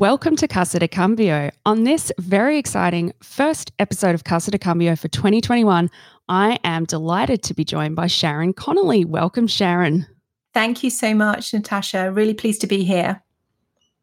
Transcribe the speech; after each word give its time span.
Welcome 0.00 0.34
to 0.36 0.48
Casa 0.48 0.78
de 0.78 0.88
Cambio. 0.88 1.50
On 1.66 1.84
this 1.84 2.10
very 2.18 2.56
exciting 2.56 3.12
first 3.22 3.70
episode 3.78 4.14
of 4.14 4.24
Casa 4.24 4.50
de 4.50 4.58
Cambio 4.58 4.96
for 4.96 5.08
2021, 5.08 5.90
I 6.26 6.58
am 6.64 6.86
delighted 6.86 7.42
to 7.42 7.52
be 7.52 7.66
joined 7.66 7.96
by 7.96 8.06
Sharon 8.06 8.54
Connolly. 8.54 9.04
Welcome, 9.04 9.46
Sharon. 9.46 10.06
Thank 10.54 10.82
you 10.82 10.88
so 10.88 11.12
much, 11.12 11.52
Natasha. 11.52 12.10
Really 12.10 12.32
pleased 12.32 12.62
to 12.62 12.66
be 12.66 12.82
here. 12.82 13.22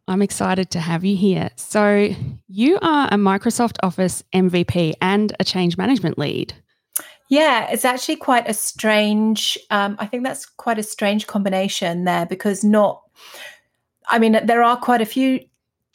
I'm 0.08 0.22
excited 0.22 0.70
to 0.70 0.80
have 0.80 1.04
you 1.04 1.18
here. 1.18 1.50
So, 1.56 2.14
you 2.48 2.78
are 2.84 3.08
a 3.08 3.18
Microsoft 3.18 3.78
Office 3.82 4.24
MVP 4.36 4.94
and 5.02 5.36
a 5.40 5.44
change 5.44 5.80
management 5.80 6.20
lead. 6.20 6.54
Yeah, 7.28 7.72
it's 7.72 7.86
actually 7.86 8.18
quite 8.18 8.48
a 8.48 8.54
strange, 8.54 9.58
um, 9.72 9.96
I 9.98 10.06
think 10.06 10.24
that's 10.24 10.46
quite 10.46 10.78
a 10.78 10.84
strange 10.84 11.26
combination 11.26 12.04
there 12.04 12.28
because 12.28 12.64
not, 12.64 13.02
I 14.12 14.20
mean, 14.20 14.40
there 14.46 14.62
are 14.62 14.78
quite 14.78 15.02
a 15.02 15.06
few 15.06 15.40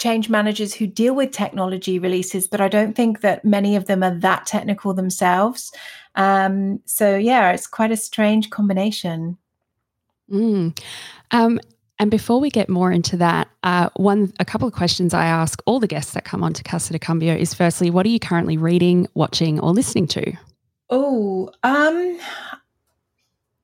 change 0.03 0.29
managers 0.29 0.75
who 0.75 0.85
deal 0.85 1.15
with 1.15 1.31
technology 1.31 2.01
releases, 2.01 2.49
but 2.49 2.61
I 2.61 2.67
don't 2.67 2.97
think 2.97 3.21
that 3.21 3.45
many 3.45 3.77
of 3.77 3.87
them 3.87 4.03
are 4.03 4.19
that 4.19 4.47
technical 4.47 4.95
themselves. 4.95 5.73
Um, 6.17 6.81
so 6.87 7.17
yeah, 7.17 7.53
it's 7.53 7.69
quite 7.69 7.93
a 7.93 7.97
strange 7.97 8.51
combination. 8.51 9.39
Mm. 10.29 10.77
Um, 11.31 11.61
and 12.01 12.11
before 12.11 12.41
we 12.41 12.51
get 12.51 12.69
more 12.69 12.91
into 12.91 13.17
that, 13.19 13.49
uh, 13.63 13.91
one 13.95 14.33
a 14.41 14.45
couple 14.45 14.67
of 14.67 14.75
questions 14.75 15.15
I 15.15 15.27
ask 15.27 15.63
all 15.67 15.79
the 15.79 15.87
guests 15.87 16.15
that 16.15 16.25
come 16.25 16.43
on 16.43 16.53
to 16.55 16.65
Casa 16.65 16.93
de 16.93 16.99
Cambio 16.99 17.37
is 17.37 17.55
firstly, 17.55 17.89
what 17.89 18.05
are 18.05 18.09
you 18.09 18.19
currently 18.19 18.57
reading, 18.57 19.07
watching, 19.15 19.61
or 19.61 19.71
listening 19.71 20.09
to? 20.09 20.33
Oh, 20.91 21.49
um, 21.63 22.19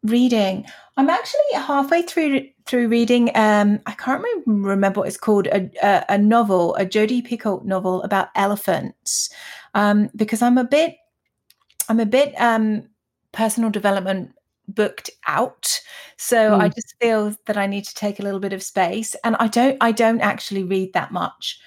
reading. 0.04 0.66
I'm 0.98 1.08
actually 1.08 1.40
halfway 1.54 2.02
through 2.02 2.48
through 2.66 2.88
reading. 2.88 3.30
Um, 3.36 3.78
I 3.86 3.92
can't 3.92 4.22
remember 4.46 5.00
what 5.00 5.06
it's 5.06 5.16
called. 5.16 5.46
A, 5.46 5.70
a, 5.80 6.04
a 6.08 6.18
novel, 6.18 6.74
a 6.74 6.84
Jodi 6.84 7.22
Picoult 7.22 7.64
novel 7.64 8.02
about 8.02 8.30
elephants. 8.34 9.30
Um, 9.74 10.10
because 10.16 10.42
I'm 10.42 10.58
a 10.58 10.64
bit, 10.64 10.96
I'm 11.88 12.00
a 12.00 12.06
bit 12.06 12.34
um, 12.40 12.88
personal 13.30 13.70
development 13.70 14.32
booked 14.66 15.08
out, 15.28 15.80
so 16.16 16.50
mm. 16.50 16.60
I 16.60 16.68
just 16.68 16.94
feel 17.00 17.34
that 17.46 17.56
I 17.56 17.66
need 17.66 17.84
to 17.84 17.94
take 17.94 18.18
a 18.18 18.22
little 18.24 18.40
bit 18.40 18.52
of 18.52 18.62
space. 18.62 19.14
And 19.22 19.36
I 19.36 19.46
don't, 19.46 19.76
I 19.80 19.92
don't 19.92 20.20
actually 20.20 20.64
read 20.64 20.92
that 20.94 21.12
much. 21.12 21.60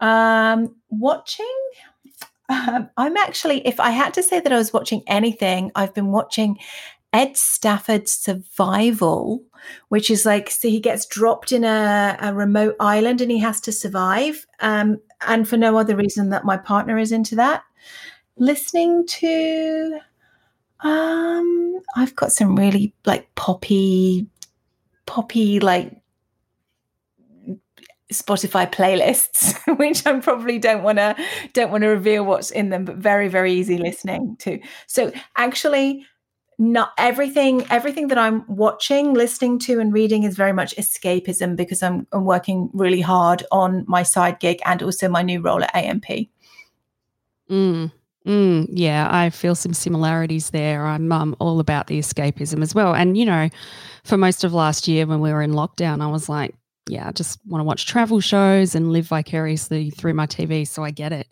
Um, 0.00 0.74
watching. 0.90 1.46
Um, 2.48 2.90
I'm 2.96 3.16
actually, 3.16 3.64
if 3.64 3.78
I 3.78 3.90
had 3.90 4.12
to 4.14 4.24
say 4.24 4.40
that 4.40 4.52
I 4.52 4.56
was 4.56 4.72
watching 4.72 5.04
anything, 5.06 5.70
I've 5.76 5.94
been 5.94 6.10
watching 6.10 6.58
Ed 7.12 7.36
Stafford's 7.36 8.12
Survival, 8.12 9.42
which 9.88 10.10
is 10.10 10.24
like, 10.24 10.50
so 10.50 10.68
he 10.68 10.80
gets 10.80 11.06
dropped 11.06 11.52
in 11.52 11.64
a, 11.64 12.16
a 12.20 12.32
remote 12.32 12.76
island 12.80 13.20
and 13.20 13.30
he 13.30 13.38
has 13.38 13.60
to 13.62 13.72
survive. 13.72 14.46
Um, 14.60 14.98
and 15.26 15.46
for 15.46 15.56
no 15.56 15.76
other 15.76 15.94
reason 15.94 16.30
that 16.30 16.44
my 16.44 16.56
partner 16.56 16.98
is 16.98 17.12
into 17.12 17.36
that. 17.36 17.62
Listening 18.36 19.06
to, 19.06 19.98
um, 20.80 21.80
I've 21.96 22.16
got 22.16 22.32
some 22.32 22.56
really 22.56 22.94
like 23.04 23.32
poppy, 23.34 24.26
poppy, 25.04 25.60
like 25.60 26.02
Spotify 28.12 28.70
playlists, 28.70 29.54
which 29.78 30.06
I 30.06 30.18
probably 30.20 30.58
don't 30.58 30.82
want 30.82 30.98
to 30.98 31.16
don't 31.52 31.70
want 31.70 31.82
to 31.82 31.88
reveal 31.88 32.24
what's 32.24 32.50
in 32.50 32.70
them, 32.70 32.84
but 32.84 32.96
very 32.96 33.28
very 33.28 33.52
easy 33.52 33.78
listening 33.78 34.36
to. 34.40 34.60
So 34.86 35.12
actually, 35.36 36.06
not 36.58 36.92
everything 36.98 37.66
everything 37.70 38.08
that 38.08 38.18
i'm 38.18 38.44
watching 38.46 39.14
listening 39.14 39.58
to 39.58 39.80
and 39.80 39.92
reading 39.92 40.22
is 40.22 40.36
very 40.36 40.52
much 40.52 40.74
escapism 40.76 41.56
because 41.56 41.82
i'm, 41.82 42.06
I'm 42.12 42.24
working 42.24 42.70
really 42.72 43.00
hard 43.00 43.44
on 43.50 43.84
my 43.88 44.02
side 44.02 44.38
gig 44.40 44.60
and 44.64 44.82
also 44.82 45.08
my 45.08 45.22
new 45.22 45.40
role 45.40 45.62
at 45.62 45.74
AMP 45.74 46.04
mm, 47.50 47.92
mm, 48.26 48.66
yeah 48.70 49.08
i 49.10 49.30
feel 49.30 49.54
some 49.54 49.74
similarities 49.74 50.50
there. 50.50 50.86
I'm 50.86 51.10
um, 51.10 51.36
all 51.38 51.58
about 51.60 51.86
the 51.86 51.98
escapism 51.98 52.62
as 52.62 52.74
well. 52.74 52.94
And 52.94 53.16
you 53.16 53.24
know 53.24 53.48
for 54.04 54.16
most 54.16 54.44
of 54.44 54.52
last 54.52 54.86
year 54.86 55.06
when 55.06 55.20
we 55.20 55.32
were 55.32 55.42
in 55.42 55.52
lockdown 55.52 56.02
i 56.02 56.06
was 56.08 56.28
like 56.28 56.54
yeah 56.88 57.08
i 57.08 57.12
just 57.12 57.38
want 57.46 57.60
to 57.60 57.64
watch 57.64 57.86
travel 57.86 58.18
shows 58.20 58.74
and 58.74 58.92
live 58.92 59.06
vicariously 59.06 59.90
through 59.90 60.14
my 60.14 60.26
tv 60.26 60.66
so 60.66 60.84
i 60.84 60.90
get 60.90 61.12
it. 61.12 61.28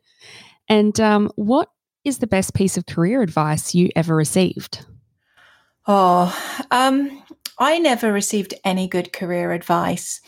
And 0.69 0.99
um, 1.01 1.33
what 1.35 1.69
is 2.05 2.19
the 2.19 2.27
best 2.27 2.55
piece 2.55 2.77
of 2.77 2.87
career 2.87 3.23
advice 3.23 3.75
you 3.75 3.91
ever 3.97 4.15
received 4.15 4.87
Oh, 5.93 6.33
um, 6.71 7.21
I 7.59 7.81
never 7.81 8.13
received 8.13 8.55
any 8.65 8.87
good 8.87 9.13
career 9.13 9.51
advice. 9.51 10.21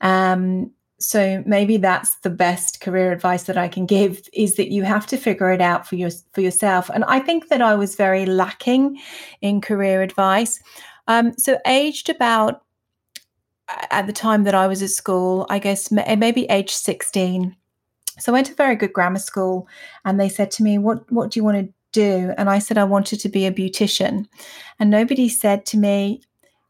Um, 0.00 0.72
so 0.98 1.44
maybe 1.46 1.76
that's 1.76 2.16
the 2.24 2.30
best 2.30 2.80
career 2.80 3.12
advice 3.12 3.44
that 3.44 3.56
I 3.56 3.68
can 3.68 3.86
give 3.86 4.28
is 4.32 4.56
that 4.56 4.72
you 4.72 4.82
have 4.82 5.06
to 5.06 5.16
figure 5.16 5.52
it 5.52 5.60
out 5.60 5.86
for 5.86 5.94
your 5.94 6.10
for 6.32 6.40
yourself. 6.40 6.90
And 6.90 7.04
I 7.04 7.20
think 7.20 7.50
that 7.50 7.62
I 7.62 7.76
was 7.76 7.94
very 7.94 8.26
lacking 8.26 9.00
in 9.42 9.60
career 9.60 10.02
advice. 10.02 10.58
Um, 11.06 11.38
so 11.38 11.60
aged 11.68 12.10
about 12.10 12.62
at 13.92 14.08
the 14.08 14.12
time 14.12 14.42
that 14.42 14.56
I 14.56 14.66
was 14.66 14.82
at 14.82 14.90
school, 14.90 15.46
I 15.48 15.60
guess 15.60 15.92
maybe 15.92 16.46
age 16.46 16.72
16. 16.72 17.54
So 18.18 18.32
I 18.32 18.34
went 18.34 18.48
to 18.48 18.54
a 18.54 18.56
very 18.56 18.74
good 18.74 18.92
grammar 18.92 19.20
school 19.20 19.68
and 20.04 20.18
they 20.18 20.28
said 20.28 20.50
to 20.52 20.64
me, 20.64 20.78
What 20.78 21.12
what 21.12 21.30
do 21.30 21.38
you 21.38 21.44
want 21.44 21.58
to 21.58 21.75
do? 21.96 22.34
And 22.36 22.50
I 22.50 22.58
said 22.58 22.78
I 22.78 22.84
wanted 22.84 23.20
to 23.20 23.28
be 23.28 23.46
a 23.46 23.52
beautician. 23.52 24.26
And 24.78 24.90
nobody 24.90 25.28
said 25.28 25.64
to 25.66 25.78
me, 25.78 26.20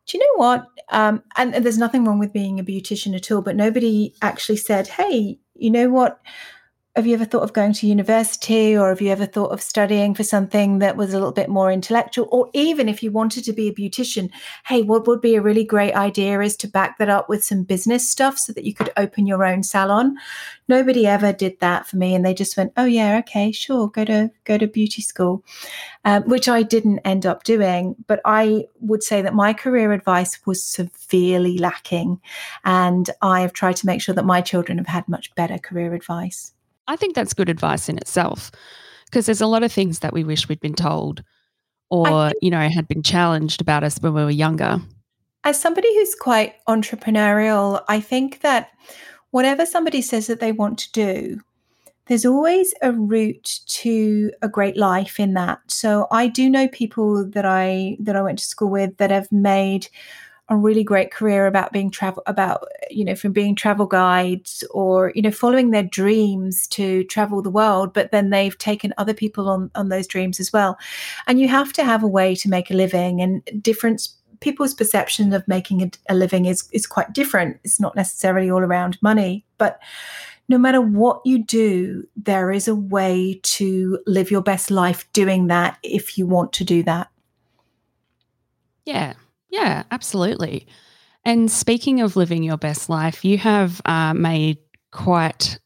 do 0.07 0.17
you 0.17 0.25
know 0.25 0.45
what? 0.45 0.67
Um, 0.91 1.23
and, 1.37 1.55
and 1.55 1.65
there's 1.65 1.79
nothing 1.79 2.05
wrong 2.05 2.21
with 2.21 2.33
being 2.33 2.61
a 2.61 2.65
beautician 2.65 3.15
at 3.17 3.31
all, 3.31 3.43
but 3.43 3.57
nobody 3.57 4.15
actually 4.23 4.57
said, 4.57 4.87
hey, 4.87 5.39
you 5.55 5.71
know 5.71 5.89
what? 5.89 6.21
Have 6.97 7.07
you 7.07 7.13
ever 7.13 7.27
thought 7.27 7.43
of 7.43 7.53
going 7.53 7.75
to 7.75 7.87
university 7.87 8.75
or 8.75 8.89
have 8.89 9.03
you 9.03 9.11
ever 9.11 9.27
thought 9.27 9.53
of 9.53 9.61
studying 9.61 10.15
for 10.15 10.25
something 10.25 10.79
that 10.79 10.97
was 10.97 11.13
a 11.13 11.19
little 11.19 11.31
bit 11.31 11.51
more 11.51 11.71
intellectual? 11.71 12.27
Or 12.33 12.49
even 12.55 12.89
if 12.89 13.03
you 13.03 13.11
wanted 13.11 13.45
to 13.45 13.53
be 13.53 13.69
a 13.69 13.75
beautician 13.75 14.31
hey 14.65 14.83
what 14.83 15.07
would 15.07 15.21
be 15.21 15.35
a 15.35 15.43
really 15.43 15.63
great 15.63 15.93
idea 15.93 16.41
is 16.41 16.57
to 16.57 16.69
back 16.69 16.97
that 16.97 17.11
up 17.11 17.29
with 17.29 17.45
some 17.45 17.65
business 17.65 18.09
stuff 18.09 18.39
so 18.39 18.55
that 18.55 18.65
you 18.65 18.73
could 18.73 18.91
open 18.97 19.27
your 19.27 19.45
own 19.45 19.63
salon. 19.63 20.17
Nobody 20.69 21.07
ever 21.07 21.35
did 21.35 21.61
that 21.61 21.87
for 21.87 21.99
me 21.99 22.15
and 22.15 22.25
they 22.25 22.33
just 22.33 22.57
went 22.57 22.73
oh 22.79 22.87
yeah 22.87 23.19
okay 23.19 23.53
sure 23.53 23.89
go 23.89 24.07
to 24.07 24.31
go 24.45 24.57
to 24.57 24.67
beauty 24.67 25.03
school 25.03 25.45
um, 26.07 26.23
which 26.23 26.49
i 26.49 26.63
didn't 26.63 27.01
end 27.01 27.27
up 27.27 27.45
doing. 27.45 27.95
But 28.07 28.23
i 28.25 28.65
would 28.81 29.03
say 29.03 29.21
that 29.21 29.35
my 29.35 29.53
career 29.53 29.93
advice 29.93 30.39
was 30.47 30.65
severely 30.65 31.59
lacking 31.59 32.23
and 32.65 33.11
i 33.21 33.43
have 33.43 33.53
tried 33.53 33.77
to 33.77 33.87
make 33.87 34.01
sure 34.01 34.15
that 34.15 34.25
my 34.25 34.41
children 34.41 34.79
have 34.79 34.87
had 34.87 35.07
much 35.09 35.35
better 35.35 35.59
career 35.59 35.93
advice 35.93 36.53
I 36.89 36.97
think 36.97 37.15
that's 37.15 37.35
good 37.35 37.49
advice 37.49 37.89
in 37.89 37.99
itself 37.99 38.51
because 39.07 39.27
there's 39.27 39.41
a 39.41 39.47
lot 39.47 39.63
of 39.63 39.73
things 39.73 40.01
that 40.01 40.13
we 40.13 40.25
wish 40.25 40.49
we'd 40.49 40.61
been 40.61 40.75
told 40.75 41.23
or, 41.91 42.33
you 42.43 42.51
know, 42.51 42.69
had 42.69 42.89
been 42.89 43.03
challenged 43.03 43.61
about 43.61 43.85
us 43.85 43.99
when 43.99 44.15
we 44.15 44.25
were 44.25 44.31
younger. 44.31 44.81
As 45.45 45.61
somebody 45.61 45.93
who's 45.95 46.15
quite 46.15 46.55
entrepreneurial, 46.67 47.85
I 47.89 48.01
think 48.01 48.41
that 48.41 48.71
whatever 49.31 49.65
somebody 49.65 50.03
says 50.03 50.27
that 50.27 50.41
they 50.41 50.51
want 50.51 50.79
to 50.79 50.93
do, 50.93 51.41
there's 52.07 52.27
always 52.27 52.75
a 52.83 52.93
route 52.93 53.61
to 53.67 54.33
a 54.43 54.49
great 54.49 54.77
life 54.77 55.21
in 55.21 55.35
that. 55.35 55.61
So 55.69 56.07
I 56.11 56.29
do 56.29 56.49
know 56.49 56.69
people 56.69 57.29
that 57.31 57.45
I 57.45 57.97
that 58.01 58.17
I 58.17 58.23
went 58.23 58.39
to 58.39 58.45
school 58.45 58.71
with 58.71 58.97
that 58.97 59.11
have 59.11 59.31
made 59.31 59.89
a 60.49 60.57
really 60.57 60.85
great 60.85 61.11
career 61.11 61.47
about 61.47 61.73
being 61.73 61.91
travel 61.91 62.23
about 62.27 62.69
you 62.91 63.05
know 63.05 63.15
from 63.15 63.33
being 63.33 63.55
travel 63.55 63.87
guides 63.87 64.63
or 64.71 65.13
you 65.15 65.23
know 65.23 65.31
following 65.31 65.71
their 65.71 65.83
dreams 65.83 66.67
to 66.69 67.03
travel 67.05 67.43
the 67.43 67.51
world 67.51 67.93
but 67.93 68.13
then 68.13 68.31
they've 68.31 68.57
taken 68.59 68.95
other 68.97 69.15
people 69.15 69.49
on 69.49 69.71
on 69.75 69.89
those 69.89 70.07
dreams 70.07 70.39
as 70.39 70.53
well. 70.53 70.79
And 71.27 71.41
you 71.41 71.49
have 71.49 71.73
to 71.75 71.85
have 71.85 72.03
a 72.03 72.09
way 72.09 72.35
to 72.37 72.49
make 72.49 72.71
a 72.71 72.75
living 72.75 73.21
and 73.21 73.43
different 73.63 74.09
people's 74.41 74.75
perception 74.75 75.33
of 75.33 75.49
making 75.49 75.83
a, 75.83 75.91
a 76.11 76.15
living 76.15 76.45
is 76.45 76.69
is 76.73 76.87
quite 76.87 77.13
different. 77.13 77.59
It's 77.65 77.81
not 77.81 77.97
necessarily 77.97 78.51
all 78.51 78.61
around 78.61 78.99
money 79.03 79.45
but 79.59 79.81
no 80.49 80.59
matter 80.59 80.81
what 80.81 81.23
you 81.25 81.43
do, 81.43 82.07
there 82.17 82.53
is 82.53 82.69
a 82.69 82.75
way 82.75 83.41
to 83.43 83.99
live 84.07 84.31
your 84.31 84.43
best 84.43 84.71
life 84.71 85.11
doing 85.13 85.49
that 85.49 85.79
if 85.83 86.17
you 86.17 86.25
want 86.25 86.53
to 86.55 86.65
do 86.65 86.85
that. 86.85 87.11
Yeah, 88.85 89.15
yeah, 89.51 89.85
absolutely. 89.91 90.67
And 91.25 91.51
speaking 91.51 92.01
of 92.01 92.17
living 92.17 92.43
your 92.43 92.57
best 92.57 92.89
life, 92.89 93.25
you 93.25 93.39
have 93.39 93.81
uh, 93.85 94.15
made 94.15 94.59
quite 94.93 95.59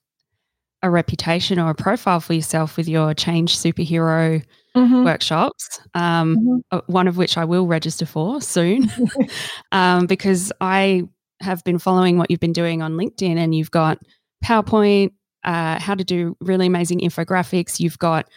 a 0.83 0.91
reputation 0.91 1.59
or 1.59 1.71
a 1.71 1.75
profile 1.75 2.21
for 2.21 2.33
yourself 2.33 2.77
with 2.77 2.89
your 2.89 3.13
Change 3.13 3.57
Superhero 3.57 4.43
mm-hmm. 4.75 5.05
workshops, 5.05 5.81
um, 5.95 6.37
mm-hmm. 6.37 6.59
Uh, 6.71 6.81
one 6.87 7.09
of 7.09 7.17
which 7.17 7.37
I 7.37 7.45
will 7.45 7.67
register 7.67 8.07
for 8.07 8.41
soon 8.41 8.91
um, 9.73 10.07
because 10.07 10.53
I 10.61 11.05
have 11.41 11.63
been 11.65 11.79
following 11.79 12.19
what 12.19 12.31
you've 12.31 12.41
been 12.41 12.53
doing 12.53 12.83
on 12.83 12.95
LinkedIn 12.95 13.37
and 13.37 13.55
you've 13.55 13.71
got 13.71 13.99
PowerPoint, 14.45 15.13
uh, 15.45 15.79
how 15.79 15.95
to 15.95 16.05
do 16.05 16.37
really 16.41 16.67
amazing 16.67 17.01
infographics, 17.01 17.81
you've 17.81 17.99
got 17.99 18.29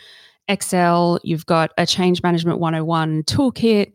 Excel, 0.47 1.19
you've 1.23 1.45
got 1.45 1.71
a 1.77 1.85
change 1.85 2.21
management 2.21 2.59
101 2.59 3.23
toolkit, 3.23 3.93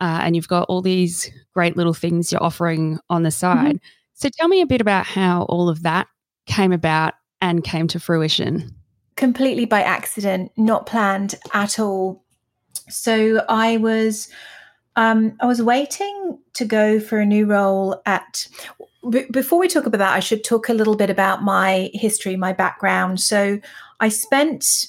uh, 0.00 0.20
and 0.22 0.36
you've 0.36 0.48
got 0.48 0.66
all 0.68 0.82
these 0.82 1.30
great 1.54 1.76
little 1.76 1.94
things 1.94 2.30
you're 2.32 2.42
offering 2.42 2.98
on 3.10 3.22
the 3.22 3.28
mm-hmm. 3.28 3.34
side. 3.34 3.76
Mm-hmm. 3.76 3.86
So 4.14 4.28
tell 4.28 4.48
me 4.48 4.60
a 4.60 4.66
bit 4.66 4.80
about 4.80 5.06
how 5.06 5.42
all 5.42 5.68
of 5.68 5.82
that 5.82 6.08
came 6.46 6.72
about 6.72 7.14
and 7.40 7.62
came 7.62 7.86
to 7.88 8.00
fruition? 8.00 8.74
Completely 9.16 9.64
by 9.64 9.82
accident, 9.82 10.52
not 10.56 10.86
planned 10.86 11.34
at 11.52 11.78
all. 11.78 12.24
So 12.88 13.44
I 13.48 13.76
was 13.76 14.28
um, 14.96 15.36
I 15.40 15.46
was 15.46 15.62
waiting 15.62 16.38
to 16.54 16.64
go 16.64 16.98
for 16.98 17.18
a 17.18 17.26
new 17.26 17.46
role 17.46 18.02
at. 18.06 18.46
B- 19.08 19.26
before 19.30 19.60
we 19.60 19.68
talk 19.68 19.86
about 19.86 19.98
that, 19.98 20.14
I 20.14 20.20
should 20.20 20.42
talk 20.42 20.68
a 20.68 20.74
little 20.74 20.96
bit 20.96 21.08
about 21.08 21.42
my 21.42 21.88
history, 21.94 22.34
my 22.36 22.52
background. 22.52 23.20
So 23.20 23.60
I 24.00 24.08
spent 24.08 24.88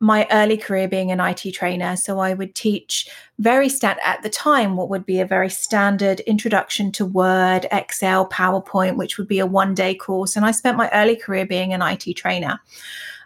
my 0.00 0.26
early 0.30 0.56
career 0.56 0.88
being 0.88 1.10
an 1.10 1.20
IT 1.20 1.52
trainer. 1.52 1.96
So 1.96 2.18
I 2.18 2.34
would 2.34 2.54
teach 2.54 3.08
very 3.38 3.68
stat 3.68 3.98
at 4.04 4.22
the 4.22 4.28
time 4.28 4.76
what 4.76 4.90
would 4.90 5.06
be 5.06 5.20
a 5.20 5.26
very 5.26 5.48
standard 5.48 6.20
introduction 6.20 6.92
to 6.92 7.06
Word, 7.06 7.66
Excel, 7.72 8.28
PowerPoint, 8.28 8.96
which 8.96 9.16
would 9.16 9.28
be 9.28 9.38
a 9.38 9.46
one 9.46 9.74
day 9.74 9.94
course. 9.94 10.36
And 10.36 10.44
I 10.44 10.50
spent 10.50 10.76
my 10.76 10.90
early 10.92 11.16
career 11.16 11.46
being 11.46 11.72
an 11.72 11.82
IT 11.82 12.14
trainer. 12.16 12.60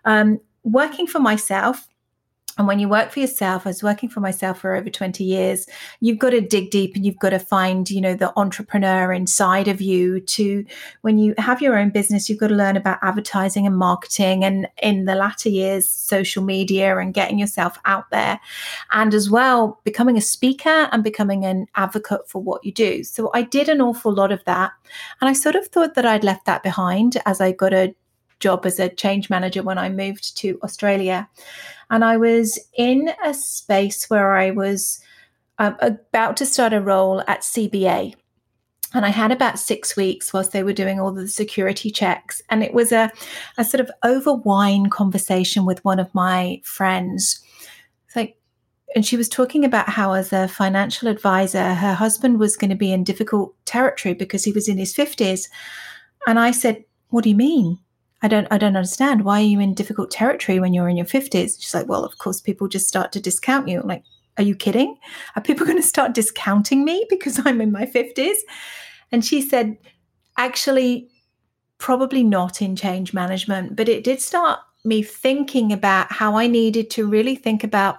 Um, 0.05 0.41
working 0.63 1.07
for 1.07 1.19
myself, 1.19 1.88
and 2.59 2.67
when 2.67 2.81
you 2.81 2.89
work 2.89 3.13
for 3.13 3.21
yourself, 3.21 3.67
I 3.67 3.71
was 3.71 3.85
working 3.85 4.09
for 4.09 4.19
myself 4.19 4.59
for 4.59 4.75
over 4.75 4.91
20 4.91 5.23
years, 5.23 5.67
you've 6.01 6.19
got 6.19 6.31
to 6.31 6.41
dig 6.41 6.71
deep 6.71 6.97
and 6.97 7.07
you've 7.07 7.19
got 7.21 7.31
to 7.31 7.39
find, 7.39 7.89
you 7.89 8.01
know, 8.01 8.15
the 8.15 8.37
entrepreneur 8.37 9.13
inside 9.13 9.69
of 9.69 9.81
you 9.81 10.21
to 10.21 10.65
when 11.03 11.19
you 11.19 11.35
have 11.39 11.63
your 11.63 11.79
own 11.79 11.91
business, 11.91 12.29
you've 12.29 12.41
got 12.41 12.49
to 12.49 12.57
learn 12.57 12.77
about 12.77 12.99
advertising 13.01 13.65
and 13.65 13.79
marketing 13.79 14.45
and 14.45 14.67
in 14.83 15.05
the 15.05 15.15
latter 15.15 15.49
years, 15.49 15.89
social 15.89 16.43
media 16.43 16.99
and 16.99 17.15
getting 17.15 17.39
yourself 17.39 17.79
out 17.85 18.11
there. 18.11 18.41
And 18.91 19.15
as 19.15 19.31
well, 19.31 19.81
becoming 19.85 20.17
a 20.17 20.21
speaker 20.21 20.89
and 20.91 21.05
becoming 21.05 21.45
an 21.45 21.69
advocate 21.77 22.29
for 22.29 22.43
what 22.43 22.65
you 22.65 22.73
do. 22.73 23.05
So 23.05 23.31
I 23.35 23.43
did 23.43 23.69
an 23.69 23.81
awful 23.81 24.13
lot 24.13 24.33
of 24.33 24.45
that. 24.47 24.73
And 25.21 25.31
I 25.31 25.33
sort 25.33 25.55
of 25.55 25.69
thought 25.69 25.95
that 25.95 26.07
I'd 26.07 26.25
left 26.25 26.45
that 26.47 26.65
behind 26.65 27.23
as 27.25 27.41
I 27.41 27.53
got 27.53 27.73
a 27.73 27.95
job 28.41 28.67
as 28.67 28.79
a 28.79 28.89
change 28.89 29.31
manager 29.31 29.63
when 29.63 29.79
I 29.79 29.89
moved 29.89 30.37
to 30.39 30.59
Australia. 30.63 31.29
And 31.91 32.05
I 32.05 32.17
was 32.17 32.59
in 32.77 33.11
a 33.25 33.35
space 33.35 34.09
where 34.11 34.35
I 34.37 34.51
was 34.51 35.01
um, 35.59 35.77
about 35.81 36.37
to 36.39 36.47
start 36.47 36.73
a 36.73 36.81
role 36.81 37.21
at 37.27 37.41
CBA. 37.41 38.15
And 38.95 39.05
I 39.05 39.11
had 39.11 39.31
about 39.31 39.59
six 39.59 39.97
weeks 39.97 40.33
whilst 40.33 40.53
they 40.53 40.63
were 40.63 40.73
doing 40.73 40.99
all 40.99 41.13
the 41.13 41.29
security 41.29 41.91
checks. 41.91 42.41
And 42.49 42.63
it 42.63 42.73
was 42.73 42.91
a, 42.91 43.11
a 43.59 43.65
sort 43.65 43.83
of 43.83 43.91
over 44.03 44.33
wine 44.33 44.89
conversation 44.89 45.67
with 45.67 45.85
one 45.85 46.01
of 46.01 46.15
my 46.15 46.61
friends. 46.65 47.43
It's 48.07 48.17
like, 48.17 48.39
and 48.95 49.05
she 49.05 49.19
was 49.19 49.29
talking 49.29 49.65
about 49.65 49.91
how, 49.91 50.15
as 50.15 50.33
a 50.33 50.49
financial 50.49 51.09
advisor, 51.09 51.75
her 51.75 51.93
husband 51.93 52.39
was 52.39 52.57
going 52.57 52.71
to 52.71 52.77
be 52.77 52.91
in 52.91 53.05
difficult 53.05 53.55
territory 53.67 54.15
because 54.15 54.45
he 54.45 54.53
was 54.53 54.69
in 54.69 54.79
his 54.79 54.95
50s. 54.95 55.49
And 56.27 56.39
I 56.39 56.53
said, 56.53 56.85
What 57.11 57.25
do 57.25 57.31
you 57.31 57.37
mean? 57.37 57.79
I 58.23 58.29
don't 58.29 58.49
I 58.51 58.59
don't 58.59 58.77
understand. 58.77 59.25
Why 59.25 59.41
are 59.41 59.45
you 59.45 59.61
in 59.61 59.75
difficult 59.75 60.11
territory 60.11 60.59
when 60.61 60.75
you're 60.75 60.89
in 60.89 60.97
your 60.97 61.07
50s? 61.07 61.61
She's 61.61 61.75
like, 61.75 61.89
well, 61.89 62.05
of 62.05 62.19
course, 62.19 62.41
people 62.41 62.69
just 62.69 62.89
start 62.89 63.13
to 63.13 63.21
discount 63.21 63.69
you. 63.69 63.81
I'm 63.81 63.87
like, 63.87 64.03
are 64.37 64.45
you 64.45 64.55
kidding? 64.55 64.97
Are 65.37 65.43
people 65.43 65.67
going 65.71 65.79
to 65.79 65.83
start 65.83 66.15
discounting 66.15 66.85
me 66.85 67.07
because 67.09 67.41
I'm 67.45 67.61
in 67.61 67.73
my 67.73 67.87
50s? 67.87 68.37
And 69.13 69.25
she 69.25 69.41
said, 69.41 69.77
actually, 70.37 71.09
probably 71.79 72.25
not 72.25 72.61
in 72.61 72.77
change 72.77 73.15
management, 73.15 73.77
but 73.77 73.89
it 73.89 74.05
did 74.05 74.21
start 74.21 74.59
me 74.85 75.03
thinking 75.03 75.73
about 75.73 76.11
how 76.13 76.37
I 76.37 76.47
needed 76.47 76.91
to 76.91 77.07
really 77.07 77.37
think 77.37 77.63
about 77.65 77.99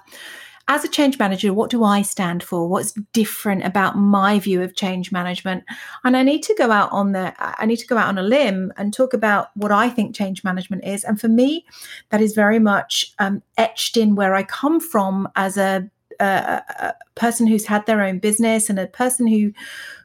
as 0.69 0.86
a 0.86 0.88
change 0.88 1.18
manager, 1.18 1.51
what 1.51 1.71
do 1.71 1.83
I 1.83 2.04
stand 2.04 2.44
for? 2.44 2.69
What's 2.69 2.94
different 3.12 3.66
about 3.66 3.98
my 3.98 4.38
view 4.38 4.62
of 4.62 4.75
change 4.75 5.12
management? 5.12 5.63
And 6.04 6.16
I 6.16 6.21
need 6.21 6.44
to 6.44 6.54
go 6.54 6.69
out 6.69 6.92
on 6.92 7.12
the 7.12 7.33
I 7.39 7.66
need 7.66 7.77
to 7.77 7.88
go 7.88 7.98
out 7.98 8.07
on 8.07 8.19
a 8.19 8.24
limb 8.24 8.71
and 8.77 8.94
talk 8.94 9.13
about 9.16 9.48
what 9.56 9.71
I 9.71 9.89
think 9.89 10.16
change 10.16 10.44
management 10.44 10.86
is. 10.86 11.04
And 11.04 11.19
for 11.19 11.27
me, 11.27 11.66
that 12.12 12.21
is 12.21 12.36
very 12.36 12.60
much 12.60 13.13
um, 13.18 13.42
etched 13.57 13.98
in 13.98 14.13
where 14.13 14.36
I 14.36 14.44
come 14.44 14.80
from 14.80 15.27
as 15.36 15.57
a, 15.57 15.89
a, 16.19 16.62
a 16.69 16.94
person 17.16 17.48
who's 17.48 17.66
had 17.66 17.88
their 17.88 18.04
own 18.04 18.19
business 18.19 18.69
and 18.69 18.77
a 18.77 18.86
person 18.86 19.25
who 19.25 19.51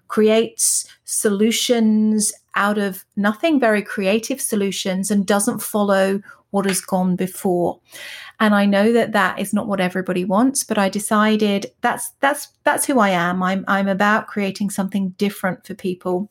creates 0.08 0.86
solutions 1.04 2.32
out 2.54 2.78
of 2.78 3.04
nothing, 3.16 3.60
very 3.60 3.82
creative 3.82 4.40
solutions, 4.40 5.10
and 5.10 5.26
doesn't 5.26 5.60
follow 5.60 6.22
what 6.54 6.66
has 6.66 6.80
gone 6.80 7.16
before. 7.16 7.80
And 8.38 8.54
I 8.54 8.64
know 8.64 8.92
that 8.92 9.10
that 9.10 9.40
is 9.40 9.52
not 9.52 9.66
what 9.66 9.80
everybody 9.80 10.24
wants, 10.24 10.62
but 10.62 10.78
I 10.78 10.88
decided 10.88 11.66
that's 11.80 12.12
that's 12.20 12.48
that's 12.62 12.86
who 12.86 13.00
I 13.00 13.10
am. 13.10 13.42
I'm 13.42 13.64
I'm 13.66 13.88
about 13.88 14.28
creating 14.28 14.70
something 14.70 15.10
different 15.18 15.66
for 15.66 15.74
people. 15.74 16.30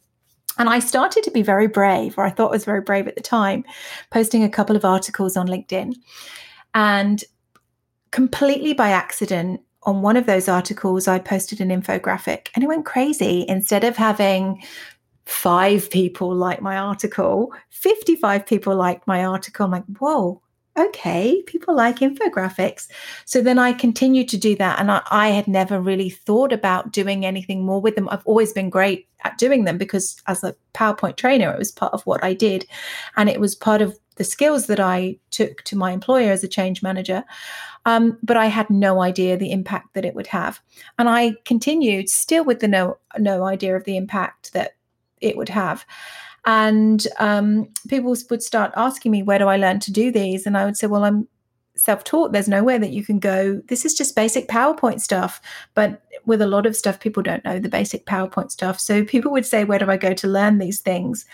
And 0.58 0.70
I 0.70 0.80
started 0.80 1.24
to 1.24 1.32
be 1.32 1.42
very 1.42 1.68
brave, 1.68 2.18
or 2.18 2.24
I 2.24 2.30
thought 2.30 2.52
was 2.52 2.64
very 2.64 2.80
brave 2.80 3.08
at 3.08 3.16
the 3.16 3.22
time, 3.22 3.66
posting 4.12 4.44
a 4.44 4.50
couple 4.50 4.78
of 4.78 4.86
articles 4.86 5.36
on 5.36 5.48
LinkedIn. 5.48 5.94
And 6.74 7.22
completely 8.12 8.74
by 8.74 8.90
accident, 8.90 9.60
on 9.86 10.02
one 10.02 10.16
of 10.16 10.26
those 10.26 10.48
articles, 10.48 11.10
I 11.10 11.20
posted 11.20 11.60
an 11.60 11.70
infographic 11.70 12.48
and 12.56 12.64
it 12.64 12.68
went 12.68 12.86
crazy. 12.86 13.46
Instead 13.50 13.84
of 13.84 13.98
having 13.98 14.64
five 15.26 15.90
people 15.90 16.34
like 16.36 16.62
my 16.62 16.78
article, 16.78 17.54
55 17.70 18.46
people 18.46 18.76
liked 18.76 19.08
my 19.08 19.26
article. 19.26 19.66
I'm 19.66 19.72
like, 19.72 19.86
whoa, 20.00 20.42
okay, 20.78 21.42
people 21.46 21.76
like 21.76 22.00
infographics. 22.00 22.88
So 23.26 23.42
then 23.42 23.60
I 23.60 23.74
continued 23.74 24.28
to 24.30 24.38
do 24.38 24.56
that. 24.56 24.80
And 24.80 24.92
I, 24.92 25.02
I, 25.12 25.28
had 25.30 25.48
never 25.48 25.80
really 25.80 26.10
thought 26.10 26.52
about 26.52 26.92
doing 26.92 27.26
anything 27.26 27.64
more 27.64 27.80
with 27.80 27.96
them. 27.96 28.10
I've 28.10 28.26
always 28.26 28.54
been 28.54 28.72
great 28.72 29.08
at 29.24 29.38
doing 29.38 29.66
them 29.66 29.78
because 29.78 30.20
as 30.28 30.44
a 30.44 30.56
PowerPoint 30.74 31.16
trainer, 31.16 31.52
it 31.52 31.60
was 31.60 31.72
part 31.72 31.94
of 31.94 32.06
what 32.08 32.24
I 32.24 32.34
did. 32.34 32.66
And 33.16 33.30
it 33.30 33.40
was 33.40 33.56
part 33.56 33.82
of 33.82 33.98
the 34.16 34.24
skills 34.24 34.68
that 34.68 34.80
I 34.80 35.18
took 35.32 35.64
to 35.64 35.76
my 35.76 35.92
employer 35.92 36.32
as 36.32 36.44
a 36.44 36.48
change 36.48 36.82
manager. 36.82 37.24
Um, 37.86 38.18
but 38.24 38.38
I 38.38 38.48
had 38.48 38.70
no 38.70 39.02
idea 39.02 39.38
the 39.38 39.52
impact 39.52 39.94
that 39.94 40.06
it 40.06 40.16
would 40.16 40.28
have. 40.28 40.60
And 40.98 41.10
I 41.10 41.36
continued 41.46 42.10
still 42.10 42.46
with 42.46 42.60
the 42.60 42.68
no 42.68 42.98
no 43.18 43.44
idea 43.44 43.76
of 43.76 43.84
the 43.84 43.98
impact 43.98 44.54
that 44.54 44.74
it 45.24 45.38
would 45.38 45.50
have. 45.50 45.86
And 46.46 47.08
um, 47.20 47.70
people 47.88 48.16
would 48.30 48.44
start 48.44 48.74
asking 48.76 49.12
me, 49.12 49.24
where 49.24 49.40
do 49.40 49.48
I 49.48 49.58
learn 49.58 49.80
to 49.82 49.92
do 49.92 50.12
these? 50.12 50.46
And 50.46 50.58
I 50.58 50.66
would 50.66 50.78
say, 50.78 50.88
well, 50.88 51.06
I'm 51.06 51.28
self 51.76 52.04
taught. 52.04 52.34
There's 52.34 52.50
nowhere 52.50 52.80
that 52.80 52.92
you 52.92 53.04
can 53.04 53.20
go. 53.20 53.62
This 53.68 53.86
is 53.86 53.94
just 53.94 54.16
basic 54.16 54.48
PowerPoint 54.48 55.00
stuff. 55.00 55.42
But 55.74 56.02
with 56.26 56.42
a 56.42 56.48
lot 56.48 56.66
of 56.66 56.76
stuff, 56.76 57.00
people 57.00 57.24
don't 57.24 57.44
know 57.46 57.60
the 57.60 57.70
basic 57.70 58.06
PowerPoint 58.06 58.52
stuff. 58.52 58.80
So 58.80 59.04
people 59.14 59.32
would 59.32 59.46
say, 59.46 59.64
where 59.64 59.80
do 59.80 59.90
I 59.90 59.98
go 59.98 60.14
to 60.14 60.28
learn 60.28 60.58
these 60.58 60.82
things? 60.82 61.26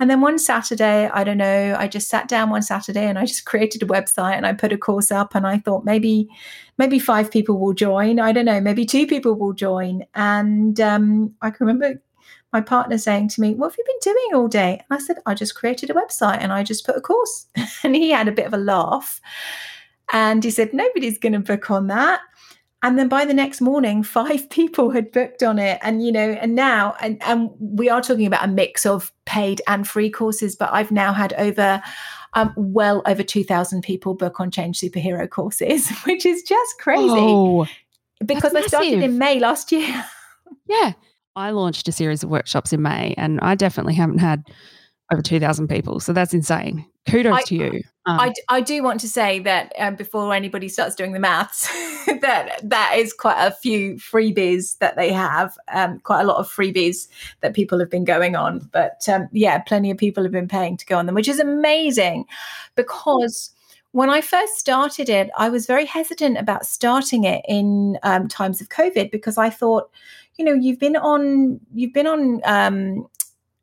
And 0.00 0.10
then 0.10 0.20
one 0.20 0.38
Saturday, 0.38 1.08
I 1.08 1.22
don't 1.22 1.38
know, 1.38 1.76
I 1.78 1.86
just 1.86 2.08
sat 2.08 2.26
down 2.26 2.50
one 2.50 2.62
Saturday 2.62 3.06
and 3.06 3.18
I 3.18 3.24
just 3.24 3.44
created 3.46 3.82
a 3.82 3.86
website 3.86 4.36
and 4.36 4.46
I 4.46 4.52
put 4.52 4.72
a 4.72 4.78
course 4.78 5.10
up 5.10 5.34
and 5.34 5.46
I 5.46 5.58
thought 5.58 5.84
maybe 5.84 6.28
maybe 6.76 6.98
five 6.98 7.30
people 7.30 7.58
will 7.58 7.74
join. 7.74 8.18
I 8.18 8.32
don't 8.32 8.46
know, 8.46 8.60
maybe 8.60 8.84
two 8.84 9.06
people 9.06 9.34
will 9.34 9.52
join. 9.52 10.04
And 10.14 10.80
um, 10.80 11.34
I 11.40 11.50
can 11.50 11.66
remember 11.66 12.00
my 12.52 12.60
partner 12.60 12.98
saying 12.98 13.28
to 13.30 13.40
me, 13.40 13.54
What 13.54 13.72
have 13.72 13.78
you 13.78 13.84
been 13.86 14.12
doing 14.12 14.34
all 14.34 14.48
day? 14.48 14.82
And 14.88 14.98
I 14.98 15.02
said, 15.02 15.18
I 15.26 15.34
just 15.34 15.54
created 15.54 15.90
a 15.90 15.94
website 15.94 16.38
and 16.40 16.52
I 16.52 16.62
just 16.62 16.84
put 16.84 16.96
a 16.96 17.00
course. 17.00 17.46
and 17.82 17.96
he 17.96 18.10
had 18.10 18.28
a 18.28 18.32
bit 18.32 18.46
of 18.46 18.54
a 18.54 18.58
laugh. 18.58 19.20
And 20.12 20.44
he 20.44 20.50
said, 20.50 20.72
Nobody's 20.72 21.18
going 21.18 21.32
to 21.32 21.38
book 21.38 21.70
on 21.70 21.86
that. 21.88 22.20
And 22.84 22.98
then 22.98 23.08
by 23.08 23.24
the 23.24 23.34
next 23.34 23.60
morning, 23.60 24.02
five 24.02 24.50
people 24.50 24.90
had 24.90 25.12
booked 25.12 25.42
on 25.42 25.58
it. 25.58 25.78
And, 25.82 26.04
you 26.04 26.12
know, 26.12 26.30
and 26.32 26.54
now, 26.54 26.94
and, 27.00 27.22
and 27.22 27.50
we 27.58 27.88
are 27.88 28.02
talking 28.02 28.26
about 28.26 28.44
a 28.44 28.48
mix 28.48 28.84
of 28.84 29.12
paid 29.24 29.62
and 29.66 29.86
free 29.86 30.10
courses, 30.10 30.56
but 30.56 30.72
I've 30.72 30.90
now 30.90 31.12
had 31.12 31.32
over, 31.34 31.82
um, 32.34 32.52
well 32.56 33.02
over 33.06 33.22
2,000 33.22 33.82
people 33.82 34.14
book 34.14 34.40
on 34.40 34.50
Change 34.50 34.80
Superhero 34.80 35.28
courses, 35.28 35.90
which 36.04 36.26
is 36.26 36.42
just 36.42 36.78
crazy. 36.78 37.08
Oh, 37.08 37.66
because 38.24 38.54
I 38.54 38.62
started 38.62 39.02
in 39.02 39.18
May 39.18 39.40
last 39.40 39.72
year. 39.72 40.04
yeah. 40.68 40.92
I 41.36 41.50
launched 41.50 41.88
a 41.88 41.92
series 41.92 42.22
of 42.22 42.30
workshops 42.30 42.72
in 42.72 42.82
May 42.82 43.14
and 43.16 43.40
I 43.40 43.54
definitely 43.54 43.94
haven't 43.94 44.18
had 44.18 44.44
over 45.12 45.22
2,000 45.22 45.68
people. 45.68 46.00
So 46.00 46.12
that's 46.12 46.34
insane. 46.34 46.86
Kudos 47.08 47.34
I, 47.34 47.42
to 47.42 47.54
you. 47.54 47.82
Um, 48.06 48.20
I, 48.20 48.32
I 48.48 48.60
do 48.60 48.82
want 48.82 49.00
to 49.00 49.08
say 49.08 49.40
that 49.40 49.72
um, 49.78 49.96
before 49.96 50.32
anybody 50.32 50.68
starts 50.68 50.94
doing 50.94 51.12
the 51.12 51.18
maths, 51.18 51.66
that 52.20 52.60
that 52.62 52.94
is 52.96 53.12
quite 53.12 53.44
a 53.44 53.50
few 53.50 53.94
freebies 53.96 54.78
that 54.78 54.96
they 54.96 55.12
have, 55.12 55.56
um, 55.72 55.98
quite 56.00 56.20
a 56.20 56.24
lot 56.24 56.36
of 56.36 56.48
freebies 56.48 57.08
that 57.40 57.54
people 57.54 57.78
have 57.80 57.90
been 57.90 58.04
going 58.04 58.36
on. 58.36 58.68
But 58.72 59.08
um, 59.08 59.28
yeah, 59.32 59.58
plenty 59.58 59.90
of 59.90 59.98
people 59.98 60.22
have 60.22 60.32
been 60.32 60.48
paying 60.48 60.76
to 60.76 60.86
go 60.86 60.96
on 60.96 61.06
them, 61.06 61.14
which 61.14 61.28
is 61.28 61.40
amazing 61.40 62.24
because 62.76 63.50
when 63.90 64.08
I 64.08 64.20
first 64.20 64.58
started 64.58 65.08
it, 65.08 65.30
I 65.36 65.48
was 65.48 65.66
very 65.66 65.84
hesitant 65.84 66.38
about 66.38 66.66
starting 66.66 67.24
it 67.24 67.44
in 67.46 67.98
um, 68.02 68.26
times 68.26 68.60
of 68.60 68.68
COVID 68.70 69.10
because 69.10 69.36
I 69.38 69.50
thought, 69.50 69.90
you 70.42 70.48
know, 70.52 70.60
you've 70.60 70.80
been 70.80 70.96
on 70.96 71.60
you've 71.72 71.92
been 71.92 72.08
on 72.08 72.40
um, 72.44 73.06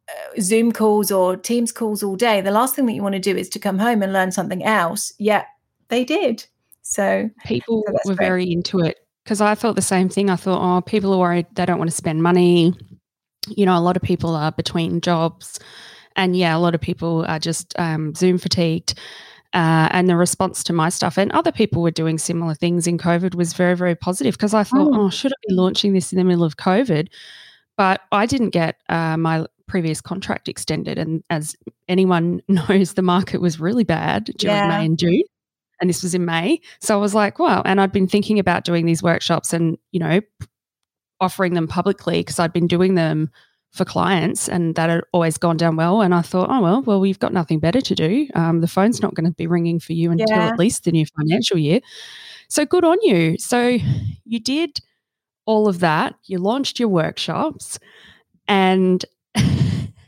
uh, 0.08 0.40
Zoom 0.40 0.72
calls 0.72 1.12
or 1.12 1.36
Teams 1.36 1.74
calls 1.74 2.02
all 2.02 2.16
day. 2.16 2.40
The 2.40 2.52
last 2.52 2.74
thing 2.74 2.86
that 2.86 2.94
you 2.94 3.04
want 3.04 3.16
to 3.16 3.20
do 3.20 3.36
is 3.36 3.50
to 3.50 3.60
come 3.60 3.78
home 3.78 4.02
and 4.02 4.14
learn 4.14 4.32
something 4.32 4.64
else. 4.64 5.12
Yeah, 5.20 5.44
they 5.90 6.06
did. 6.06 6.46
So 6.84 7.30
people 7.46 7.84
so 7.86 7.94
were 8.06 8.16
great. 8.16 8.26
very 8.26 8.52
into 8.52 8.80
it 8.80 9.06
because 9.26 9.42
I 9.42 9.56
thought 9.56 9.76
the 9.76 9.82
same 9.82 10.08
thing. 10.08 10.30
I 10.30 10.38
thought, 10.38 10.62
oh, 10.62 10.80
people 10.80 11.14
are 11.14 11.18
worried 11.20 11.48
they 11.56 11.66
don't 11.66 11.80
want 11.80 11.90
to 11.90 11.96
spend 11.98 12.24
money. 12.24 12.74
You 13.50 13.66
know, 13.66 13.78
a 13.78 13.82
lot 13.82 13.98
of 13.98 14.02
people 14.02 14.36
are 14.36 14.54
between 14.54 15.02
jobs 15.02 15.60
And 16.16 16.36
yeah, 16.36 16.56
a 16.56 16.60
lot 16.60 16.76
of 16.76 16.82
people 16.82 17.26
are 17.28 17.40
just 17.40 17.78
um, 17.80 18.16
Zoom 18.16 18.38
fatigued. 18.38 18.98
Uh, 19.54 19.90
and 19.92 20.08
the 20.08 20.16
response 20.16 20.64
to 20.64 20.74
my 20.74 20.90
stuff 20.90 21.18
and 21.18 21.32
other 21.32 21.52
people 21.52 21.82
were 21.82 21.90
doing 21.90 22.20
similar 22.20 22.54
things 22.54 22.86
in 22.86 23.00
COVID 23.00 23.34
was 23.34 23.54
very, 23.54 23.76
very 23.76 23.96
positive 23.96 24.36
because 24.36 24.54
I 24.54 24.64
thought, 24.64 24.90
oh. 24.94 25.06
oh, 25.06 25.10
should 25.10 25.32
I 25.32 25.42
be 25.48 25.56
launching 25.56 25.94
this 25.94 26.14
in 26.14 26.20
the 26.20 26.24
middle 26.24 26.44
of 26.44 26.58
COVID? 26.58 27.08
But 27.76 28.02
I 28.12 28.28
didn't 28.28 28.52
get 28.52 28.76
uh, 28.90 29.18
my 29.18 29.48
previous 29.68 30.02
contract 30.02 30.50
extended. 30.50 31.00
And 31.00 31.24
as 31.30 31.56
anyone 31.88 32.42
knows, 32.48 32.94
the 32.94 33.02
market 33.02 33.42
was 33.42 33.60
really 33.60 33.84
bad 33.84 34.26
during 34.38 34.58
yeah. 34.58 34.68
May 34.68 34.86
and 34.86 35.00
June. 35.00 35.24
And 35.82 35.90
this 35.90 36.04
was 36.04 36.14
in 36.14 36.26
May. 36.26 36.60
So 36.82 36.98
I 36.98 37.02
was 37.02 37.16
like, 37.16 37.40
wow. 37.40 37.62
And 37.64 37.80
I'd 37.80 37.94
been 37.94 38.08
thinking 38.08 38.38
about 38.38 38.66
doing 38.66 38.86
these 38.86 39.02
workshops 39.02 39.54
and, 39.54 39.78
you 39.92 40.00
know, 40.00 40.20
offering 41.22 41.54
them 41.54 41.68
publicly 41.68 42.20
because 42.20 42.38
I'd 42.38 42.54
been 42.54 42.68
doing 42.68 42.96
them 42.96 43.30
for 43.72 43.86
clients 43.86 44.50
and 44.50 44.76
that 44.76 44.90
had 44.90 45.04
always 45.14 45.38
gone 45.38 45.58
down 45.58 45.76
well. 45.76 46.02
And 46.02 46.14
I 46.14 46.22
thought, 46.22 46.50
oh, 46.50 46.62
well, 46.62 46.82
well, 46.82 47.00
we've 47.00 47.20
got 47.20 47.34
nothing 47.34 47.60
better 47.60 47.82
to 47.82 47.96
do. 47.96 48.28
Um, 48.34 48.62
the 48.62 48.68
phone's 48.68 49.02
not 49.02 49.14
going 49.14 49.26
to 49.26 49.36
be 49.36 49.48
ringing 49.48 49.80
for 49.80 49.94
you 49.94 50.12
until 50.12 50.28
yeah. 50.30 50.48
at 50.48 50.60
least 50.60 50.86
the 50.86 50.92
new 50.92 51.06
financial 51.06 51.58
year. 51.58 51.80
So 52.48 52.66
good 52.66 52.84
on 52.84 52.98
you. 53.02 53.38
So 53.38 53.78
you 54.26 54.40
did 54.40 54.80
all 55.46 55.68
of 55.68 55.80
that. 55.80 56.16
You 56.26 56.40
launched 56.40 56.80
your 56.80 56.90
workshops. 56.90 57.80
And 58.48 59.06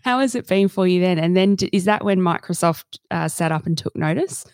how 0.03 0.20
has 0.20 0.34
it 0.34 0.48
been 0.48 0.68
for 0.68 0.88
you 0.88 1.00
then? 1.00 1.20
And 1.20 1.38
then 1.38 1.58
is 1.72 1.86
that 1.86 2.03
when 2.03 2.20
Microsoft 2.20 3.00
uh, 3.12 3.27
sat 3.27 3.51
up 3.51 3.68
and 3.68 3.77
took 3.77 3.96
notice? 3.96 4.46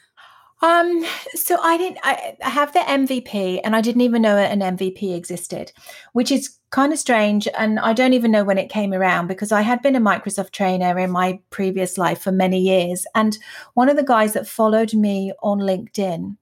Um, 0.61 1.05
so 1.35 1.57
I 1.61 1.77
didn't. 1.77 1.99
I, 2.03 2.35
I 2.43 2.49
have 2.49 2.73
the 2.73 2.79
MVP, 2.79 3.61
and 3.63 3.75
I 3.75 3.81
didn't 3.81 4.01
even 4.01 4.23
know 4.23 4.37
an 4.37 4.61
MVP 4.61 5.15
existed, 5.15 5.71
which 6.13 6.31
is 6.31 6.56
kind 6.69 6.91
of 6.91 6.99
strange. 6.99 7.47
And 7.57 7.79
I 7.79 7.93
don't 7.93 8.13
even 8.13 8.31
know 8.31 8.43
when 8.43 8.57
it 8.57 8.69
came 8.69 8.93
around 8.93 9.27
because 9.27 9.51
I 9.51 9.61
had 9.61 9.81
been 9.81 9.95
a 9.95 10.01
Microsoft 10.01 10.51
trainer 10.51 10.97
in 10.99 11.11
my 11.11 11.39
previous 11.49 11.97
life 11.97 12.21
for 12.21 12.31
many 12.31 12.59
years. 12.59 13.05
And 13.15 13.37
one 13.73 13.89
of 13.89 13.95
the 13.95 14.03
guys 14.03 14.33
that 14.33 14.47
followed 14.47 14.93
me 14.93 15.31
on 15.41 15.59
LinkedIn, 15.59 16.35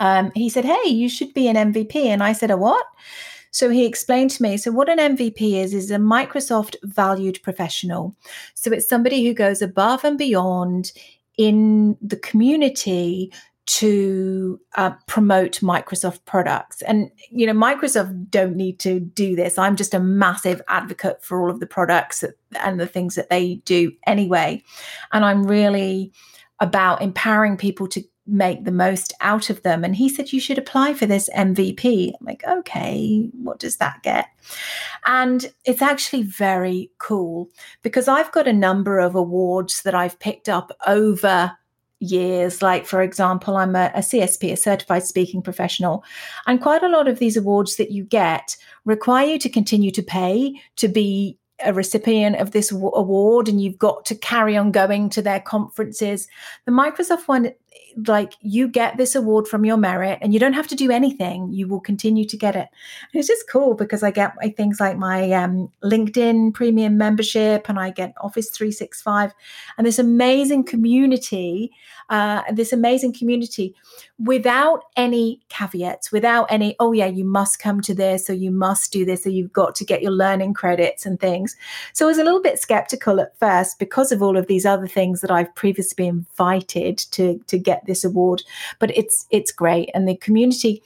um, 0.00 0.32
he 0.34 0.48
said, 0.48 0.64
"Hey, 0.64 0.88
you 0.88 1.08
should 1.08 1.34
be 1.34 1.48
an 1.48 1.56
MVP," 1.56 2.06
and 2.06 2.22
I 2.22 2.32
said, 2.32 2.50
"A 2.50 2.56
what?" 2.56 2.84
So 3.50 3.68
he 3.68 3.84
explained 3.84 4.30
to 4.32 4.42
me. 4.42 4.56
So 4.56 4.72
what 4.72 4.88
an 4.88 4.98
MVP 4.98 5.62
is 5.62 5.74
is 5.74 5.90
a 5.90 5.96
Microsoft 5.96 6.74
valued 6.84 7.38
professional. 7.42 8.16
So 8.54 8.72
it's 8.72 8.88
somebody 8.88 9.24
who 9.24 9.34
goes 9.34 9.60
above 9.60 10.04
and 10.04 10.16
beyond 10.16 10.92
in 11.36 11.96
the 12.00 12.16
community 12.16 13.30
to 13.64 14.60
uh, 14.76 14.90
promote 15.06 15.60
Microsoft 15.60 16.24
products. 16.24 16.82
And, 16.82 17.10
you 17.30 17.46
know, 17.46 17.52
Microsoft 17.52 18.30
don't 18.30 18.56
need 18.56 18.80
to 18.80 18.98
do 18.98 19.36
this. 19.36 19.56
I'm 19.56 19.76
just 19.76 19.94
a 19.94 20.00
massive 20.00 20.60
advocate 20.68 21.22
for 21.22 21.40
all 21.40 21.50
of 21.50 21.60
the 21.60 21.66
products 21.66 22.24
and 22.60 22.80
the 22.80 22.86
things 22.86 23.14
that 23.14 23.30
they 23.30 23.56
do 23.64 23.92
anyway. 24.06 24.62
And 25.12 25.24
I'm 25.24 25.44
really 25.44 26.12
about 26.60 27.02
empowering 27.02 27.56
people 27.56 27.86
to 27.88 28.02
make 28.26 28.64
the 28.64 28.72
most 28.72 29.12
out 29.20 29.50
of 29.50 29.62
them. 29.62 29.84
And 29.84 29.96
he 29.96 30.08
said, 30.08 30.32
You 30.32 30.40
should 30.40 30.58
apply 30.58 30.94
for 30.94 31.06
this 31.06 31.28
MVP. 31.36 32.12
I'm 32.20 32.26
like, 32.26 32.44
Okay, 32.48 33.28
what 33.32 33.58
does 33.58 33.76
that 33.78 34.02
get? 34.02 34.26
And 35.06 35.52
it's 35.64 35.82
actually 35.82 36.22
very 36.22 36.90
cool 36.98 37.48
because 37.82 38.06
I've 38.06 38.30
got 38.32 38.46
a 38.46 38.52
number 38.52 38.98
of 38.98 39.14
awards 39.14 39.82
that 39.82 39.94
I've 39.94 40.18
picked 40.18 40.48
up 40.48 40.70
over 40.86 41.52
years. 42.02 42.60
Like, 42.60 42.86
for 42.86 43.02
example, 43.02 43.56
I'm 43.56 43.76
a, 43.76 43.90
a, 43.94 44.00
CSP, 44.00 44.52
a 44.52 44.56
certified 44.56 45.04
speaking 45.04 45.42
professional. 45.42 46.04
And 46.46 46.60
quite 46.60 46.82
a 46.82 46.88
lot 46.88 47.08
of 47.08 47.18
these 47.18 47.36
awards 47.36 47.76
that 47.76 47.90
you 47.90 48.04
get 48.04 48.56
require 48.84 49.26
you 49.26 49.38
to 49.38 49.48
continue 49.48 49.90
to 49.92 50.02
pay 50.02 50.60
to 50.76 50.88
be 50.88 51.38
a 51.64 51.72
recipient 51.72 52.36
of 52.36 52.50
this 52.50 52.72
award 52.72 53.48
and 53.48 53.62
you've 53.62 53.78
got 53.78 54.04
to 54.06 54.14
carry 54.14 54.56
on 54.56 54.72
going 54.72 55.08
to 55.10 55.22
their 55.22 55.40
conferences. 55.40 56.26
The 56.66 56.72
Microsoft 56.72 57.28
one 57.28 57.52
like 58.06 58.34
you 58.40 58.68
get 58.68 58.96
this 58.96 59.14
award 59.14 59.48
from 59.48 59.64
your 59.64 59.76
merit 59.76 60.18
and 60.22 60.32
you 60.32 60.40
don't 60.40 60.52
have 60.52 60.68
to 60.68 60.74
do 60.74 60.90
anything. 60.90 61.52
You 61.52 61.68
will 61.68 61.80
continue 61.80 62.24
to 62.26 62.36
get 62.36 62.56
it. 62.56 62.68
And 63.12 63.18
it's 63.18 63.28
just 63.28 63.48
cool 63.48 63.74
because 63.74 64.02
i 64.02 64.10
get 64.10 64.34
things 64.56 64.80
like 64.80 64.96
my 64.96 65.30
um, 65.32 65.70
linkedin 65.82 66.52
premium 66.54 66.96
membership 66.96 67.68
and 67.68 67.78
i 67.78 67.90
get 67.90 68.14
office 68.20 68.50
365 68.50 69.32
and 69.76 69.86
this 69.86 69.98
amazing 69.98 70.64
community 70.64 71.70
uh, 72.10 72.42
this 72.52 72.72
amazing 72.72 73.12
community 73.12 73.74
without 74.18 74.84
any 74.96 75.40
caveats 75.48 76.12
without 76.12 76.46
any 76.50 76.76
oh 76.80 76.92
yeah 76.92 77.06
you 77.06 77.24
must 77.24 77.58
come 77.58 77.80
to 77.80 77.94
this 77.94 78.28
or 78.28 78.34
you 78.34 78.50
must 78.50 78.92
do 78.92 79.04
this 79.04 79.26
or 79.26 79.30
you've 79.30 79.52
got 79.52 79.74
to 79.74 79.84
get 79.84 80.02
your 80.02 80.12
learning 80.12 80.52
credits 80.54 81.06
and 81.06 81.20
things. 81.20 81.56
So 81.92 82.06
i 82.06 82.08
was 82.08 82.18
a 82.18 82.24
little 82.24 82.42
bit 82.42 82.58
skeptical 82.58 83.20
at 83.20 83.38
first 83.38 83.78
because 83.78 84.12
of 84.12 84.22
all 84.22 84.36
of 84.36 84.46
these 84.46 84.66
other 84.66 84.86
things 84.86 85.20
that 85.20 85.30
i've 85.30 85.54
previously 85.54 85.94
been 85.96 86.08
invited 86.08 86.98
to 86.98 87.38
to 87.46 87.58
get 87.58 87.81
this 87.86 88.04
award. 88.04 88.42
But 88.78 88.96
it's 88.96 89.26
it's 89.30 89.52
great, 89.52 89.90
and 89.94 90.08
the 90.08 90.16
community. 90.16 90.82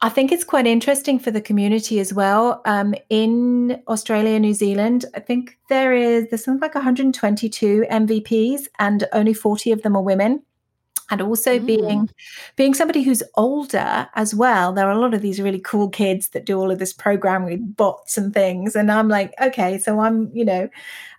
I 0.00 0.08
think 0.08 0.30
it's 0.30 0.44
quite 0.44 0.66
interesting 0.68 1.18
for 1.18 1.32
the 1.32 1.40
community 1.40 1.98
as 1.98 2.14
well. 2.14 2.62
Um, 2.64 2.94
in 3.10 3.82
Australia, 3.88 4.38
New 4.38 4.54
Zealand, 4.54 5.04
I 5.16 5.18
think 5.18 5.58
there 5.68 5.92
is 5.92 6.28
there's 6.28 6.44
something 6.44 6.60
like 6.60 6.76
122 6.76 7.84
MVPs, 7.90 8.68
and 8.78 9.04
only 9.12 9.34
40 9.34 9.72
of 9.72 9.82
them 9.82 9.96
are 9.96 10.02
women 10.02 10.42
and 11.10 11.20
also 11.20 11.58
mm. 11.58 11.66
being 11.66 12.10
being 12.56 12.74
somebody 12.74 13.02
who's 13.02 13.22
older 13.34 14.08
as 14.14 14.34
well 14.34 14.72
there 14.72 14.88
are 14.88 14.92
a 14.92 14.98
lot 14.98 15.14
of 15.14 15.22
these 15.22 15.40
really 15.40 15.60
cool 15.60 15.88
kids 15.88 16.30
that 16.30 16.44
do 16.44 16.58
all 16.58 16.70
of 16.70 16.78
this 16.78 16.92
programming 16.92 17.50
with 17.50 17.76
bots 17.76 18.16
and 18.18 18.34
things 18.34 18.76
and 18.76 18.90
i'm 18.90 19.08
like 19.08 19.32
okay 19.40 19.78
so 19.78 20.00
i'm 20.00 20.30
you 20.34 20.44
know 20.44 20.68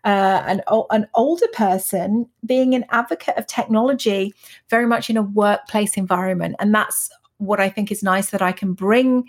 uh, 0.06 0.42
an, 0.48 0.62
an 0.92 1.06
older 1.14 1.48
person 1.52 2.26
being 2.46 2.74
an 2.74 2.86
advocate 2.92 3.38
of 3.38 3.46
technology 3.48 4.34
very 4.70 4.86
much 4.86 5.10
in 5.10 5.18
a 5.18 5.22
workplace 5.22 5.98
environment 5.98 6.56
and 6.60 6.74
that's 6.74 7.10
what 7.38 7.60
i 7.60 7.70
think 7.70 7.92
is 7.92 8.02
nice 8.02 8.30
that 8.30 8.42
i 8.42 8.52
can 8.52 8.74
bring 8.74 9.26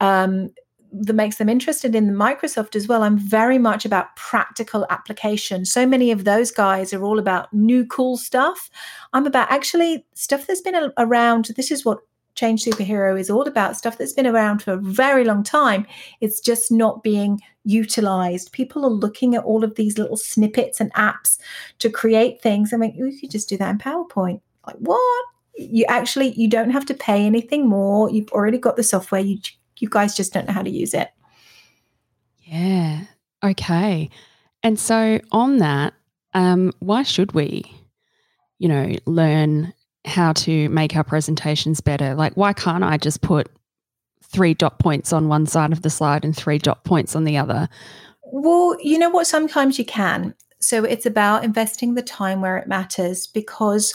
um, 0.00 0.50
that 0.92 1.14
makes 1.14 1.36
them 1.36 1.48
interested 1.48 1.94
in 1.94 2.14
Microsoft 2.14 2.74
as 2.74 2.88
well. 2.88 3.02
I'm 3.02 3.18
very 3.18 3.58
much 3.58 3.84
about 3.84 4.16
practical 4.16 4.86
application. 4.90 5.64
So 5.64 5.86
many 5.86 6.10
of 6.10 6.24
those 6.24 6.50
guys 6.50 6.92
are 6.92 7.02
all 7.02 7.18
about 7.18 7.52
new 7.52 7.86
cool 7.86 8.16
stuff. 8.16 8.70
I'm 9.12 9.26
about 9.26 9.50
actually 9.50 10.06
stuff 10.14 10.46
that's 10.46 10.60
been 10.60 10.92
around. 10.96 11.50
This 11.56 11.70
is 11.70 11.84
what 11.84 11.98
Change 12.34 12.64
Superhero 12.64 13.18
is 13.18 13.30
all 13.30 13.48
about 13.48 13.76
stuff 13.76 13.98
that's 13.98 14.12
been 14.12 14.26
around 14.26 14.62
for 14.62 14.72
a 14.72 14.80
very 14.80 15.24
long 15.24 15.42
time. 15.42 15.86
It's 16.20 16.40
just 16.40 16.70
not 16.70 17.02
being 17.02 17.40
utilized. 17.64 18.52
People 18.52 18.84
are 18.84 18.90
looking 18.90 19.34
at 19.34 19.42
all 19.42 19.64
of 19.64 19.74
these 19.74 19.98
little 19.98 20.16
snippets 20.16 20.80
and 20.80 20.94
apps 20.94 21.38
to 21.80 21.90
create 21.90 22.40
things. 22.40 22.72
I 22.72 22.76
mean, 22.76 22.94
you 22.94 23.18
could 23.18 23.32
just 23.32 23.48
do 23.48 23.56
that 23.56 23.70
in 23.70 23.78
PowerPoint. 23.78 24.40
Like, 24.66 24.76
what? 24.76 25.24
You 25.56 25.84
actually 25.88 26.32
you 26.34 26.48
don't 26.48 26.70
have 26.70 26.86
to 26.86 26.94
pay 26.94 27.26
anything 27.26 27.68
more. 27.68 28.08
You've 28.08 28.30
already 28.30 28.58
got 28.58 28.76
the 28.76 28.84
software. 28.84 29.20
You 29.20 29.38
you 29.80 29.88
guys 29.88 30.16
just 30.16 30.32
don't 30.32 30.46
know 30.46 30.54
how 30.54 30.62
to 30.62 30.70
use 30.70 30.94
it. 30.94 31.10
Yeah. 32.42 33.04
Okay. 33.44 34.10
And 34.62 34.78
so 34.78 35.20
on 35.32 35.58
that, 35.58 35.94
um, 36.34 36.72
why 36.80 37.02
should 37.02 37.32
we, 37.32 37.64
you 38.58 38.68
know, 38.68 38.94
learn 39.06 39.72
how 40.04 40.32
to 40.32 40.68
make 40.70 40.96
our 40.96 41.04
presentations 41.04 41.80
better? 41.80 42.14
Like, 42.14 42.34
why 42.34 42.52
can't 42.52 42.84
I 42.84 42.96
just 42.96 43.20
put 43.20 43.48
three 44.24 44.54
dot 44.54 44.78
points 44.78 45.12
on 45.12 45.28
one 45.28 45.46
side 45.46 45.72
of 45.72 45.82
the 45.82 45.90
slide 45.90 46.24
and 46.24 46.36
three 46.36 46.58
dot 46.58 46.84
points 46.84 47.14
on 47.14 47.24
the 47.24 47.36
other? 47.36 47.68
Well, 48.24 48.76
you 48.82 48.98
know 48.98 49.10
what? 49.10 49.26
Sometimes 49.26 49.78
you 49.78 49.84
can. 49.84 50.34
So 50.60 50.84
it's 50.84 51.06
about 51.06 51.44
investing 51.44 51.94
the 51.94 52.02
time 52.02 52.40
where 52.40 52.56
it 52.56 52.68
matters 52.68 53.26
because 53.26 53.94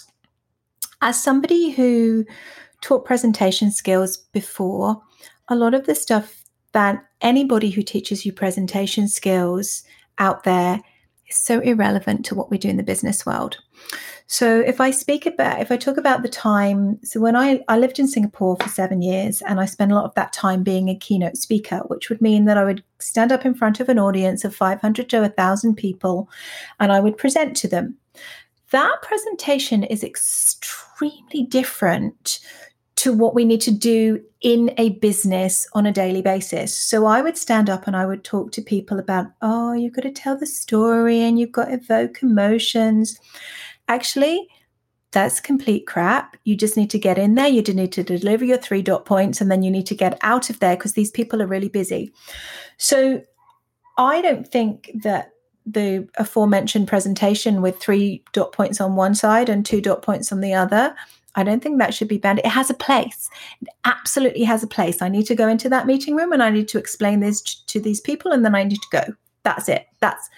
as 1.02 1.22
somebody 1.22 1.72
who 1.72 2.26
taught 2.82 3.06
presentation 3.06 3.72
skills 3.72 4.18
before, 4.18 5.02
a 5.50 5.56
lot 5.56 5.74
of 5.74 5.86
the 5.86 5.96
stuff 5.96 6.44
that 6.74 7.04
anybody 7.22 7.70
who 7.70 7.82
teaches 7.82 8.26
you 8.26 8.34
presentation 8.34 9.08
skills 9.08 9.84
out 10.18 10.44
there 10.44 10.82
is 11.28 11.38
so 11.38 11.60
irrelevant 11.60 12.26
to 12.26 12.36
what 12.36 12.50
we 12.50 12.58
do 12.58 12.70
in 12.70 12.78
the 12.78 12.84
business 12.84 13.26
world. 13.26 13.58
So 14.28 14.62
if 14.62 14.80
I 14.80 14.92
speak 14.92 15.26
about 15.26 15.62
if 15.62 15.72
I 15.72 15.78
talk 15.78 15.98
about 15.98 16.24
the 16.24 16.30
time, 16.30 16.98
so 17.04 17.20
when 17.20 17.36
I, 17.36 17.64
I 17.68 17.78
lived 17.78 18.00
in 18.00 18.08
Singapore 18.08 18.56
for 18.58 18.70
seven 18.70 19.02
years 19.02 19.42
and 19.42 19.60
I 19.60 19.66
spent 19.66 19.92
a 19.92 19.96
lot 19.96 20.06
of 20.06 20.16
that 20.16 20.34
time 20.34 20.64
being 20.64 20.90
a 20.90 20.98
keynote 20.98 21.38
speaker, 21.38 21.80
which 21.88 22.10
would 22.10 22.22
mean 22.22 22.46
that 22.46 22.58
I 22.58 22.64
would 22.64 22.84
stand 23.00 23.32
up 23.32 23.46
in 23.46 23.54
front 23.54 23.80
of 23.80 23.90
an 23.90 24.00
audience 24.00 24.44
of 24.44 24.56
500 24.56 25.10
to 25.10 25.22
1,000 25.22 25.76
people 25.76 26.30
and 26.80 26.92
I 26.92 27.00
would 27.00 27.18
present 27.18 27.56
to 27.58 27.68
them. 27.68 27.98
That 28.72 29.02
presentation 29.04 29.84
is 29.84 30.04
extremely 30.04 31.44
different 31.48 32.40
to 33.04 33.12
what 33.12 33.36
we 33.36 33.44
need 33.44 33.60
to 33.60 33.72
do 33.72 34.24
in 34.40 34.74
a 34.78 34.92
business 35.00 35.68
on 35.74 35.86
a 35.86 35.92
daily 35.92 36.22
basis. 36.22 36.74
So 36.74 37.06
I 37.06 37.22
would 37.22 37.38
stand 37.38 37.70
up 37.70 37.86
and 37.86 37.98
I 37.98 38.06
would 38.06 38.24
talk 38.24 38.54
to 38.54 38.62
people 38.62 38.98
about, 38.98 39.26
oh, 39.42 39.74
you've 39.74 39.92
got 39.92 40.04
to 40.04 40.12
tell 40.12 40.38
the 40.38 40.46
story 40.46 41.20
and 41.20 41.38
you've 41.38 41.52
got 41.52 41.66
to 41.66 41.74
evoke 41.74 42.24
emotions. 42.24 43.20
Actually, 43.90 44.48
that's 45.12 45.42
complete 45.42 45.86
crap. 45.86 46.38
You 46.46 46.56
just 46.56 46.78
need 46.78 46.90
to 46.92 46.98
get 46.98 47.18
in 47.18 47.36
there. 47.36 47.50
You 47.50 47.62
need 47.62 47.92
to 47.92 48.04
deliver 48.04 48.46
your 48.46 48.58
three 48.58 48.82
dot 48.82 49.04
points 49.04 49.42
and 49.42 49.52
then 49.52 49.64
you 49.64 49.70
need 49.70 49.88
to 49.88 49.96
get 49.96 50.18
out 50.22 50.50
of 50.50 50.62
there 50.62 50.78
because 50.78 50.94
these 50.94 51.12
people 51.12 51.42
are 51.42 51.48
really 51.48 51.68
busy. 51.68 52.14
So 52.78 53.22
I 53.98 54.22
don't 54.22 54.48
think 54.48 54.90
that 55.04 55.32
the 55.66 56.08
aforementioned 56.16 56.88
presentation 56.88 57.62
with 57.62 57.82
three 57.82 58.24
dot 58.32 58.54
points 58.54 58.80
on 58.80 58.96
one 58.96 59.14
side 59.14 59.50
and 59.50 59.66
two 59.66 59.82
dot 59.82 60.04
points 60.04 60.32
on 60.32 60.40
the 60.40 60.54
other. 60.54 60.96
I 61.36 61.44
don't 61.44 61.64
think 61.64 61.80
that 61.80 61.94
should 61.94 62.08
be 62.08 62.18
banned. 62.18 62.40
It 62.40 62.48
has 62.48 62.70
a 62.70 62.76
place. 62.76 63.30
It 63.62 63.70
absolutely 63.86 64.44
has 64.44 64.64
a 64.64 64.68
place. 64.68 65.02
I 65.02 65.10
need 65.10 65.26
to 65.28 65.36
go 65.36 65.48
into 65.48 65.70
that 65.70 65.88
meeting 65.88 66.16
room 66.16 66.32
and 66.32 66.44
I 66.44 66.50
need 66.50 66.68
to 66.70 66.78
explain 66.78 67.20
this 67.20 67.42
to 67.42 67.80
these 67.80 68.00
people 68.00 68.32
and 68.32 68.46
then 68.46 68.56
I 68.56 68.64
need 68.64 68.82
to 68.82 68.88
go. 68.92 69.04
That's 69.44 69.68
it. 69.68 69.88
That's 70.00 70.30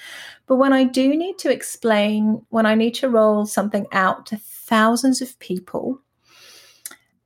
but 0.47 0.57
when 0.57 0.73
I 0.73 0.83
do 0.83 1.15
need 1.15 1.39
to 1.39 1.51
explain, 1.51 2.45
when 2.49 2.65
I 2.65 2.75
need 2.75 2.93
to 2.95 3.09
roll 3.09 3.45
something 3.45 3.87
out 3.91 4.27
to 4.27 4.37
thousands 4.37 5.21
of 5.21 5.37
people, 5.39 6.01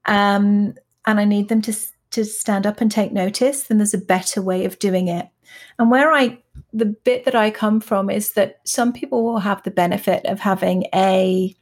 um, 0.05 0.75
and 1.05 1.19
I 1.19 1.25
need 1.25 1.49
them 1.49 1.61
to 1.63 1.73
to 2.11 2.25
stand 2.25 2.65
up 2.65 2.81
and 2.81 2.91
take 2.91 3.11
notice, 3.11 3.63
then 3.63 3.77
there's 3.77 3.93
a 3.93 3.99
better 3.99 4.41
way 4.41 4.65
of 4.65 4.79
doing 4.79 5.09
it. 5.09 5.27
And 5.77 5.91
where 5.91 6.11
I 6.11 6.39
the 6.73 6.85
bit 6.85 7.25
that 7.25 7.35
I 7.35 7.51
come 7.51 7.79
from 7.79 8.09
is 8.09 8.33
that 8.33 8.59
some 8.63 8.93
people 8.93 9.23
will 9.23 9.39
have 9.39 9.61
the 9.63 9.71
benefit 9.71 10.25
of 10.25 10.39
having 10.39 10.85
a 10.93 11.55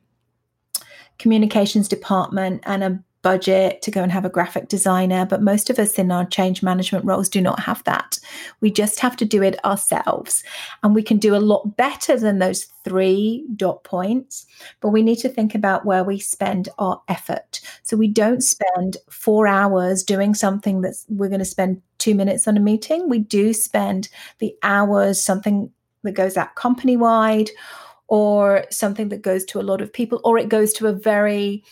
communications 1.19 1.87
department 1.87 2.63
and 2.65 2.83
a 2.83 2.99
budget 3.23 3.81
to 3.81 3.91
go 3.91 4.01
and 4.01 4.11
have 4.11 4.23
a 4.23 4.29
graphic 4.29 4.69
designer, 4.69 5.25
but 5.25 5.41
most 5.41 5.69
of 5.69 5.79
us 5.79 5.99
in 5.99 6.11
our 6.11 6.23
change 6.25 6.63
management 6.63 7.03
roles 7.03 7.27
do 7.27 7.41
not 7.41 7.59
have 7.59 7.83
that. 7.83 8.19
We 8.61 8.71
just 8.71 8.99
have 9.01 9.17
to 9.17 9.25
do 9.25 9.43
it 9.43 9.63
ourselves. 9.65 10.43
And 10.81 10.95
we 10.95 11.03
can 11.03 11.17
do 11.17 11.35
a 11.35 11.37
lot 11.37 11.75
better 11.75 12.17
than 12.17 12.39
those 12.39 12.67
three 12.85 13.45
dot 13.55 13.83
points, 13.83 14.45
but 14.79 14.89
we 14.89 15.01
need 15.01 15.17
to 15.17 15.29
think 15.29 15.55
about 15.55 15.85
where 15.85 16.05
we 16.05 16.19
spend 16.19 16.69
our 16.77 17.01
effort. 17.09 17.59
So 17.83 17.97
we 17.97 18.07
don't 18.07 18.41
spend 18.41 18.95
four 19.09 19.45
hours 19.45 20.03
doing 20.03 20.33
something 20.33 20.81
that 20.81 20.95
we're 21.09 21.27
going 21.27 21.39
to 21.39 21.45
spend 21.45 21.81
two 21.97 22.15
minutes 22.15 22.47
on 22.47 22.55
a 22.55 22.61
meeting. 22.61 23.09
We 23.09 23.19
do 23.19 23.51
spend 23.51 24.07
the 24.39 24.55
hours, 24.63 25.21
something 25.21 25.69
that 26.03 26.13
goes 26.13 26.37
out 26.37 26.55
company 26.55 26.95
wide 26.95 27.49
or 28.07 28.65
something 28.69 29.09
that 29.09 29.21
goes 29.21 29.43
to 29.45 29.59
a 29.59 29.63
lot 29.63 29.81
of 29.81 29.91
people, 29.91 30.21
or 30.23 30.37
it 30.37 30.49
goes 30.49 30.73
to 30.73 30.87
a 30.87 30.93
very 30.93 31.63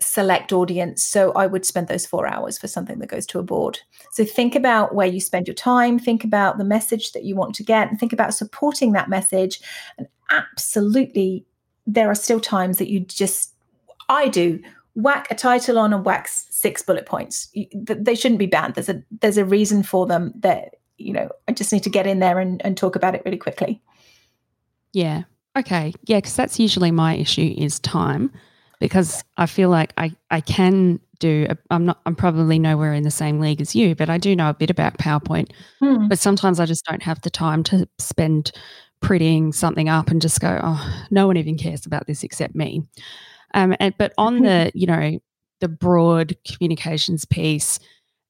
select 0.00 0.52
audience. 0.52 1.02
So 1.02 1.32
I 1.32 1.46
would 1.46 1.64
spend 1.64 1.88
those 1.88 2.06
four 2.06 2.26
hours 2.26 2.58
for 2.58 2.68
something 2.68 2.98
that 2.98 3.08
goes 3.08 3.26
to 3.26 3.38
a 3.38 3.42
board. 3.42 3.80
So 4.12 4.24
think 4.24 4.54
about 4.54 4.94
where 4.94 5.06
you 5.06 5.20
spend 5.20 5.46
your 5.46 5.54
time, 5.54 5.98
think 5.98 6.24
about 6.24 6.58
the 6.58 6.64
message 6.64 7.12
that 7.12 7.24
you 7.24 7.36
want 7.36 7.54
to 7.56 7.62
get, 7.62 7.88
and 7.88 7.98
think 7.98 8.12
about 8.12 8.34
supporting 8.34 8.92
that 8.92 9.08
message. 9.08 9.60
And 9.98 10.06
absolutely, 10.30 11.46
there 11.86 12.10
are 12.10 12.14
still 12.14 12.40
times 12.40 12.78
that 12.78 12.90
you 12.90 13.00
just, 13.00 13.54
I 14.08 14.28
do, 14.28 14.60
whack 14.94 15.26
a 15.30 15.34
title 15.34 15.78
on 15.78 15.92
and 15.92 16.04
whack 16.04 16.28
six 16.28 16.82
bullet 16.82 17.06
points. 17.06 17.52
They 17.74 18.14
shouldn't 18.14 18.38
be 18.38 18.46
banned. 18.46 18.74
There's 18.74 18.88
a 18.88 19.02
there's 19.20 19.38
a 19.38 19.44
reason 19.44 19.82
for 19.82 20.06
them 20.06 20.32
that 20.36 20.76
you 20.98 21.12
know 21.12 21.28
I 21.48 21.52
just 21.52 21.72
need 21.72 21.82
to 21.82 21.90
get 21.90 22.06
in 22.06 22.20
there 22.20 22.38
and, 22.38 22.64
and 22.64 22.76
talk 22.76 22.96
about 22.96 23.14
it 23.14 23.22
really 23.24 23.38
quickly. 23.38 23.82
Yeah. 24.94 25.24
Okay. 25.58 25.92
Yeah, 26.04 26.18
because 26.18 26.36
that's 26.36 26.58
usually 26.58 26.90
my 26.90 27.16
issue 27.16 27.54
is 27.58 27.78
time 27.80 28.32
because 28.80 29.22
I 29.36 29.46
feel 29.46 29.68
like 29.68 29.92
I, 29.98 30.12
I 30.30 30.40
can 30.40 31.00
do 31.20 31.46
i 31.70 31.74
am 31.74 31.84
not 31.84 32.00
I'm 32.06 32.16
probably 32.16 32.58
nowhere 32.58 32.92
in 32.92 33.04
the 33.04 33.10
same 33.10 33.38
league 33.38 33.60
as 33.60 33.74
you, 33.74 33.94
but 33.94 34.10
I 34.10 34.18
do 34.18 34.34
know 34.34 34.50
a 34.50 34.54
bit 34.54 34.70
about 34.70 34.98
PowerPoint. 34.98 35.50
Hmm. 35.80 36.08
But 36.08 36.18
sometimes 36.18 36.58
I 36.58 36.66
just 36.66 36.84
don't 36.84 37.02
have 37.02 37.20
the 37.22 37.30
time 37.30 37.62
to 37.64 37.88
spend 37.98 38.52
prettying 39.02 39.54
something 39.54 39.88
up 39.88 40.10
and 40.10 40.20
just 40.20 40.40
go, 40.40 40.60
oh, 40.62 41.04
no 41.10 41.26
one 41.26 41.36
even 41.36 41.56
cares 41.56 41.86
about 41.86 42.06
this 42.06 42.24
except 42.24 42.54
me. 42.54 42.82
Um, 43.52 43.76
and 43.80 43.94
but 43.98 44.12
on 44.18 44.42
the 44.42 44.70
you 44.74 44.86
know 44.86 45.18
the 45.60 45.68
broad 45.68 46.36
communications 46.46 47.24
piece 47.24 47.78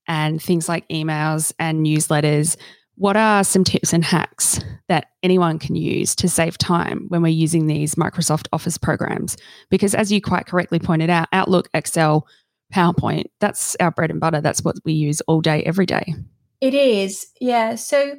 and 0.06 0.40
things 0.42 0.68
like 0.68 0.86
emails 0.88 1.52
and 1.58 1.84
newsletters, 1.84 2.56
what 2.96 3.16
are 3.16 3.42
some 3.42 3.64
tips 3.64 3.92
and 3.92 4.04
hacks 4.04 4.60
that 4.88 5.06
anyone 5.22 5.58
can 5.58 5.74
use 5.74 6.14
to 6.16 6.28
save 6.28 6.58
time 6.58 7.06
when 7.08 7.22
we're 7.22 7.28
using 7.28 7.66
these 7.66 7.96
Microsoft 7.96 8.46
Office 8.52 8.78
programs? 8.78 9.36
Because 9.70 9.94
as 9.94 10.12
you 10.12 10.20
quite 10.20 10.46
correctly 10.46 10.78
pointed 10.78 11.10
out, 11.10 11.28
Outlook, 11.32 11.68
Excel, 11.74 12.26
PowerPoint, 12.72 13.24
that's 13.40 13.76
our 13.80 13.90
bread 13.90 14.10
and 14.10 14.20
butter. 14.20 14.40
That's 14.40 14.62
what 14.62 14.76
we 14.84 14.92
use 14.92 15.20
all 15.22 15.40
day, 15.40 15.62
every 15.64 15.86
day. 15.86 16.14
It 16.60 16.74
is. 16.74 17.26
Yeah. 17.40 17.74
So 17.74 18.16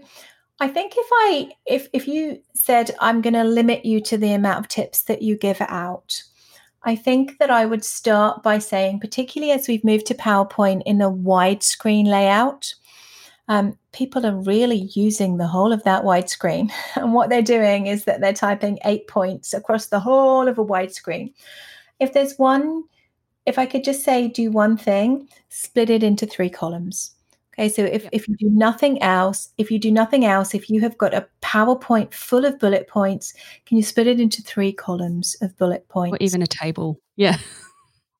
I 0.59 0.67
think 0.67 0.93
if 0.95 1.07
I 1.11 1.49
if 1.65 1.87
if 1.93 2.07
you 2.07 2.41
said 2.53 2.95
I'm 2.99 3.21
going 3.21 3.33
to 3.33 3.43
limit 3.43 3.85
you 3.85 3.99
to 4.01 4.17
the 4.17 4.33
amount 4.33 4.59
of 4.59 4.67
tips 4.67 5.03
that 5.03 5.21
you 5.21 5.37
give 5.37 5.61
out, 5.61 6.21
I 6.83 6.95
think 6.95 7.39
that 7.39 7.49
I 7.49 7.65
would 7.65 7.83
start 7.83 8.43
by 8.43 8.59
saying, 8.59 8.99
particularly 8.99 9.51
as 9.51 9.67
we've 9.67 9.83
moved 9.83 10.05
to 10.07 10.13
PowerPoint 10.13 10.83
in 10.85 11.01
a 11.01 11.11
widescreen 11.11 12.05
layout, 12.05 12.75
um, 13.47 13.77
people 13.95 14.25
are 14.25 14.35
really 14.35 14.89
using 14.93 15.37
the 15.37 15.47
whole 15.47 15.71
of 15.71 15.83
that 15.83 16.03
widescreen. 16.03 16.69
And 16.95 17.13
what 17.13 17.29
they're 17.29 17.41
doing 17.41 17.87
is 17.87 18.03
that 18.05 18.19
they're 18.19 18.33
typing 18.33 18.77
eight 18.83 19.07
points 19.07 19.53
across 19.53 19.87
the 19.87 19.99
whole 19.99 20.47
of 20.47 20.57
a 20.57 20.65
widescreen. 20.65 21.33
If 21.99 22.13
there's 22.13 22.37
one, 22.37 22.83
if 23.45 23.57
I 23.57 23.65
could 23.65 23.83
just 23.83 24.03
say 24.03 24.27
do 24.27 24.51
one 24.51 24.75
thing, 24.75 25.29
split 25.49 25.89
it 25.89 26.03
into 26.03 26.25
three 26.25 26.49
columns. 26.49 27.11
Okay, 27.53 27.69
so 27.69 27.85
if, 27.85 28.05
if 28.11 28.27
you 28.27 28.35
do 28.35 28.49
nothing 28.49 29.01
else, 29.01 29.53
if 29.57 29.71
you 29.71 29.79
do 29.79 29.91
nothing 29.91 30.25
else, 30.25 30.53
if 30.53 30.69
you 30.69 30.81
have 30.81 30.97
got 30.97 31.13
a 31.13 31.25
PowerPoint 31.41 32.13
full 32.13 32.43
of 32.43 32.59
bullet 32.59 32.89
points, 32.89 33.33
can 33.65 33.77
you 33.77 33.83
split 33.83 34.07
it 34.07 34.19
into 34.19 34.41
three 34.41 34.73
columns 34.73 35.37
of 35.41 35.55
bullet 35.57 35.87
points? 35.87 36.15
Or 36.15 36.17
even 36.19 36.41
a 36.41 36.47
table. 36.47 36.99
Yeah. 37.15 37.37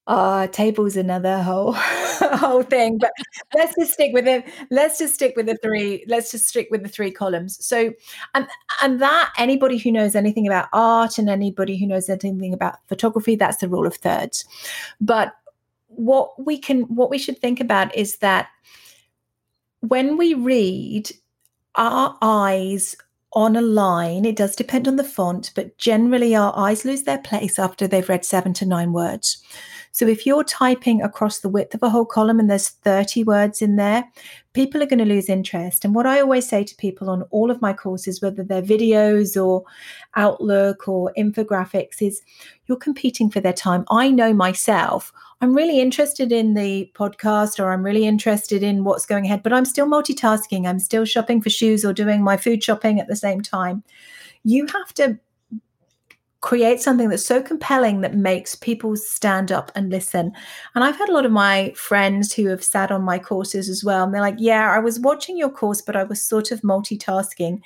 Uh 0.08 0.46
table's 0.48 0.96
another 0.96 1.42
whole 1.42 1.72
whole 1.74 2.64
thing. 2.64 2.98
But 3.00 3.12
let's 3.56 3.76
just 3.76 3.94
stick 3.94 4.12
with 4.14 4.28
it. 4.28 4.46
Let's 4.70 5.00
just 5.00 5.16
stick 5.16 5.34
with 5.36 5.48
the 5.48 5.58
three. 5.64 6.06
Let's 6.08 6.32
just 6.32 6.48
stick 6.48 6.68
with 6.70 6.84
the 6.84 6.90
three 6.90 7.12
columns. 7.12 7.66
So 7.66 7.92
and 8.34 8.48
and 8.84 9.02
that 9.02 9.34
anybody 9.38 9.78
who 9.78 9.92
knows 9.92 10.16
anything 10.16 10.46
about 10.46 10.68
art 10.74 11.18
and 11.18 11.30
anybody 11.30 11.78
who 11.78 11.88
knows 11.88 12.10
anything 12.10 12.54
about 12.54 12.78
photography, 12.88 13.36
that's 13.36 13.58
the 13.58 13.70
rule 13.70 13.88
of 13.88 13.96
thirds. 13.96 14.46
But 15.02 15.34
what 15.88 16.44
we 16.44 16.58
can 16.58 16.82
what 16.84 17.10
we 17.10 17.18
should 17.18 17.40
think 17.40 17.60
about 17.60 17.96
is 17.96 18.18
that 18.18 18.50
when 19.80 20.18
we 20.18 20.34
read 20.34 21.12
our 21.76 22.18
eyes 22.22 22.96
on 23.34 23.56
a 23.56 23.62
line, 23.62 24.24
it 24.24 24.38
does 24.38 24.56
depend 24.56 24.88
on 24.88 24.96
the 24.96 25.04
font, 25.04 25.52
but 25.56 25.78
generally 25.78 26.36
our 26.36 26.54
eyes 26.56 26.86
lose 26.86 27.04
their 27.04 27.18
place 27.18 27.60
after 27.60 27.86
they've 27.86 28.08
read 28.08 28.24
seven 28.24 28.54
to 28.54 28.66
nine 28.66 28.94
words. 28.94 29.44
So 29.96 30.06
if 30.06 30.26
you're 30.26 30.44
typing 30.44 31.02
across 31.02 31.40
the 31.40 31.48
width 31.48 31.74
of 31.74 31.82
a 31.82 31.90
whole 31.90 32.04
column 32.04 32.38
and 32.38 32.50
there's 32.50 32.68
30 32.68 33.24
words 33.24 33.62
in 33.62 33.78
there, 33.78 34.04
people 34.52 34.84
are 34.84 34.86
going 34.86 35.00
to 35.00 35.06
lose 35.06 35.30
interest. 35.30 35.86
And 35.86 35.96
what 35.96 36.06
I 36.06 36.20
always 36.20 36.50
say 36.50 36.66
to 36.66 36.76
people 36.76 37.10
on 37.10 37.22
all 37.32 37.50
of 37.50 37.62
my 37.62 37.72
courses, 37.72 38.22
whether 38.22 38.44
they're 38.44 38.62
videos 38.62 39.42
or 39.42 39.64
Outlook 40.18 40.90
or 40.90 41.14
infographics, 41.18 42.02
is 42.02 42.22
you're 42.66 42.78
competing 42.78 43.30
for 43.30 43.40
their 43.40 43.54
time. 43.54 43.86
I 43.90 44.12
know 44.12 44.34
myself. 44.34 45.14
I'm 45.40 45.56
really 45.56 45.80
interested 45.80 46.34
in 46.34 46.56
the 46.56 46.92
podcast 46.94 47.58
or 47.58 47.72
I'm 47.72 47.82
really 47.82 48.06
interested 48.06 48.64
in 48.64 48.84
what's 48.84 49.06
going 49.06 49.24
ahead, 49.24 49.44
but 49.44 49.54
I'm 49.54 49.64
still 49.64 49.88
multitasking. 49.88 50.68
I'm 50.68 50.80
still 50.80 51.06
shopping 51.06 51.42
for 51.42 51.50
shoes 51.50 51.86
or 51.86 51.94
doing 51.94 52.22
my 52.22 52.36
food 52.36 52.62
shopping 52.62 53.00
at 53.00 53.08
the 53.08 53.16
same 53.16 53.40
time. 53.40 53.82
You 54.44 54.68
have 54.68 54.94
to 54.96 55.18
create 56.46 56.80
something 56.80 57.10
that's 57.10 57.26
so 57.26 57.42
compelling 57.42 58.02
that 58.02 58.14
makes 58.14 58.54
people 58.54 58.96
stand 58.96 59.52
up 59.52 59.72
and 59.74 59.90
listen. 59.90 60.32
And 60.76 60.84
I've 60.84 60.96
had 60.96 61.10
a 61.10 61.12
lot 61.12 61.26
of 61.26 61.32
my 61.32 61.74
friends 61.76 62.32
who 62.32 62.46
have 62.50 62.64
sat 62.64 62.92
on 62.92 63.02
my 63.02 63.18
courses 63.18 63.68
as 63.68 63.84
well. 63.84 64.04
And 64.04 64.14
they're 64.14 64.22
like, 64.22 64.36
Yeah, 64.38 64.72
I 64.72 64.78
was 64.78 65.00
watching 65.00 65.40
your 65.40 65.50
course, 65.50 65.82
but 65.82 65.96
I 65.96 66.04
was 66.04 66.24
sort 66.24 66.52
of 66.52 66.62
multitasking. 66.62 67.62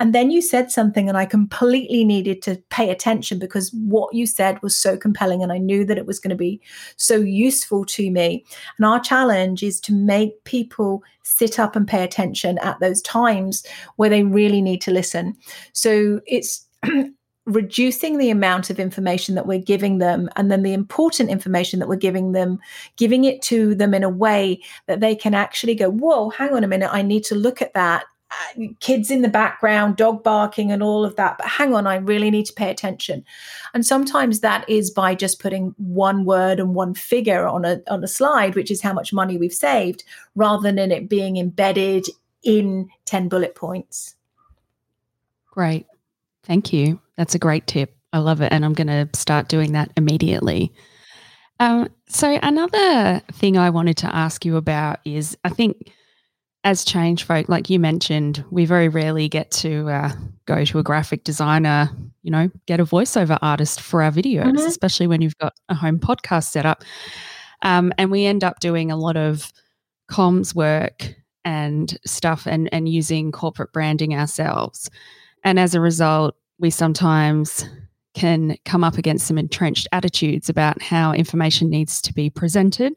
And 0.00 0.14
then 0.14 0.30
you 0.30 0.40
said 0.40 0.70
something, 0.70 1.10
and 1.10 1.18
I 1.18 1.26
completely 1.26 2.06
needed 2.06 2.40
to 2.42 2.56
pay 2.70 2.88
attention 2.88 3.38
because 3.38 3.70
what 3.74 4.14
you 4.14 4.24
said 4.24 4.62
was 4.62 4.74
so 4.74 4.96
compelling. 4.96 5.42
And 5.42 5.52
I 5.52 5.58
knew 5.58 5.84
that 5.84 5.98
it 5.98 6.06
was 6.06 6.18
going 6.18 6.30
to 6.30 6.34
be 6.34 6.58
so 6.96 7.16
useful 7.16 7.84
to 7.84 8.10
me. 8.10 8.46
And 8.78 8.86
our 8.86 8.98
challenge 8.98 9.62
is 9.62 9.78
to 9.82 9.92
make 9.92 10.42
people 10.44 11.02
sit 11.22 11.58
up 11.58 11.76
and 11.76 11.86
pay 11.86 12.02
attention 12.02 12.56
at 12.62 12.80
those 12.80 13.02
times 13.02 13.62
where 13.96 14.08
they 14.08 14.22
really 14.22 14.62
need 14.62 14.80
to 14.80 14.90
listen. 14.90 15.36
So 15.74 16.22
it's 16.26 16.66
reducing 17.44 18.18
the 18.18 18.30
amount 18.30 18.70
of 18.70 18.78
information 18.78 19.34
that 19.34 19.46
we're 19.46 19.58
giving 19.58 19.98
them 19.98 20.28
and 20.36 20.50
then 20.50 20.62
the 20.62 20.72
important 20.72 21.28
information 21.28 21.80
that 21.80 21.88
we're 21.88 21.96
giving 21.96 22.32
them 22.32 22.58
giving 22.96 23.24
it 23.24 23.42
to 23.42 23.74
them 23.74 23.94
in 23.94 24.04
a 24.04 24.08
way 24.08 24.60
that 24.86 25.00
they 25.00 25.14
can 25.14 25.34
actually 25.34 25.74
go 25.74 25.90
whoa 25.90 26.30
hang 26.30 26.52
on 26.54 26.62
a 26.62 26.68
minute 26.68 26.90
i 26.92 27.02
need 27.02 27.24
to 27.24 27.34
look 27.34 27.60
at 27.60 27.74
that. 27.74 28.04
Uh, 28.30 28.62
kids 28.80 29.10
in 29.10 29.20
the 29.20 29.28
background 29.28 29.96
dog 29.96 30.22
barking 30.22 30.72
and 30.72 30.82
all 30.82 31.04
of 31.04 31.16
that 31.16 31.36
but 31.36 31.46
hang 31.46 31.74
on 31.74 31.86
i 31.86 31.96
really 31.96 32.30
need 32.30 32.46
to 32.46 32.54
pay 32.54 32.70
attention. 32.70 33.22
And 33.74 33.84
sometimes 33.84 34.40
that 34.40 34.66
is 34.70 34.90
by 34.90 35.14
just 35.14 35.38
putting 35.38 35.74
one 35.76 36.24
word 36.24 36.58
and 36.58 36.74
one 36.74 36.94
figure 36.94 37.46
on 37.46 37.66
a 37.66 37.82
on 37.88 38.02
a 38.02 38.08
slide 38.08 38.54
which 38.54 38.70
is 38.70 38.80
how 38.80 38.94
much 38.94 39.12
money 39.12 39.36
we've 39.36 39.52
saved 39.52 40.04
rather 40.34 40.72
than 40.72 40.92
it 40.92 41.10
being 41.10 41.36
embedded 41.36 42.06
in 42.42 42.88
10 43.04 43.28
bullet 43.28 43.54
points. 43.54 44.14
Great 45.50 45.86
thank 46.44 46.72
you 46.72 47.00
that's 47.16 47.34
a 47.34 47.38
great 47.38 47.66
tip. 47.66 47.94
I 48.12 48.18
love 48.18 48.40
it. 48.40 48.52
And 48.52 48.64
I'm 48.64 48.72
going 48.72 48.88
to 48.88 49.08
start 49.14 49.48
doing 49.48 49.72
that 49.72 49.90
immediately. 49.96 50.72
Um, 51.60 51.88
so, 52.08 52.38
another 52.42 53.22
thing 53.32 53.56
I 53.56 53.70
wanted 53.70 53.96
to 53.98 54.14
ask 54.14 54.44
you 54.44 54.56
about 54.56 54.98
is 55.04 55.36
I 55.44 55.50
think 55.50 55.92
as 56.64 56.84
change 56.84 57.24
folk, 57.24 57.48
like 57.48 57.70
you 57.70 57.78
mentioned, 57.78 58.44
we 58.50 58.64
very 58.64 58.88
rarely 58.88 59.28
get 59.28 59.50
to 59.52 59.88
uh, 59.88 60.12
go 60.46 60.64
to 60.64 60.78
a 60.78 60.82
graphic 60.82 61.24
designer, 61.24 61.90
you 62.22 62.30
know, 62.30 62.50
get 62.66 62.80
a 62.80 62.84
voiceover 62.84 63.38
artist 63.42 63.80
for 63.80 64.02
our 64.02 64.10
videos, 64.10 64.46
mm-hmm. 64.46 64.66
especially 64.66 65.06
when 65.06 65.22
you've 65.22 65.38
got 65.38 65.54
a 65.68 65.74
home 65.74 65.98
podcast 65.98 66.50
set 66.50 66.66
up. 66.66 66.82
Um, 67.62 67.92
and 67.98 68.10
we 68.10 68.26
end 68.26 68.42
up 68.42 68.58
doing 68.58 68.90
a 68.90 68.96
lot 68.96 69.16
of 69.16 69.52
comms 70.10 70.54
work 70.54 71.14
and 71.44 71.96
stuff 72.04 72.46
and, 72.46 72.68
and 72.72 72.88
using 72.88 73.30
corporate 73.30 73.72
branding 73.72 74.14
ourselves. 74.14 74.90
And 75.44 75.58
as 75.58 75.74
a 75.74 75.80
result, 75.80 76.36
we 76.58 76.70
sometimes 76.70 77.64
can 78.14 78.56
come 78.64 78.84
up 78.84 78.98
against 78.98 79.26
some 79.26 79.38
entrenched 79.38 79.88
attitudes 79.92 80.48
about 80.48 80.82
how 80.82 81.12
information 81.12 81.70
needs 81.70 82.02
to 82.02 82.12
be 82.12 82.28
presented 82.28 82.94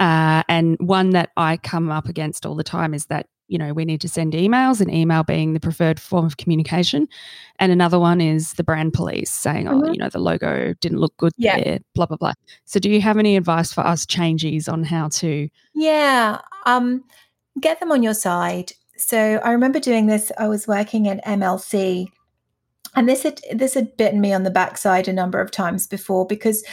uh, 0.00 0.42
and 0.48 0.76
one 0.78 1.10
that 1.10 1.30
I 1.36 1.56
come 1.56 1.90
up 1.90 2.08
against 2.08 2.46
all 2.46 2.54
the 2.54 2.64
time 2.64 2.94
is 2.94 3.06
that, 3.06 3.26
you 3.48 3.58
know, 3.58 3.72
we 3.72 3.84
need 3.84 4.00
to 4.02 4.08
send 4.08 4.32
emails 4.34 4.80
and 4.80 4.92
email 4.92 5.24
being 5.24 5.54
the 5.54 5.60
preferred 5.60 5.98
form 5.98 6.24
of 6.24 6.36
communication. 6.36 7.08
And 7.58 7.72
another 7.72 7.98
one 7.98 8.20
is 8.20 8.52
the 8.54 8.64
brand 8.64 8.92
police 8.92 9.30
saying, 9.30 9.66
oh, 9.66 9.72
mm-hmm. 9.72 9.84
oh, 9.84 9.92
you 9.92 9.98
know, 9.98 10.08
the 10.08 10.20
logo 10.20 10.74
didn't 10.80 10.98
look 10.98 11.16
good 11.16 11.32
yeah. 11.36 11.58
there, 11.58 11.78
blah, 11.94 12.06
blah, 12.06 12.16
blah. 12.16 12.34
So 12.64 12.78
do 12.78 12.90
you 12.90 13.00
have 13.00 13.18
any 13.18 13.36
advice 13.36 13.72
for 13.72 13.80
us 13.80 14.06
changes 14.06 14.68
on 14.68 14.84
how 14.84 15.08
to? 15.08 15.48
Yeah. 15.74 16.40
Um, 16.66 17.02
get 17.60 17.80
them 17.80 17.90
on 17.90 18.02
your 18.02 18.14
side. 18.14 18.72
So 18.98 19.40
I 19.44 19.52
remember 19.52 19.80
doing 19.80 20.06
this. 20.06 20.30
I 20.38 20.48
was 20.48 20.66
working 20.66 21.08
at 21.08 21.24
MLC 21.24 22.08
and 22.94 23.08
this 23.08 23.22
had 23.22 23.40
this 23.52 23.74
had 23.74 23.96
bitten 23.96 24.20
me 24.20 24.32
on 24.32 24.42
the 24.42 24.50
backside 24.50 25.08
a 25.08 25.12
number 25.12 25.40
of 25.40 25.50
times 25.50 25.86
before 25.86 26.26
because 26.26 26.64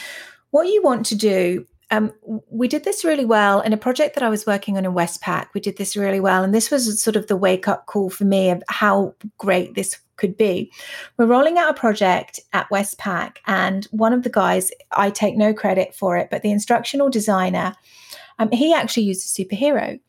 what 0.50 0.68
you 0.68 0.82
want 0.82 1.06
to 1.06 1.14
do 1.14 1.66
um, 1.92 2.12
we 2.50 2.66
did 2.66 2.84
this 2.84 3.04
really 3.04 3.24
well 3.24 3.60
in 3.60 3.72
a 3.72 3.76
project 3.76 4.16
that 4.16 4.24
I 4.24 4.28
was 4.28 4.44
working 4.44 4.76
on 4.76 4.84
in 4.84 4.90
Westpac. 4.90 5.46
We 5.54 5.60
did 5.60 5.76
this 5.76 5.96
really 5.96 6.18
well. 6.18 6.42
And 6.42 6.52
this 6.52 6.68
was 6.68 7.00
sort 7.00 7.14
of 7.14 7.28
the 7.28 7.36
wake 7.36 7.68
up 7.68 7.86
call 7.86 8.10
for 8.10 8.24
me 8.24 8.50
of 8.50 8.60
how 8.68 9.14
great 9.38 9.76
this 9.76 9.96
could 10.16 10.36
be. 10.36 10.72
We're 11.16 11.26
rolling 11.26 11.58
out 11.58 11.70
a 11.70 11.74
project 11.74 12.40
at 12.52 12.68
Westpac, 12.70 13.36
and 13.46 13.84
one 13.92 14.12
of 14.12 14.24
the 14.24 14.30
guys, 14.30 14.72
I 14.92 15.10
take 15.10 15.36
no 15.36 15.54
credit 15.54 15.94
for 15.94 16.16
it, 16.16 16.28
but 16.28 16.42
the 16.42 16.50
instructional 16.50 17.08
designer, 17.08 17.74
um, 18.40 18.50
he 18.50 18.74
actually 18.74 19.04
used 19.04 19.24
a 19.24 19.42
superhero. 19.42 20.00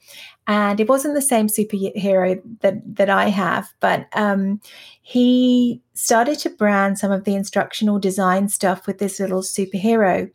And 0.47 0.79
it 0.79 0.87
wasn't 0.87 1.13
the 1.13 1.21
same 1.21 1.47
superhero 1.47 2.41
that, 2.61 2.95
that 2.95 3.09
I 3.09 3.27
have, 3.27 3.73
but 3.81 4.07
um, 4.13 4.61
he 5.01 5.81
started 5.93 6.39
to 6.39 6.49
brand 6.49 6.97
some 6.97 7.11
of 7.11 7.25
the 7.25 7.35
instructional 7.35 7.99
design 7.99 8.47
stuff 8.47 8.87
with 8.87 8.97
this 8.97 9.19
little 9.19 9.41
superhero. 9.41 10.31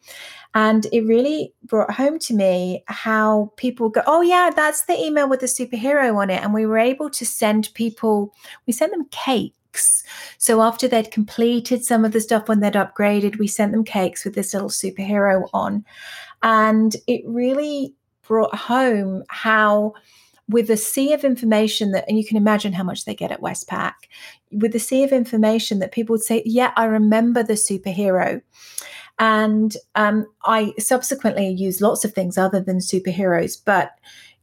And 0.55 0.87
it 0.93 1.07
really 1.07 1.55
brought 1.65 1.93
home 1.93 2.19
to 2.21 2.35
me 2.35 2.85
how 2.89 3.53
people 3.57 3.89
go, 3.89 4.03
oh, 4.07 4.21
yeah, 4.21 4.51
that's 4.55 4.85
the 4.85 5.01
email 5.03 5.29
with 5.29 5.41
the 5.41 5.47
superhero 5.47 6.15
on 6.17 6.29
it. 6.29 6.43
And 6.43 6.53
we 6.53 6.67
were 6.67 6.79
able 6.79 7.09
to 7.09 7.25
send 7.25 7.73
people, 7.73 8.35
we 8.67 8.75
sent 8.75 8.93
them 8.93 9.07
cakes. 9.11 10.05
So 10.37 10.61
after 10.61 10.87
they'd 10.87 11.11
completed 11.11 11.87
some 11.87 12.05
of 12.05 12.13
the 12.13 12.21
stuff 12.21 12.49
when 12.49 12.61
they'd 12.61 12.75
upgraded, 12.75 13.39
we 13.39 13.49
sent 13.49 13.73
them 13.73 13.85
cakes 13.85 14.27
with 14.27 14.35
this 14.35 14.53
little 14.53 14.69
superhero 14.69 15.49
on. 15.55 15.87
And 16.43 16.97
it 17.07 17.23
really 17.25 17.95
brought 18.27 18.55
home 18.55 19.23
how 19.29 19.93
with 20.49 20.71
a 20.71 20.77
sea 20.77 21.13
of 21.13 21.25
information 21.25 21.93
that 21.93 22.05
and 22.09 22.19
you 22.19 22.25
can 22.25 22.37
imagine 22.37 22.73
how 22.73 22.85
much 22.85 23.05
they 23.05 23.15
get 23.15 23.31
at 23.31 23.41
westpac 23.41 23.93
with 24.51 24.75
a 24.75 24.79
sea 24.79 25.03
of 25.05 25.13
information 25.13 25.79
that 25.79 25.93
people 25.93 26.15
would 26.15 26.23
say 26.23 26.43
yeah 26.45 26.73
i 26.77 26.85
remember 26.85 27.43
the 27.43 27.55
superhero 27.55 28.41
and 29.19 29.77
um, 29.95 30.27
I 30.45 30.73
subsequently 30.79 31.49
use 31.49 31.81
lots 31.81 32.05
of 32.05 32.13
things 32.13 32.39
other 32.39 32.61
than 32.61 32.79
superheroes, 32.79 33.57
but 33.65 33.93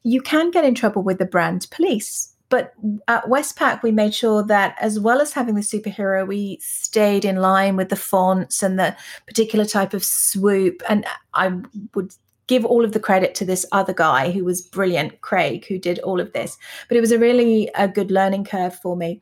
you 0.03 0.21
can 0.21 0.51
get 0.51 0.63
in 0.63 0.75
trouble 0.75 1.03
with 1.03 1.17
the 1.17 1.25
brand 1.25 1.67
police. 1.71 2.33
But 2.49 2.73
at 3.07 3.25
Westpac, 3.25 3.83
we 3.83 3.91
made 3.91 4.15
sure 4.15 4.41
that 4.43 4.75
as 4.79 4.99
well 4.99 5.21
as 5.21 5.33
having 5.33 5.55
the 5.55 5.61
superhero, 5.61 6.25
we 6.25 6.57
stayed 6.61 7.25
in 7.25 7.35
line 7.35 7.75
with 7.75 7.89
the 7.89 7.95
fonts 7.95 8.63
and 8.63 8.79
the 8.79 8.95
particular 9.27 9.65
type 9.65 9.93
of 9.93 10.03
swoop. 10.03 10.81
And 10.89 11.05
I 11.33 11.51
would 11.93 12.13
give 12.49 12.65
all 12.65 12.83
of 12.83 12.91
the 12.91 12.99
credit 12.99 13.35
to 13.35 13.45
this 13.45 13.65
other 13.71 13.93
guy 13.93 14.31
who 14.31 14.43
was 14.43 14.61
brilliant, 14.61 15.21
Craig, 15.21 15.65
who 15.67 15.77
did 15.77 15.99
all 15.99 16.19
of 16.19 16.33
this. 16.33 16.57
But 16.89 16.97
it 16.97 17.01
was 17.01 17.11
a 17.11 17.19
really 17.19 17.69
a 17.75 17.87
good 17.87 18.11
learning 18.11 18.43
curve 18.43 18.75
for 18.75 18.97
me. 18.97 19.21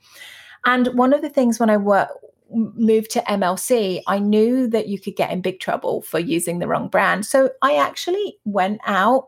And 0.66 0.88
one 0.96 1.14
of 1.14 1.22
the 1.22 1.30
things 1.30 1.60
when 1.60 1.70
I 1.70 1.78
work 1.78 2.10
moved 2.50 3.12
to 3.12 3.22
MLC, 3.24 4.02
I 4.08 4.20
knew 4.20 4.68
that 4.70 4.88
you 4.88 5.00
could 5.00 5.18
get 5.18 5.32
in 5.32 5.42
big 5.42 5.60
trouble 5.60 6.02
for 6.02 6.20
using 6.20 6.60
the 6.60 6.68
wrong 6.68 6.88
brand. 6.88 7.26
So 7.26 7.52
I 7.62 7.76
actually 7.76 8.38
went 8.46 8.80
out 8.86 9.28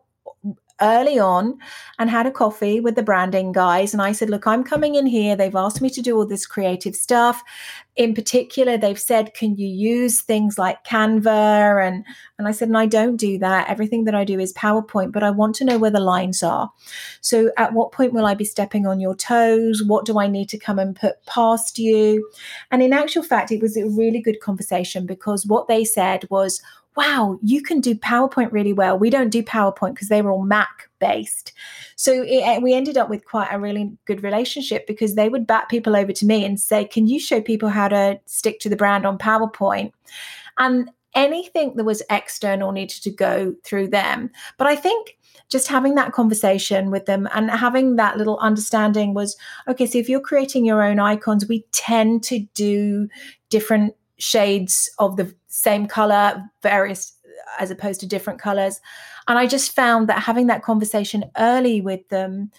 early 0.81 1.19
on 1.19 1.57
and 1.97 2.09
had 2.09 2.25
a 2.25 2.31
coffee 2.31 2.79
with 2.79 2.95
the 2.95 3.03
branding 3.03 3.51
guys. 3.51 3.93
And 3.93 4.01
I 4.01 4.11
said, 4.11 4.29
Look, 4.29 4.47
I'm 4.47 4.63
coming 4.63 4.95
in 4.95 5.05
here. 5.05 5.35
They've 5.35 5.55
asked 5.55 5.81
me 5.81 5.89
to 5.91 6.01
do 6.01 6.17
all 6.17 6.25
this 6.25 6.45
creative 6.45 6.95
stuff. 6.95 7.43
In 7.95 8.13
particular, 8.13 8.77
they've 8.77 8.99
said, 8.99 9.33
Can 9.33 9.55
you 9.55 9.67
use 9.67 10.21
things 10.21 10.57
like 10.57 10.83
Canva? 10.85 11.85
And, 11.85 12.05
and 12.37 12.47
I 12.47 12.51
said, 12.51 12.69
And 12.69 12.77
I 12.77 12.85
don't 12.85 13.17
do 13.17 13.37
that. 13.39 13.69
Everything 13.69 14.05
that 14.05 14.15
I 14.15 14.23
do 14.23 14.39
is 14.39 14.53
PowerPoint, 14.53 15.11
but 15.11 15.23
I 15.23 15.31
want 15.31 15.55
to 15.55 15.65
know 15.65 15.77
where 15.77 15.91
the 15.91 15.99
lines 15.99 16.41
are. 16.43 16.71
So 17.21 17.51
at 17.57 17.73
what 17.73 17.91
point 17.91 18.13
will 18.13 18.25
I 18.25 18.33
be 18.33 18.45
stepping 18.45 18.87
on 18.87 18.99
your 18.99 19.15
toes? 19.15 19.83
What 19.85 20.05
do 20.05 20.19
I 20.19 20.27
need 20.27 20.49
to 20.49 20.57
come 20.57 20.79
and 20.79 20.95
put 20.95 21.25
past 21.25 21.79
you? 21.79 22.29
And 22.71 22.81
in 22.81 22.93
actual 22.93 23.23
fact, 23.23 23.51
it 23.51 23.61
was 23.61 23.77
a 23.77 23.87
really 23.87 24.21
good 24.21 24.39
conversation 24.39 25.05
because 25.05 25.45
what 25.45 25.67
they 25.67 25.83
said 25.83 26.27
was, 26.29 26.61
wow, 26.99 27.39
you 27.41 27.62
can 27.62 27.79
do 27.79 27.95
PowerPoint 27.95 28.51
really 28.51 28.73
well. 28.73 28.99
We 28.99 29.09
don't 29.09 29.29
do 29.29 29.41
PowerPoint 29.41 29.93
because 29.93 30.09
they 30.09 30.21
were 30.21 30.31
all 30.31 30.43
Mac 30.43 30.89
based. 30.99 31.53
So 31.95 32.12
it, 32.12 32.41
eh, 32.43 32.59
we 32.59 32.73
ended 32.73 32.97
up 32.97 33.09
with 33.09 33.23
quite 33.23 33.47
a 33.51 33.57
really 33.57 33.97
good 34.03 34.21
relationship 34.21 34.85
because 34.85 35.15
they 35.15 35.29
would 35.29 35.47
bat 35.47 35.69
people 35.69 35.95
over 35.95 36.12
to 36.12 36.25
me 36.25 36.43
and 36.43 36.59
say, 36.59 36.83
Can 36.83 37.07
you 37.07 37.17
show 37.17 37.39
people 37.39 37.69
how 37.69 37.88
to 37.88 38.19
stick 38.25 38.59
to 38.59 38.69
the 38.69 38.75
brand 38.75 39.05
on 39.05 39.17
PowerPoint? 39.17 39.93
And 40.57 40.91
anything 41.15 41.77
that 41.77 41.85
was 41.85 42.03
external 42.09 42.73
needed 42.73 43.01
to 43.03 43.12
go 43.12 43.55
through 43.63 43.88
them. 43.88 44.29
But 44.57 44.67
I 44.67 44.75
think 44.75 45.17
just 45.47 45.69
having 45.69 45.95
that 45.95 46.12
conversation 46.12 46.91
with 46.91 47.05
them 47.05 47.29
and 47.33 47.49
having 47.49 47.95
that 47.95 48.17
little 48.17 48.38
understanding 48.39 49.13
was 49.13 49.35
okay 49.67 49.88
so 49.88 49.97
if 49.97 50.07
you're 50.07 50.19
creating 50.19 50.63
your 50.63 50.83
own 50.83 50.99
icons 50.99 51.47
we 51.47 51.65
tend 51.71 52.21
to 52.21 52.39
do 52.53 53.07
different 53.49 53.95
shades 54.19 54.91
of 54.99 55.15
the 55.15 55.33
same 55.49 55.88
color, 55.88 56.43
various 56.62 57.13
as 57.59 57.71
opposed 57.71 57.99
to 57.99 58.07
different 58.07 58.39
colors. 58.39 58.79
And 59.27 59.38
I 59.38 59.47
just 59.47 59.75
found 59.75 60.07
that 60.07 60.19
having 60.19 60.47
that 60.47 60.63
conversation 60.63 61.25
early 61.38 61.81
with 61.81 62.07
them, 62.09 62.51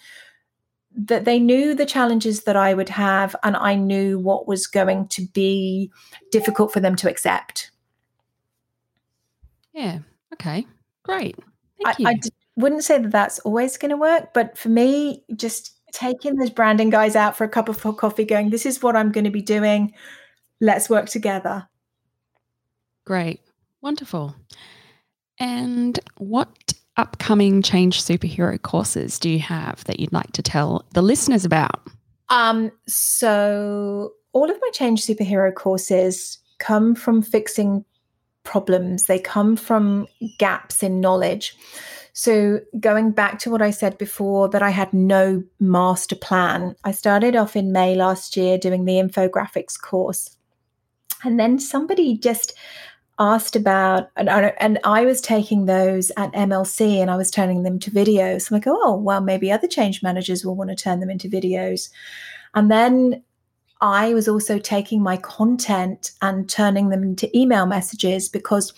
that 0.95 1.25
they 1.25 1.39
knew 1.39 1.73
the 1.73 1.85
challenges 1.85 2.43
that 2.43 2.55
I 2.55 2.73
would 2.73 2.89
have, 2.89 3.35
and 3.43 3.55
I 3.55 3.75
knew 3.75 4.19
what 4.19 4.47
was 4.47 4.67
going 4.67 5.07
to 5.09 5.25
be 5.27 5.91
difficult 6.31 6.73
for 6.73 6.81
them 6.81 6.95
to 6.97 7.09
accept. 7.09 7.71
Yeah. 9.73 9.99
Okay. 10.33 10.67
Great. 11.03 11.37
Thank 11.83 11.99
you. 11.99 12.07
I, 12.07 12.11
I 12.11 12.13
d- 12.15 12.29
wouldn't 12.57 12.83
say 12.83 12.99
that 12.99 13.11
that's 13.11 13.39
always 13.39 13.77
going 13.77 13.91
to 13.91 13.97
work, 13.97 14.33
but 14.33 14.57
for 14.57 14.69
me, 14.69 15.23
just 15.35 15.77
taking 15.93 16.35
those 16.35 16.49
branding 16.49 16.89
guys 16.89 17.15
out 17.15 17.37
for 17.37 17.45
a 17.45 17.49
cup 17.49 17.69
of 17.69 17.81
coffee, 17.97 18.25
going, 18.25 18.49
"This 18.49 18.65
is 18.65 18.83
what 18.83 18.95
I'm 18.95 19.11
going 19.11 19.23
to 19.23 19.31
be 19.31 19.41
doing 19.41 19.93
let's 20.61 20.89
work 20.89 21.09
together. 21.09 21.67
Great. 23.05 23.41
Wonderful. 23.81 24.35
And 25.39 25.99
what 26.17 26.73
upcoming 26.97 27.61
Change 27.61 28.03
Superhero 28.03 28.61
courses 28.61 29.17
do 29.17 29.29
you 29.29 29.39
have 29.39 29.83
that 29.85 29.99
you'd 29.99 30.13
like 30.13 30.31
to 30.33 30.43
tell 30.43 30.85
the 30.93 31.01
listeners 31.01 31.45
about? 31.45 31.87
Um, 32.29 32.71
so 32.87 34.13
all 34.33 34.49
of 34.49 34.57
my 34.61 34.69
Change 34.73 35.05
Superhero 35.05 35.53
courses 35.53 36.37
come 36.59 36.95
from 36.95 37.21
fixing 37.21 37.83
problems. 38.43 39.05
They 39.05 39.19
come 39.19 39.55
from 39.55 40.07
gaps 40.37 40.83
in 40.83 41.01
knowledge. 41.01 41.55
So, 42.13 42.59
going 42.79 43.11
back 43.11 43.39
to 43.39 43.49
what 43.49 43.61
I 43.61 43.71
said 43.71 43.97
before, 43.97 44.49
that 44.49 44.61
I 44.61 44.69
had 44.69 44.91
no 44.91 45.43
master 45.61 46.15
plan, 46.15 46.75
I 46.83 46.91
started 46.91 47.37
off 47.37 47.55
in 47.55 47.71
May 47.71 47.95
last 47.95 48.35
year 48.35 48.57
doing 48.57 48.83
the 48.83 48.95
infographics 48.95 49.79
course. 49.79 50.35
And 51.23 51.39
then 51.39 51.57
somebody 51.57 52.17
just 52.17 52.53
asked 53.21 53.55
about, 53.55 54.09
and, 54.15 54.29
and 54.29 54.79
I 54.83 55.05
was 55.05 55.21
taking 55.21 55.65
those 55.65 56.11
at 56.17 56.33
MLC 56.33 56.97
and 56.97 57.11
I 57.11 57.15
was 57.15 57.29
turning 57.29 57.61
them 57.61 57.77
to 57.79 57.91
videos. 57.91 58.49
I'm 58.49 58.55
like, 58.55 58.65
oh, 58.65 58.95
well, 58.95 59.21
maybe 59.21 59.51
other 59.51 59.67
change 59.67 60.01
managers 60.01 60.43
will 60.43 60.55
want 60.55 60.71
to 60.71 60.75
turn 60.75 60.99
them 60.99 61.11
into 61.11 61.29
videos. 61.29 61.91
And 62.55 62.71
then 62.71 63.23
I 63.79 64.15
was 64.15 64.27
also 64.27 64.57
taking 64.57 65.03
my 65.03 65.17
content 65.17 66.11
and 66.23 66.49
turning 66.49 66.89
them 66.89 67.03
into 67.03 67.35
email 67.37 67.67
messages 67.67 68.27
because, 68.27 68.73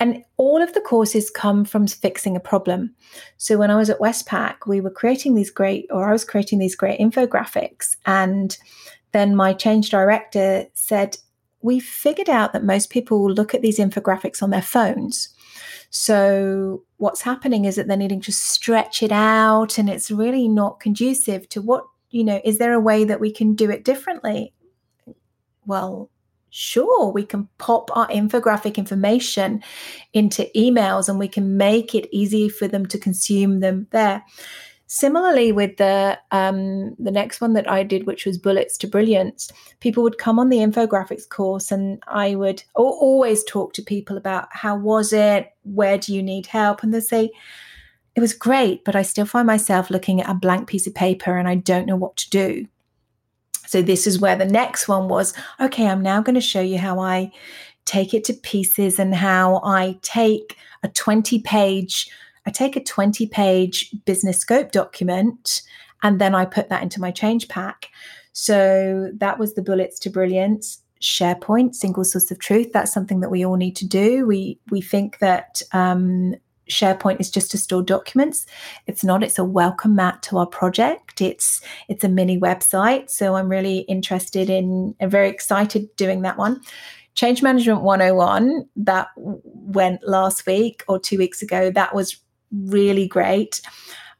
and 0.00 0.24
all 0.36 0.60
of 0.60 0.74
the 0.74 0.80
courses 0.80 1.30
come 1.30 1.64
from 1.64 1.86
fixing 1.86 2.34
a 2.34 2.40
problem. 2.40 2.92
So 3.36 3.56
when 3.56 3.70
I 3.70 3.76
was 3.76 3.88
at 3.88 4.00
Westpac, 4.00 4.66
we 4.66 4.80
were 4.80 4.90
creating 4.90 5.36
these 5.36 5.50
great, 5.50 5.86
or 5.90 6.08
I 6.08 6.12
was 6.12 6.24
creating 6.24 6.58
these 6.58 6.74
great 6.74 6.98
infographics. 6.98 7.96
And 8.04 8.56
then 9.12 9.36
my 9.36 9.52
change 9.52 9.90
director 9.90 10.66
said, 10.74 11.18
we 11.62 11.80
figured 11.80 12.28
out 12.28 12.52
that 12.52 12.64
most 12.64 12.90
people 12.90 13.30
look 13.30 13.54
at 13.54 13.62
these 13.62 13.78
infographics 13.78 14.42
on 14.42 14.50
their 14.50 14.62
phones. 14.62 15.30
So, 15.90 16.84
what's 16.98 17.22
happening 17.22 17.64
is 17.64 17.76
that 17.76 17.88
they're 17.88 17.96
needing 17.96 18.20
to 18.22 18.32
stretch 18.32 19.02
it 19.02 19.10
out, 19.12 19.76
and 19.76 19.90
it's 19.90 20.10
really 20.10 20.48
not 20.48 20.80
conducive 20.80 21.48
to 21.50 21.60
what, 21.60 21.84
you 22.10 22.22
know, 22.22 22.40
is 22.44 22.58
there 22.58 22.72
a 22.72 22.80
way 22.80 23.04
that 23.04 23.20
we 23.20 23.32
can 23.32 23.54
do 23.54 23.70
it 23.70 23.84
differently? 23.84 24.52
Well, 25.66 26.10
sure, 26.50 27.10
we 27.12 27.24
can 27.24 27.48
pop 27.58 27.94
our 27.96 28.08
infographic 28.08 28.76
information 28.76 29.62
into 30.12 30.48
emails 30.56 31.08
and 31.08 31.18
we 31.18 31.28
can 31.28 31.56
make 31.56 31.94
it 31.94 32.08
easy 32.12 32.48
for 32.48 32.68
them 32.68 32.86
to 32.86 32.98
consume 32.98 33.60
them 33.60 33.86
there. 33.90 34.24
Similarly, 34.92 35.52
with 35.52 35.76
the 35.76 36.18
um, 36.32 36.96
the 36.98 37.12
next 37.12 37.40
one 37.40 37.52
that 37.52 37.70
I 37.70 37.84
did, 37.84 38.08
which 38.08 38.26
was 38.26 38.36
Bullets 38.36 38.76
to 38.78 38.88
Brilliance, 38.88 39.52
people 39.78 40.02
would 40.02 40.18
come 40.18 40.40
on 40.40 40.48
the 40.48 40.58
infographics 40.58 41.28
course, 41.28 41.70
and 41.70 42.02
I 42.08 42.34
would 42.34 42.64
always 42.74 43.44
talk 43.44 43.72
to 43.74 43.82
people 43.82 44.16
about 44.16 44.48
how 44.50 44.76
was 44.76 45.12
it, 45.12 45.52
where 45.62 45.96
do 45.96 46.12
you 46.12 46.24
need 46.24 46.46
help, 46.46 46.82
and 46.82 46.92
they 46.92 46.98
say 46.98 47.30
it 48.16 48.20
was 48.20 48.32
great, 48.32 48.84
but 48.84 48.96
I 48.96 49.02
still 49.02 49.26
find 49.26 49.46
myself 49.46 49.90
looking 49.90 50.20
at 50.20 50.28
a 50.28 50.34
blank 50.34 50.68
piece 50.68 50.88
of 50.88 50.94
paper 50.96 51.36
and 51.36 51.46
I 51.46 51.54
don't 51.54 51.86
know 51.86 51.94
what 51.94 52.16
to 52.16 52.30
do. 52.30 52.66
So 53.68 53.82
this 53.82 54.08
is 54.08 54.18
where 54.18 54.34
the 54.34 54.44
next 54.44 54.88
one 54.88 55.06
was. 55.06 55.34
Okay, 55.60 55.86
I'm 55.86 56.02
now 56.02 56.20
going 56.20 56.34
to 56.34 56.40
show 56.40 56.60
you 56.60 56.78
how 56.78 56.98
I 56.98 57.30
take 57.84 58.12
it 58.12 58.24
to 58.24 58.34
pieces 58.34 58.98
and 58.98 59.14
how 59.14 59.60
I 59.64 60.00
take 60.02 60.56
a 60.82 60.88
20 60.88 61.38
page 61.42 62.10
I 62.46 62.50
take 62.50 62.76
a 62.76 62.82
20 62.82 63.26
page 63.26 63.90
business 64.04 64.38
scope 64.38 64.72
document 64.72 65.62
and 66.02 66.20
then 66.20 66.34
I 66.34 66.44
put 66.44 66.68
that 66.68 66.82
into 66.82 67.00
my 67.00 67.10
change 67.10 67.48
pack. 67.48 67.88
So 68.32 69.10
that 69.16 69.38
was 69.38 69.54
the 69.54 69.62
bullets 69.62 69.98
to 70.00 70.10
brilliance. 70.10 70.82
SharePoint, 71.00 71.74
single 71.74 72.04
source 72.04 72.30
of 72.30 72.38
truth. 72.38 72.72
That's 72.72 72.92
something 72.92 73.20
that 73.20 73.30
we 73.30 73.44
all 73.44 73.56
need 73.56 73.76
to 73.76 73.86
do. 73.86 74.26
We 74.26 74.58
we 74.70 74.82
think 74.82 75.18
that 75.18 75.62
um, 75.72 76.34
SharePoint 76.68 77.20
is 77.20 77.30
just 77.30 77.50
to 77.50 77.58
store 77.58 77.82
documents. 77.82 78.46
It's 78.86 79.02
not. 79.02 79.22
It's 79.22 79.38
a 79.38 79.44
welcome 79.44 79.94
mat 79.94 80.22
to 80.24 80.38
our 80.38 80.46
project. 80.46 81.20
It's 81.20 81.62
it's 81.88 82.04
a 82.04 82.08
mini 82.08 82.38
website. 82.38 83.10
So 83.10 83.34
I'm 83.34 83.48
really 83.48 83.80
interested 83.80 84.50
in 84.50 84.94
and 85.00 85.10
very 85.10 85.28
excited 85.28 85.88
doing 85.96 86.22
that 86.22 86.36
one. 86.36 86.60
Change 87.14 87.42
Management 87.42 87.82
101 87.82 88.68
that 88.76 89.08
went 89.16 90.06
last 90.06 90.46
week 90.46 90.84
or 90.86 90.98
two 90.98 91.18
weeks 91.18 91.42
ago. 91.42 91.70
That 91.70 91.94
was 91.94 92.16
really 92.52 93.06
great. 93.06 93.60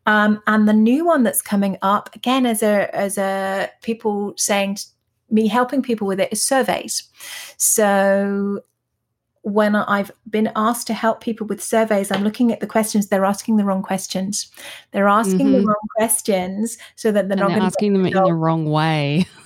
Um, 0.06 0.42
and 0.46 0.66
the 0.66 0.72
new 0.72 1.04
one 1.04 1.22
that's 1.22 1.42
coming 1.42 1.76
up 1.82 2.14
again 2.14 2.46
as 2.46 2.62
a 2.62 2.94
as 2.94 3.18
a 3.18 3.70
people 3.82 4.34
saying 4.36 4.78
me 5.30 5.46
helping 5.46 5.82
people 5.82 6.06
with 6.06 6.20
it 6.20 6.32
is 6.32 6.42
surveys. 6.42 7.04
So 7.56 8.62
when 9.42 9.74
I've 9.74 10.10
been 10.28 10.50
asked 10.54 10.86
to 10.88 10.94
help 10.94 11.20
people 11.22 11.46
with 11.46 11.62
surveys, 11.62 12.10
I'm 12.10 12.24
looking 12.24 12.52
at 12.52 12.60
the 12.60 12.66
questions. 12.66 13.08
They're 13.08 13.24
asking 13.24 13.56
the 13.56 13.64
wrong 13.64 13.82
questions. 13.82 14.50
They're 14.90 15.08
asking 15.08 15.38
mm-hmm. 15.38 15.52
the 15.52 15.66
wrong 15.66 15.88
questions 15.96 16.76
so 16.96 17.10
that 17.12 17.28
they're 17.28 17.38
and 17.38 17.48
not 17.48 17.50
they're 17.50 17.62
asking 17.62 17.92
them 17.94 18.06
in 18.06 18.12
the 18.12 18.34
wrong 18.34 18.66
way. 18.66 19.26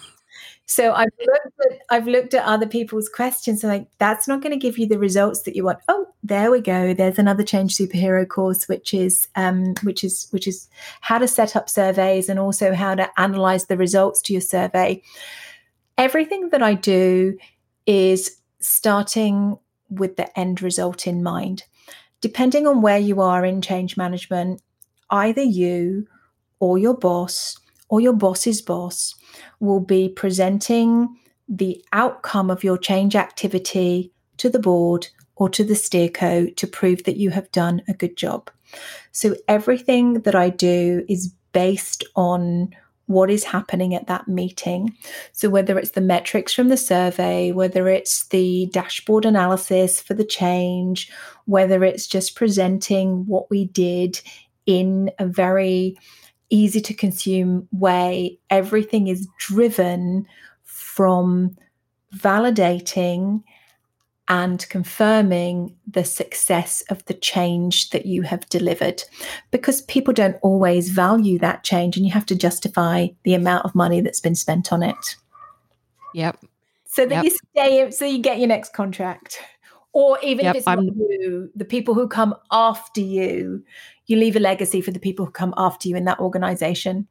So 0.67 0.93
I've 0.95 1.09
looked 1.19 1.61
at 1.61 1.79
I've 1.91 2.07
looked 2.07 2.35
at 2.35 2.45
other 2.45 2.67
people's 2.67 3.09
questions 3.09 3.63
and 3.63 3.73
like 3.73 3.87
that's 3.99 4.27
not 4.27 4.41
going 4.41 4.53
to 4.53 4.59
give 4.59 4.79
you 4.79 4.87
the 4.87 4.99
results 4.99 5.43
that 5.43 5.55
you 5.55 5.65
want. 5.65 5.81
Oh, 5.89 6.07
there 6.23 6.51
we 6.51 6.61
go. 6.61 6.95
There's 6.95 7.19
another 7.19 7.43
change 7.43 7.77
superhero 7.77 8.27
course 8.27 8.67
which 8.67 8.95
is 8.95 9.29
um, 9.37 9.75
which 9.83 10.03
is 10.03 10.29
which 10.31 10.49
is 10.49 10.69
how 11.03 11.19
to 11.19 11.29
set 11.29 11.55
up 11.55 11.69
surveys 11.69 12.31
and 12.31 12.41
also 12.41 12.73
how 12.73 12.95
to 12.95 13.11
analyze 13.21 13.67
the 13.67 13.77
results 13.77 14.23
to 14.23 14.33
your 14.33 14.43
survey. 14.43 15.03
Everything 15.99 16.49
that 16.49 16.63
I 16.63 16.75
do 16.75 17.37
is 17.87 18.41
starting 18.59 19.59
with 19.91 20.17
the 20.17 20.39
end 20.39 20.63
result 20.63 21.07
in 21.07 21.23
mind. 21.23 21.65
Depending 22.23 22.67
on 22.67 22.81
where 22.81 22.99
you 22.99 23.21
are 23.21 23.45
in 23.45 23.61
change 23.61 23.99
management, 23.99 24.63
either 25.11 25.43
you 25.43 26.07
or 26.59 26.79
your 26.79 26.97
boss 26.97 27.59
or 27.89 28.01
your 28.01 28.13
boss's 28.13 28.63
boss 28.63 29.15
will 29.61 29.81
be 29.81 30.09
presenting 30.09 31.09
the 31.49 31.83
outcome 31.93 32.51
of 32.51 32.65
your 32.65 32.79
change 32.79 33.15
activity 33.15 34.11
to 34.39 34.49
the 34.49 34.59
board 34.59 35.09
or 35.37 35.49
to 35.49 35.65
the 35.65 35.75
steerco 35.75 36.55
to 36.57 36.67
prove 36.67 37.05
that 37.05 37.17
you 37.17 37.31
have 37.31 37.51
done 37.53 37.83
a 37.89 37.95
good 37.95 38.17
job. 38.17 38.51
So 39.13 39.35
everything 39.49 40.23
that 40.23 40.35
I 40.35 40.49
do 40.49 41.05
is 41.09 41.33
based 41.53 42.05
on 42.17 42.75
what 43.07 43.31
is 43.31 43.45
happening 43.45 43.95
at 43.95 44.07
that 44.07 44.29
meeting. 44.29 44.97
So, 45.33 45.51
whether 45.51 45.79
it's 45.79 45.91
the 45.91 46.01
metrics 46.01 46.55
from 46.55 46.69
the 46.69 46.77
survey, 46.77 47.53
whether 47.53 47.89
it's 47.89 48.29
the 48.29 48.71
dashboard 48.73 49.27
analysis 49.27 50.01
for 50.01 50.15
the 50.15 50.25
change, 50.25 51.11
whether 51.45 51.85
it's 51.85 52.07
just 52.07 52.35
presenting 52.35 53.27
what 53.27 53.51
we 53.51 53.67
did 53.67 54.21
in 54.67 55.11
a 55.19 55.27
very 55.27 55.99
easy 56.55 56.81
to 56.81 56.95
consume 56.95 57.69
way, 57.73 58.39
everything 58.49 59.09
is 59.09 59.29
driven 59.39 60.27
from 60.63 61.57
validating 62.17 63.43
and 64.29 64.67
confirming 64.71 65.77
the 65.87 66.05
success 66.05 66.83
of 66.89 67.05
the 67.07 67.15
change 67.15 67.91
that 67.91 68.07
you 68.07 68.23
have 68.23 68.49
delivered 68.49 69.03
because 69.51 69.83
people 69.83 70.15
don't 70.15 70.37
always 70.41 70.89
value 70.89 71.39
that 71.39 71.63
change 71.63 71.97
and 71.97 72.07
you 72.07 72.13
have 72.13 72.25
to 72.25 72.35
justify 72.35 73.09
the 73.25 73.35
amount 73.35 73.65
of 73.67 73.75
money 73.75 74.01
that's 74.01 74.21
been 74.21 74.35
spent 74.35 74.73
on 74.73 74.83
it. 74.83 75.17
Yep. 76.15 76.43
So 76.87 77.05
that 77.05 77.17
yep. 77.17 77.25
you 77.25 77.31
stay 77.31 77.91
so 77.91 78.05
you 78.07 78.19
get 78.19 78.39
your 78.39 78.49
next 78.49 78.73
contract. 78.73 79.39
Or 79.95 80.19
even 80.23 80.45
yep, 80.45 80.57
if 80.57 80.59
it's 80.59 80.67
not 80.67 80.83
you, 80.85 81.51
the 81.55 81.65
people 81.65 81.95
who 81.95 82.09
come 82.09 82.35
after 82.51 83.01
you, 83.01 83.63
you 84.07 84.17
leave 84.17 84.35
a 84.35 84.41
legacy 84.41 84.81
for 84.81 84.91
the 84.91 84.99
people 84.99 85.25
who 85.25 85.31
come 85.31 85.55
after 85.57 85.89
you 85.89 85.97
in 85.97 86.05
that 86.05 86.19
organization. 86.19 87.07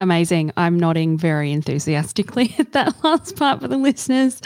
Amazing. 0.00 0.52
I'm 0.56 0.78
nodding 0.78 1.18
very 1.18 1.50
enthusiastically 1.50 2.54
at 2.58 2.72
that 2.72 3.02
last 3.02 3.36
part 3.36 3.62
for 3.62 3.68
the 3.68 3.78
listeners. 3.78 4.40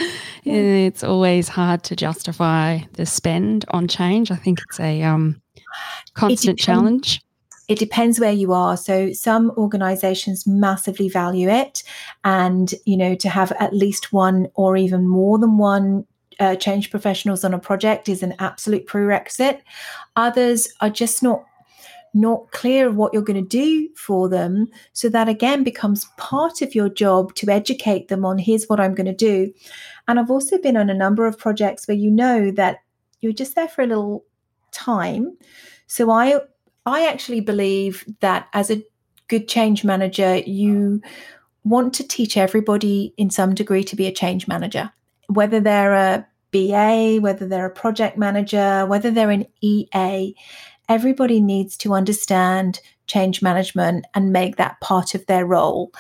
Yeah. 0.44 0.54
It's 0.54 1.04
always 1.04 1.48
hard 1.48 1.82
to 1.84 1.96
justify 1.96 2.78
the 2.92 3.04
spend 3.04 3.64
on 3.68 3.88
change. 3.88 4.30
I 4.30 4.36
think 4.36 4.60
it's 4.68 4.80
a 4.80 5.02
um, 5.02 5.42
constant 6.14 6.60
it 6.60 6.62
challenge. 6.62 7.20
It 7.68 7.78
depends 7.78 8.18
where 8.20 8.32
you 8.32 8.52
are. 8.52 8.76
So 8.76 9.12
some 9.12 9.50
organizations 9.56 10.46
massively 10.46 11.08
value 11.08 11.48
it 11.48 11.82
and 12.24 12.72
you 12.84 12.96
know 12.96 13.14
to 13.16 13.28
have 13.28 13.52
at 13.52 13.74
least 13.74 14.12
one 14.12 14.48
or 14.54 14.76
even 14.76 15.08
more 15.08 15.38
than 15.38 15.58
one 15.58 16.06
uh, 16.40 16.56
change 16.56 16.90
professionals 16.90 17.44
on 17.44 17.54
a 17.54 17.58
project 17.58 18.08
is 18.08 18.22
an 18.22 18.34
absolute 18.38 18.86
prerequisite. 18.86 19.62
Others 20.16 20.68
are 20.80 20.90
just 20.90 21.22
not 21.22 21.44
not 22.14 22.50
clear 22.50 22.88
of 22.88 22.96
what 22.96 23.14
you're 23.14 23.22
going 23.22 23.42
to 23.42 23.48
do 23.48 23.88
for 23.96 24.28
them. 24.28 24.66
So 24.92 25.08
that 25.08 25.30
again 25.30 25.64
becomes 25.64 26.04
part 26.18 26.60
of 26.60 26.74
your 26.74 26.90
job 26.90 27.34
to 27.36 27.48
educate 27.48 28.08
them 28.08 28.24
on 28.26 28.36
here's 28.36 28.66
what 28.66 28.80
I'm 28.80 28.94
going 28.94 29.06
to 29.06 29.14
do. 29.14 29.50
And 30.06 30.20
I've 30.20 30.30
also 30.30 30.58
been 30.58 30.76
on 30.76 30.90
a 30.90 30.94
number 30.94 31.26
of 31.26 31.38
projects 31.38 31.88
where 31.88 31.96
you 31.96 32.10
know 32.10 32.50
that 32.50 32.80
you're 33.20 33.32
just 33.32 33.54
there 33.54 33.68
for 33.68 33.80
a 33.80 33.86
little 33.86 34.24
time. 34.72 35.36
So 35.86 36.10
I 36.10 36.40
I 36.84 37.06
actually 37.06 37.40
believe 37.40 38.04
that 38.20 38.48
as 38.52 38.70
a 38.70 38.82
good 39.28 39.48
change 39.48 39.84
manager, 39.84 40.38
you 40.38 41.00
want 41.64 41.94
to 41.94 42.06
teach 42.06 42.36
everybody 42.36 43.14
in 43.16 43.30
some 43.30 43.54
degree 43.54 43.84
to 43.84 43.96
be 43.96 44.06
a 44.06 44.12
change 44.12 44.48
manager, 44.48 44.90
whether 45.34 45.60
they're 45.60 45.94
a 45.94 46.26
BA, 46.52 47.18
whether 47.20 47.46
they're 47.46 47.66
a 47.66 47.70
project 47.70 48.18
manager, 48.18 48.86
whether 48.86 49.10
they're 49.10 49.30
an 49.30 49.46
EA, 49.60 50.34
everybody 50.88 51.40
needs 51.40 51.76
to 51.78 51.94
understand 51.94 52.80
change 53.06 53.42
management 53.42 54.06
and 54.14 54.32
make 54.32 54.56
that 54.56 54.80
part 54.80 55.14
of 55.14 55.26
their 55.26 55.46
role. 55.46 55.92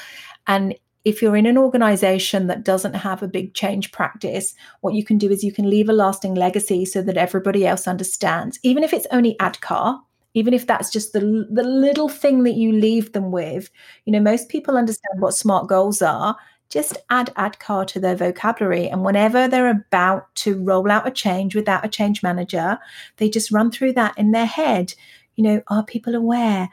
And 0.46 0.74
if 1.04 1.20
you're 1.20 1.36
in 1.36 1.46
an 1.46 1.58
organization 1.58 2.46
that 2.46 2.64
doesn't 2.64 2.94
have 2.94 3.22
a 3.22 3.28
big 3.28 3.54
change 3.54 3.90
practice, 3.90 4.54
what 4.82 4.94
you 4.94 5.04
can 5.04 5.18
do 5.18 5.30
is 5.30 5.42
you 5.42 5.52
can 5.52 5.68
leave 5.68 5.88
a 5.88 5.92
lasting 5.92 6.34
legacy 6.34 6.84
so 6.84 7.02
that 7.02 7.16
everybody 7.16 7.66
else 7.66 7.88
understands, 7.88 8.58
even 8.62 8.84
if 8.84 8.92
it's 8.92 9.06
only 9.10 9.34
ADKAR, 9.40 9.98
even 10.34 10.54
if 10.54 10.66
that's 10.66 10.90
just 10.90 11.12
the, 11.12 11.46
the 11.50 11.64
little 11.64 12.08
thing 12.08 12.44
that 12.44 12.54
you 12.54 12.72
leave 12.72 13.12
them 13.12 13.32
with. 13.32 13.68
You 14.04 14.12
know, 14.12 14.20
most 14.20 14.48
people 14.48 14.78
understand 14.78 15.20
what 15.20 15.34
SMART 15.34 15.68
goals 15.68 16.02
are 16.02 16.36
just 16.72 16.96
add 17.10 17.30
ADKAR 17.36 17.86
to 17.88 18.00
their 18.00 18.16
vocabulary. 18.16 18.88
And 18.88 19.04
whenever 19.04 19.46
they're 19.46 19.70
about 19.70 20.34
to 20.36 20.58
roll 20.58 20.90
out 20.90 21.06
a 21.06 21.10
change 21.10 21.54
without 21.54 21.84
a 21.84 21.88
change 21.88 22.22
manager, 22.22 22.78
they 23.18 23.28
just 23.28 23.52
run 23.52 23.70
through 23.70 23.92
that 23.92 24.16
in 24.16 24.32
their 24.32 24.46
head. 24.46 24.94
You 25.36 25.44
know, 25.44 25.62
are 25.68 25.84
people 25.84 26.14
aware? 26.14 26.70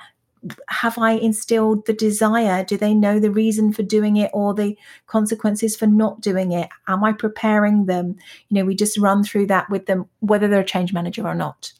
Have 0.69 0.97
I 0.97 1.11
instilled 1.11 1.85
the 1.85 1.91
desire? 1.91 2.63
Do 2.63 2.77
they 2.77 2.93
know 2.93 3.19
the 3.19 3.29
reason 3.29 3.73
for 3.73 3.83
doing 3.83 4.15
it 4.15 4.31
or 4.33 4.53
the 4.53 4.77
consequences 5.05 5.75
for 5.75 5.85
not 5.85 6.21
doing 6.21 6.53
it? 6.53 6.69
Am 6.87 7.03
I 7.03 7.11
preparing 7.11 7.85
them? 7.85 8.15
You 8.47 8.55
know, 8.55 8.65
we 8.65 8.75
just 8.75 8.97
run 8.97 9.25
through 9.25 9.47
that 9.47 9.69
with 9.69 9.85
them, 9.85 10.07
whether 10.21 10.47
they're 10.47 10.61
a 10.61 10.65
change 10.65 10.93
manager 10.93 11.27
or 11.27 11.35
not. 11.35 11.73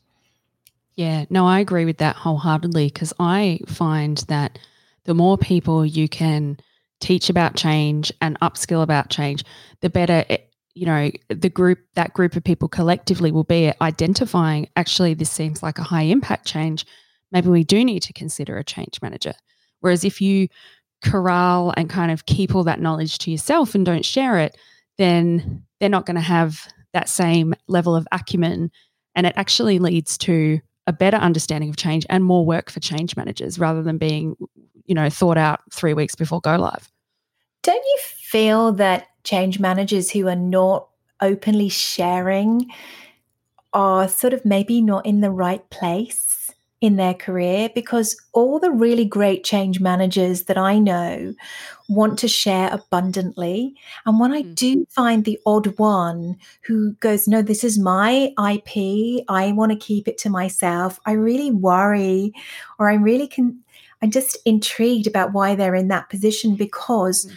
Yeah, 0.96 1.24
no, 1.30 1.48
I 1.48 1.60
agree 1.60 1.86
with 1.86 2.00
that 2.00 2.18
wholeheartedly 2.18 2.88
because 2.88 3.14
I 3.18 3.62
find 3.66 4.18
that 4.28 4.60
the 5.06 5.14
more 5.14 5.38
people 5.38 5.86
you 5.86 6.10
can 6.10 6.60
teach 7.00 7.30
about 7.30 7.56
change 7.56 8.12
and 8.22 8.40
upskill 8.40 8.84
about 8.84 9.10
change, 9.10 9.44
the 9.82 9.90
better 9.90 10.26
it, 10.30 10.54
you 10.76 10.86
know 10.86 11.12
the 11.30 11.50
group 11.50 11.80
that 11.96 12.14
group 12.14 12.36
of 12.36 12.44
people 12.44 12.68
collectively 12.68 13.32
will 13.32 13.44
be 13.44 13.74
identifying 13.82 14.70
actually 14.76 15.14
this 15.14 15.32
seems 15.32 15.62
like 15.64 15.80
a 15.80 15.84
high 15.84 16.04
impact 16.04 16.46
change. 16.46 16.86
Maybe 17.32 17.50
we 17.50 17.64
do 17.64 17.84
need 17.84 18.04
to 18.04 18.14
consider 18.14 18.58
a 18.58 18.64
change 18.64 19.02
manager. 19.02 19.34
Whereas 19.82 20.04
if 20.04 20.22
you 20.22 20.48
corral 21.04 21.74
and 21.78 21.90
kind 21.90 22.12
of 22.12 22.26
keep 22.26 22.56
all 22.56 22.64
that 22.66 22.82
knowledge 22.82 23.20
to 23.20 23.32
yourself 23.32 23.74
and 23.74 23.86
don't 23.86 24.06
share 24.06 24.38
it 24.40 24.58
then 25.00 25.64
they're 25.80 25.90
not 25.90 26.06
going 26.06 26.16
to 26.16 26.22
have 26.22 26.68
that 26.94 27.10
same 27.10 27.56
level 27.68 27.96
of 27.96 28.08
acumen. 28.12 28.70
And 29.16 29.26
it 29.26 29.34
actually 29.38 29.80
leads 29.80 30.18
to 30.20 30.60
a 30.86 30.94
better 30.94 31.18
understanding 31.18 31.70
of 31.70 31.78
change 31.78 32.06
and 32.10 32.24
more 32.24 32.46
work 32.46 32.70
for 32.70 32.80
change 32.80 33.16
managers 33.16 33.58
rather 33.58 33.82
than 33.82 33.98
being 33.98 34.36
you 34.90 34.96
know 34.96 35.10
thought 35.10 35.38
out 35.38 35.62
3 35.72 35.94
weeks 35.94 36.16
before 36.16 36.42
go 36.42 36.58
live 36.58 36.92
don't 37.64 37.76
you 37.86 37.98
feel 38.02 38.74
that 38.74 39.08
change 39.24 39.60
managers 39.60 40.12
who 40.12 40.28
are 40.28 40.36
not 40.36 40.88
openly 41.22 41.70
sharing 41.70 42.70
are 43.74 44.08
sort 44.08 44.34
of 44.34 44.44
maybe 44.44 44.82
not 44.82 45.06
in 45.06 45.22
the 45.22 45.32
right 45.32 45.70
place 45.70 46.52
in 46.82 46.96
their 46.96 47.14
career 47.14 47.70
because 47.76 48.16
all 48.32 48.58
the 48.58 48.72
really 48.72 49.04
great 49.04 49.44
change 49.44 49.82
managers 49.82 50.44
that 50.44 50.58
I 50.58 50.80
know 50.80 51.34
want 51.90 52.18
to 52.20 52.28
share 52.28 52.70
abundantly. 52.72 53.76
And 54.06 54.20
when 54.20 54.32
I 54.32 54.44
mm. 54.44 54.56
do 54.56 54.86
find 54.90 55.26
the 55.26 55.40
odd 55.46 55.78
one 55.78 56.38
who 56.64 56.94
goes, 56.94 57.28
No, 57.28 57.42
this 57.42 57.64
is 57.64 57.78
my 57.78 58.34
IP, 58.38 59.26
I 59.28 59.52
want 59.52 59.74
to 59.74 59.78
keep 59.78 60.08
it 60.08 60.18
to 60.20 60.30
myself, 60.30 61.00
I 61.06 61.14
really 61.14 61.52
worry 61.52 62.34
or 62.78 62.90
I'm 62.90 63.04
really 63.04 63.28
can. 63.28 63.64
I'm 64.02 64.12
just 64.12 64.38
intrigued 64.46 65.08
about 65.08 65.34
why 65.34 65.56
they're 65.56 65.76
in 65.76 65.90
that 65.90 66.10
position 66.10 66.56
because 66.56 67.26
mm 67.26 67.36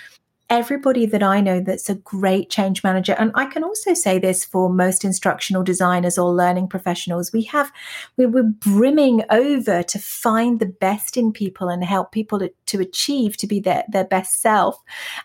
everybody 0.52 1.06
that 1.06 1.22
I 1.22 1.40
know 1.40 1.60
that's 1.60 1.88
a 1.88 1.94
great 1.94 2.50
change 2.50 2.84
manager, 2.84 3.16
and 3.18 3.32
I 3.34 3.46
can 3.46 3.64
also 3.64 3.94
say 3.94 4.18
this 4.18 4.44
for 4.44 4.68
most 4.68 5.02
instructional 5.02 5.62
designers 5.62 6.18
or 6.18 6.30
learning 6.30 6.68
professionals, 6.68 7.32
we 7.32 7.44
have 7.44 7.72
we're, 8.18 8.42
brimming 8.42 9.22
over 9.30 9.82
to 9.82 9.98
find 9.98 10.60
the 10.60 10.66
best 10.66 11.16
in 11.16 11.32
people 11.32 11.70
and 11.70 11.82
help 11.82 12.12
people 12.12 12.38
to, 12.38 12.52
to 12.66 12.80
achieve 12.80 13.38
to 13.38 13.46
be 13.46 13.60
their, 13.60 13.84
their 13.88 14.04
best 14.04 14.42
self. 14.42 14.76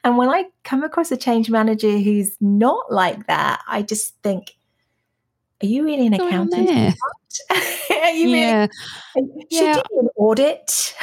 And 0.05 0.17
when 0.17 0.29
I 0.29 0.45
come 0.63 0.81
across 0.81 1.11
a 1.11 1.17
change 1.17 1.49
manager 1.49 1.97
who's 1.97 2.37
not 2.39 2.91
like 2.91 3.27
that, 3.27 3.61
I 3.67 3.81
just 3.81 4.15
think, 4.23 4.55
are 5.61 5.65
you 5.65 5.83
really 5.83 6.07
an 6.07 6.13
accountant? 6.13 6.69
are 7.51 8.11
you 8.11 8.29
yeah. 8.29 8.67
really, 9.15 9.47
should 9.51 9.61
yeah. 9.61 9.73
do 9.73 9.99
an 9.99 10.09
audit? 10.15 10.95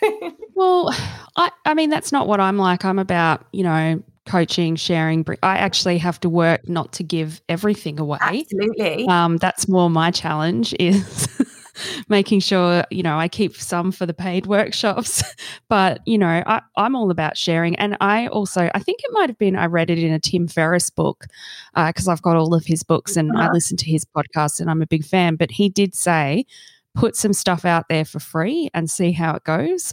well, 0.54 0.94
I, 1.36 1.50
I 1.64 1.74
mean, 1.74 1.90
that's 1.90 2.12
not 2.12 2.26
what 2.26 2.40
I'm 2.40 2.56
like. 2.56 2.84
I'm 2.84 2.98
about, 2.98 3.46
you 3.52 3.62
know, 3.62 4.02
coaching, 4.26 4.76
sharing. 4.76 5.24
I 5.42 5.58
actually 5.58 5.98
have 5.98 6.18
to 6.20 6.28
work 6.28 6.68
not 6.68 6.92
to 6.94 7.02
give 7.02 7.40
everything 7.48 8.00
away. 8.00 8.18
Absolutely. 8.20 9.06
Um, 9.06 9.36
that's 9.36 9.68
more 9.68 9.90
my 9.90 10.10
challenge 10.10 10.74
is 10.78 11.28
making 12.08 12.40
sure, 12.40 12.84
you 12.90 13.02
know, 13.02 13.18
I 13.18 13.28
keep 13.28 13.56
some 13.56 13.92
for 13.92 14.06
the 14.06 14.14
paid 14.14 14.46
workshops. 14.46 15.22
but, 15.68 16.00
you 16.06 16.18
know, 16.18 16.42
I, 16.46 16.62
I'm 16.76 16.96
all 16.96 17.10
about 17.10 17.36
sharing. 17.36 17.76
And 17.76 17.96
I 18.00 18.26
also, 18.28 18.70
I 18.74 18.78
think 18.80 19.00
it 19.02 19.10
might 19.12 19.28
have 19.28 19.38
been, 19.38 19.56
I 19.56 19.66
read 19.66 19.90
it 19.90 19.98
in 19.98 20.12
a 20.12 20.20
Tim 20.20 20.48
Ferriss 20.48 20.90
book 20.90 21.26
because 21.74 22.08
uh, 22.08 22.12
I've 22.12 22.22
got 22.22 22.36
all 22.36 22.54
of 22.54 22.64
his 22.64 22.82
books 22.82 23.16
and 23.16 23.30
uh-huh. 23.30 23.48
I 23.48 23.52
listen 23.52 23.76
to 23.78 23.90
his 23.90 24.04
podcast 24.04 24.60
and 24.60 24.70
I'm 24.70 24.82
a 24.82 24.86
big 24.86 25.04
fan. 25.04 25.36
But 25.36 25.50
he 25.50 25.68
did 25.68 25.94
say, 25.94 26.46
put 26.94 27.16
some 27.16 27.32
stuff 27.32 27.64
out 27.64 27.88
there 27.88 28.04
for 28.04 28.20
free 28.20 28.70
and 28.74 28.90
see 28.90 29.12
how 29.12 29.34
it 29.34 29.44
goes. 29.44 29.92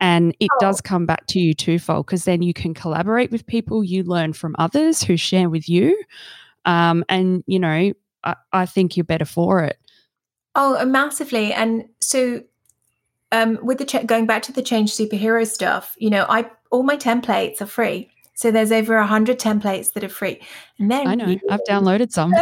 And 0.00 0.34
it 0.40 0.48
oh. 0.54 0.58
does 0.60 0.80
come 0.80 1.04
back 1.04 1.26
to 1.28 1.38
you 1.38 1.54
twofold 1.54 2.06
because 2.06 2.24
then 2.24 2.42
you 2.42 2.54
can 2.54 2.72
collaborate 2.72 3.30
with 3.30 3.46
people, 3.46 3.84
you 3.84 4.02
learn 4.02 4.32
from 4.32 4.56
others 4.58 5.02
who 5.02 5.16
share 5.16 5.50
with 5.50 5.68
you. 5.68 6.00
Um, 6.64 7.04
and, 7.08 7.44
you 7.46 7.58
know, 7.58 7.92
I, 8.24 8.36
I 8.52 8.66
think 8.66 8.96
you're 8.96 9.04
better 9.04 9.24
for 9.24 9.62
it. 9.62 9.78
Oh, 10.54 10.76
uh, 10.76 10.84
massively. 10.84 11.52
And 11.52 11.88
so 12.00 12.42
um, 13.32 13.58
with 13.62 13.78
the 13.78 13.84
ch- 13.84 14.06
going 14.06 14.26
back 14.26 14.42
to 14.42 14.52
the 14.52 14.62
change 14.62 14.92
superhero 14.92 15.46
stuff, 15.46 15.94
you 15.98 16.10
know, 16.10 16.26
I 16.28 16.50
all 16.70 16.82
my 16.82 16.96
templates 16.96 17.60
are 17.60 17.66
free. 17.66 18.10
So 18.34 18.50
there's 18.50 18.72
over 18.72 18.96
a 18.96 19.06
hundred 19.06 19.38
templates 19.38 19.92
that 19.92 20.04
are 20.04 20.08
free. 20.08 20.40
And 20.78 20.90
then 20.90 21.06
I 21.06 21.14
know 21.14 21.36
I've 21.50 21.60
downloaded 21.68 22.10
some. 22.10 22.32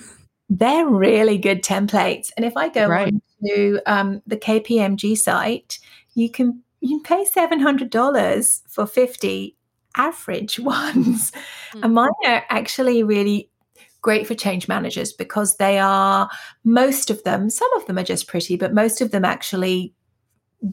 they're 0.50 0.86
really 0.86 1.38
good 1.38 1.62
templates. 1.62 2.30
And 2.36 2.44
if 2.44 2.56
I 2.56 2.68
go 2.68 2.86
right. 2.86 3.12
on 3.12 3.22
to 3.44 3.80
um, 3.86 4.22
the 4.26 4.36
KPMG 4.36 5.16
site, 5.16 5.78
you 6.14 6.30
can 6.30 6.62
you 6.80 7.00
can 7.00 7.02
pay 7.02 7.24
seven 7.24 7.60
hundred 7.60 7.90
dollars 7.90 8.62
for 8.68 8.86
fifty 8.86 9.56
average 9.96 10.58
ones, 10.60 11.30
mm-hmm. 11.30 11.84
and 11.84 11.94
mine 11.94 12.10
are 12.26 12.44
actually 12.48 13.02
really 13.02 13.50
great 14.06 14.24
for 14.24 14.36
change 14.36 14.68
managers 14.68 15.12
because 15.12 15.56
they 15.56 15.80
are 15.80 16.30
most 16.62 17.10
of 17.10 17.24
them. 17.24 17.50
Some 17.50 17.72
of 17.74 17.86
them 17.86 17.98
are 17.98 18.04
just 18.04 18.28
pretty, 18.28 18.54
but 18.56 18.72
most 18.72 19.00
of 19.00 19.10
them 19.10 19.24
actually 19.24 19.92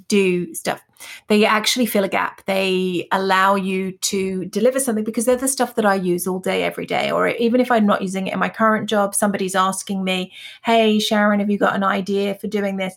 do 0.07 0.53
stuff. 0.53 0.83
They 1.29 1.43
actually 1.43 1.87
fill 1.87 2.03
a 2.03 2.09
gap. 2.09 2.45
They 2.45 3.07
allow 3.11 3.55
you 3.55 3.93
to 4.13 4.45
deliver 4.45 4.79
something 4.79 5.03
because 5.03 5.25
they're 5.25 5.35
the 5.35 5.47
stuff 5.47 5.73
that 5.73 5.85
I 5.85 5.95
use 5.95 6.27
all 6.27 6.37
day, 6.37 6.63
every 6.63 6.85
day. 6.85 7.09
Or 7.09 7.27
even 7.29 7.59
if 7.59 7.71
I'm 7.71 7.87
not 7.87 8.03
using 8.03 8.27
it 8.27 8.33
in 8.33 8.39
my 8.39 8.49
current 8.49 8.87
job, 8.87 9.15
somebody's 9.15 9.55
asking 9.55 10.03
me, 10.03 10.31
Hey, 10.63 10.99
Sharon, 10.99 11.39
have 11.39 11.49
you 11.49 11.57
got 11.57 11.75
an 11.75 11.83
idea 11.83 12.35
for 12.35 12.45
doing 12.45 12.77
this? 12.77 12.95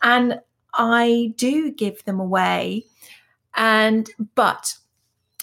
And 0.00 0.38
I 0.74 1.34
do 1.36 1.72
give 1.72 2.04
them 2.04 2.20
away. 2.20 2.84
And, 3.56 4.08
but 4.36 4.76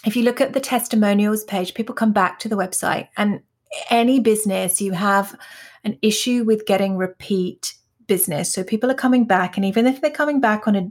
if 0.05 0.15
you 0.15 0.23
look 0.23 0.39
at 0.39 0.53
the 0.53 0.61
testimonials 0.61 1.43
page, 1.43 1.73
people 1.73 1.93
come 1.93 2.13
back 2.13 2.39
to 2.39 2.47
the 2.47 2.55
website 2.55 3.09
and 3.17 3.41
any 3.89 4.19
business 4.19 4.81
you 4.81 4.91
have 4.91 5.35
an 5.83 5.97
issue 6.01 6.43
with 6.43 6.65
getting 6.65 6.97
repeat 6.97 7.75
business. 8.07 8.53
So 8.53 8.63
people 8.63 8.91
are 8.91 8.95
coming 8.95 9.25
back, 9.25 9.57
and 9.57 9.65
even 9.65 9.87
if 9.87 10.01
they're 10.01 10.11
coming 10.11 10.39
back 10.39 10.67
on 10.67 10.75
a 10.75 10.89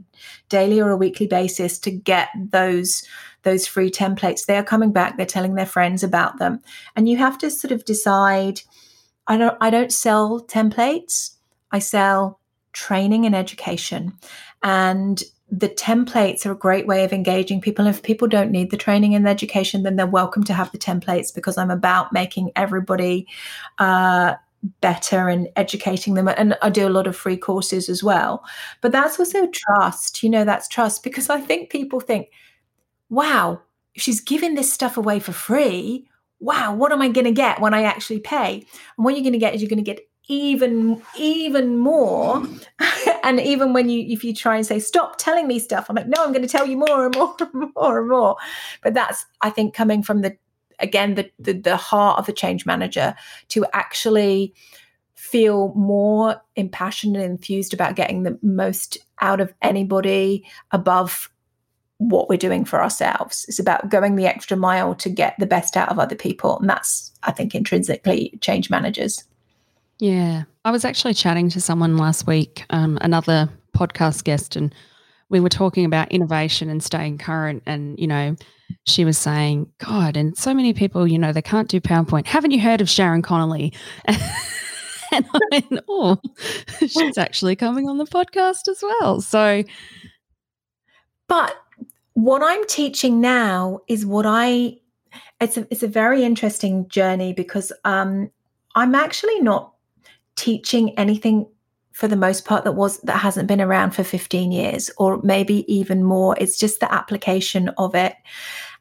daily 0.49 0.81
or 0.81 0.89
a 0.89 0.97
weekly 0.97 1.27
basis 1.27 1.79
to 1.79 1.91
get 1.91 2.29
those 2.35 3.03
those 3.43 3.67
free 3.67 3.91
templates, 3.91 4.45
they 4.45 4.57
are 4.57 4.63
coming 4.63 4.91
back. 4.91 5.17
They're 5.17 5.25
telling 5.25 5.55
their 5.55 5.65
friends 5.65 6.03
about 6.03 6.39
them, 6.39 6.61
and 6.95 7.07
you 7.07 7.17
have 7.17 7.37
to 7.39 7.49
sort 7.49 7.71
of 7.71 7.85
decide. 7.85 8.61
I 9.27 9.37
don't. 9.37 9.57
I 9.61 9.69
don't 9.69 9.91
sell 9.91 10.41
templates. 10.41 11.35
I 11.71 11.79
sell 11.79 12.39
training 12.73 13.25
and 13.25 13.35
education, 13.35 14.13
and 14.61 15.23
the 15.51 15.69
templates 15.69 16.45
are 16.45 16.51
a 16.51 16.57
great 16.57 16.87
way 16.87 17.03
of 17.03 17.13
engaging 17.13 17.61
people. 17.61 17.85
If 17.85 18.01
people 18.01 18.27
don't 18.27 18.51
need 18.51 18.71
the 18.71 18.77
training 18.77 19.13
and 19.13 19.25
the 19.25 19.29
education, 19.29 19.83
then 19.83 19.95
they're 19.95 20.07
welcome 20.07 20.43
to 20.45 20.53
have 20.53 20.71
the 20.71 20.77
templates 20.77 21.33
because 21.33 21.57
I'm 21.57 21.71
about 21.71 22.11
making 22.11 22.51
everybody 22.55 23.27
uh, 23.77 24.33
better 24.81 25.27
and 25.27 25.49
educating 25.55 26.13
them. 26.13 26.27
And 26.27 26.57
I 26.61 26.69
do 26.69 26.87
a 26.87 26.89
lot 26.89 27.07
of 27.07 27.15
free 27.15 27.37
courses 27.37 27.89
as 27.89 28.03
well. 28.03 28.43
But 28.81 28.91
that's 28.91 29.19
also 29.19 29.47
trust. 29.47 30.23
You 30.23 30.29
know, 30.29 30.45
that's 30.45 30.67
trust 30.67 31.03
because 31.03 31.29
I 31.29 31.39
think 31.39 31.69
people 31.69 31.99
think, 31.99 32.29
wow, 33.09 33.61
if 33.95 34.01
she's 34.01 34.21
giving 34.21 34.55
this 34.55 34.71
stuff 34.71 34.97
away 34.97 35.19
for 35.19 35.33
free, 35.33 36.07
wow, 36.39 36.73
what 36.73 36.91
am 36.91 37.01
I 37.01 37.09
going 37.09 37.25
to 37.25 37.31
get 37.31 37.61
when 37.61 37.73
I 37.73 37.83
actually 37.83 38.19
pay? 38.19 38.65
And 38.97 39.05
what 39.05 39.13
you're 39.13 39.23
going 39.23 39.33
to 39.33 39.39
get 39.39 39.53
is 39.53 39.61
you're 39.61 39.69
going 39.69 39.83
to 39.83 39.91
get 39.91 40.07
even 40.27 41.01
even 41.17 41.77
more 41.77 42.41
and 43.23 43.39
even 43.39 43.73
when 43.73 43.89
you 43.89 44.05
if 44.07 44.23
you 44.23 44.33
try 44.33 44.55
and 44.55 44.65
say 44.65 44.79
stop 44.79 45.17
telling 45.17 45.47
me 45.47 45.59
stuff 45.59 45.87
i'm 45.89 45.95
like 45.95 46.07
no 46.07 46.23
i'm 46.23 46.31
going 46.31 46.41
to 46.41 46.47
tell 46.47 46.65
you 46.65 46.77
more 46.77 47.05
and 47.05 47.15
more 47.15 47.35
and 47.39 47.71
more 47.75 47.99
and 47.99 48.09
more 48.09 48.35
but 48.81 48.93
that's 48.93 49.25
i 49.41 49.49
think 49.49 49.73
coming 49.73 50.01
from 50.01 50.21
the 50.21 50.35
again 50.79 51.15
the, 51.15 51.29
the, 51.39 51.53
the 51.53 51.75
heart 51.75 52.17
of 52.17 52.25
the 52.25 52.33
change 52.33 52.65
manager 52.65 53.13
to 53.49 53.65
actually 53.73 54.53
feel 55.15 55.73
more 55.73 56.41
impassioned 56.55 57.15
and 57.15 57.25
enthused 57.25 57.73
about 57.73 57.95
getting 57.95 58.23
the 58.23 58.37
most 58.41 58.97
out 59.21 59.39
of 59.39 59.53
anybody 59.61 60.45
above 60.71 61.29
what 61.97 62.27
we're 62.27 62.37
doing 62.37 62.65
for 62.65 62.83
ourselves. 62.83 63.45
It's 63.47 63.59
about 63.59 63.89
going 63.89 64.15
the 64.15 64.27
extra 64.27 64.57
mile 64.57 64.93
to 64.95 65.09
get 65.09 65.35
the 65.39 65.45
best 65.45 65.77
out 65.77 65.89
of 65.89 65.99
other 65.99 66.15
people. 66.15 66.59
And 66.59 66.69
that's, 66.69 67.11
I 67.23 67.31
think, 67.31 67.55
intrinsically 67.55 68.37
change 68.41 68.69
managers. 68.69 69.23
Yeah. 69.99 70.43
I 70.65 70.71
was 70.71 70.85
actually 70.85 71.13
chatting 71.13 71.49
to 71.49 71.61
someone 71.61 71.97
last 71.97 72.25
week, 72.25 72.65
um, 72.69 72.97
another 73.01 73.49
podcast 73.75 74.23
guest, 74.23 74.55
and 74.55 74.73
we 75.29 75.39
were 75.39 75.49
talking 75.49 75.85
about 75.85 76.11
innovation 76.11 76.69
and 76.69 76.81
staying 76.81 77.17
current. 77.17 77.63
And, 77.65 77.99
you 77.99 78.07
know, 78.07 78.35
she 78.85 79.03
was 79.03 79.17
saying, 79.17 79.67
God, 79.79 80.15
and 80.15 80.37
so 80.37 80.53
many 80.53 80.73
people, 80.73 81.07
you 81.07 81.17
know, 81.17 81.33
they 81.33 81.41
can't 81.41 81.67
do 81.67 81.81
PowerPoint. 81.81 82.27
Haven't 82.27 82.51
you 82.51 82.59
heard 82.59 82.81
of 82.81 82.89
Sharon 82.89 83.21
Connolly? 83.21 83.73
and 84.05 85.25
I 85.33 85.39
went, 85.51 85.83
oh, 85.87 86.17
she's 86.79 87.17
actually 87.17 87.55
coming 87.55 87.89
on 87.89 87.97
the 87.97 88.05
podcast 88.05 88.67
as 88.69 88.81
well. 88.81 89.21
So, 89.21 89.63
but 91.27 91.55
what 92.13 92.41
I'm 92.43 92.65
teaching 92.67 93.19
now 93.19 93.79
is 93.87 94.05
what 94.05 94.25
I, 94.25 94.77
it's 95.41 95.57
a, 95.57 95.67
it's 95.71 95.83
a 95.83 95.87
very 95.87 96.23
interesting 96.23 96.87
journey 96.87 97.33
because 97.33 97.73
um, 97.83 98.31
I'm 98.75 98.95
actually 98.95 99.39
not 99.41 99.72
teaching 100.35 100.97
anything 100.97 101.47
for 101.91 102.07
the 102.07 102.15
most 102.15 102.45
part 102.45 102.63
that 102.63 102.71
was 102.73 102.99
that 103.01 103.17
hasn't 103.17 103.47
been 103.47 103.61
around 103.61 103.91
for 103.91 104.03
15 104.03 104.51
years 104.51 104.89
or 104.97 105.21
maybe 105.23 105.71
even 105.73 106.03
more 106.03 106.35
it's 106.39 106.57
just 106.57 106.79
the 106.79 106.91
application 106.91 107.69
of 107.77 107.93
it 107.93 108.15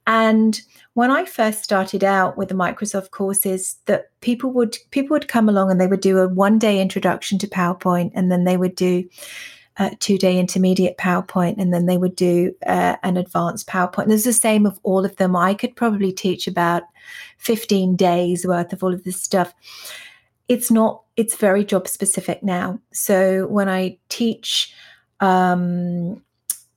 and 0.06 0.60
when 0.94 1.10
I 1.10 1.24
first 1.24 1.64
started 1.64 2.04
out 2.04 2.36
with 2.36 2.48
the 2.48 2.54
Microsoft 2.54 3.10
courses, 3.10 3.76
that 3.86 4.10
people 4.20 4.52
would 4.52 4.76
people 4.90 5.14
would 5.14 5.28
come 5.28 5.48
along 5.48 5.70
and 5.70 5.80
they 5.80 5.86
would 5.86 6.00
do 6.00 6.18
a 6.18 6.28
one 6.28 6.58
day 6.58 6.80
introduction 6.80 7.38
to 7.38 7.46
PowerPoint, 7.46 8.12
and 8.14 8.30
then 8.30 8.44
they 8.44 8.56
would 8.56 8.74
do 8.74 9.08
a 9.78 9.94
two 9.96 10.18
day 10.18 10.38
intermediate 10.38 10.98
PowerPoint, 10.98 11.54
and 11.58 11.72
then 11.72 11.86
they 11.86 11.96
would 11.96 12.16
do 12.16 12.52
uh, 12.66 12.96
an 13.02 13.16
advanced 13.16 13.68
PowerPoint. 13.68 14.12
It's 14.12 14.24
the 14.24 14.32
same 14.32 14.66
of 14.66 14.78
all 14.82 15.04
of 15.04 15.16
them. 15.16 15.34
I 15.34 15.54
could 15.54 15.76
probably 15.76 16.12
teach 16.12 16.46
about 16.46 16.82
fifteen 17.38 17.96
days 17.96 18.46
worth 18.46 18.72
of 18.72 18.82
all 18.82 18.92
of 18.92 19.04
this 19.04 19.20
stuff. 19.20 19.54
It's 20.48 20.70
not. 20.70 21.01
It's 21.16 21.36
very 21.36 21.64
job 21.64 21.88
specific 21.88 22.42
now. 22.42 22.78
So 22.92 23.46
when 23.46 23.68
I 23.68 23.98
teach 24.08 24.74
um, 25.20 26.22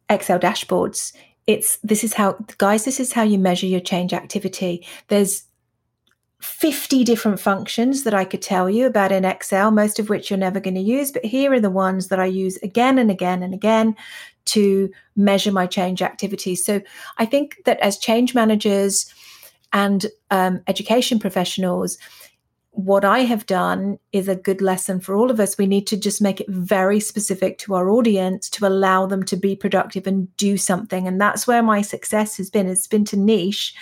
Excel 0.09 0.39
dashboards, 0.39 1.13
it's 1.47 1.77
this 1.77 2.03
is 2.03 2.13
how 2.13 2.38
guys 2.57 2.86
this 2.86 2.99
is 2.99 3.13
how 3.13 3.21
you 3.23 3.38
measure 3.38 3.67
your 3.67 3.79
change 3.79 4.13
activity 4.13 4.83
there's 5.09 5.43
50 6.45 7.03
different 7.03 7.39
functions 7.39 8.03
that 8.03 8.13
I 8.13 8.23
could 8.23 8.41
tell 8.41 8.69
you 8.69 8.86
about 8.86 9.11
in 9.11 9.25
Excel, 9.25 9.71
most 9.71 9.99
of 9.99 10.09
which 10.09 10.29
you're 10.29 10.38
never 10.38 10.59
going 10.59 10.75
to 10.75 10.81
use. 10.81 11.11
But 11.11 11.25
here 11.25 11.51
are 11.53 11.59
the 11.59 11.71
ones 11.71 12.09
that 12.09 12.19
I 12.19 12.25
use 12.25 12.57
again 12.57 12.99
and 12.99 13.09
again 13.09 13.41
and 13.41 13.53
again 13.53 13.95
to 14.45 14.91
measure 15.15 15.51
my 15.51 15.65
change 15.65 16.03
activity. 16.03 16.55
So 16.55 16.81
I 17.17 17.25
think 17.25 17.63
that 17.65 17.79
as 17.79 17.97
change 17.97 18.36
managers 18.36 19.11
and 19.73 20.05
um, 20.29 20.61
education 20.67 21.17
professionals, 21.17 21.97
what 22.76 23.05
I 23.05 23.19
have 23.19 23.45
done 23.45 23.97
is 24.11 24.28
a 24.28 24.36
good 24.36 24.61
lesson 24.61 24.99
for 24.99 25.15
all 25.15 25.32
of 25.32 25.39
us. 25.39 25.57
We 25.57 25.65
need 25.65 25.88
to 25.88 25.97
just 25.97 26.21
make 26.21 26.41
it 26.41 26.49
very 26.49 26.99
specific 26.99 27.57
to 27.59 27.73
our 27.73 27.89
audience 27.89 28.49
to 28.51 28.67
allow 28.67 29.05
them 29.05 29.23
to 29.23 29.38
be 29.38 29.55
productive 29.55 30.05
and 30.05 30.36
do 30.36 30.57
something. 30.57 31.07
And 31.07 31.19
that's 31.19 31.47
where 31.47 31.63
my 31.63 31.82
success 31.82 32.36
has 32.38 32.49
been. 32.49 32.67
It's 32.67 32.88
been 32.88 33.05
to 33.05 33.17
niche. 33.17 33.73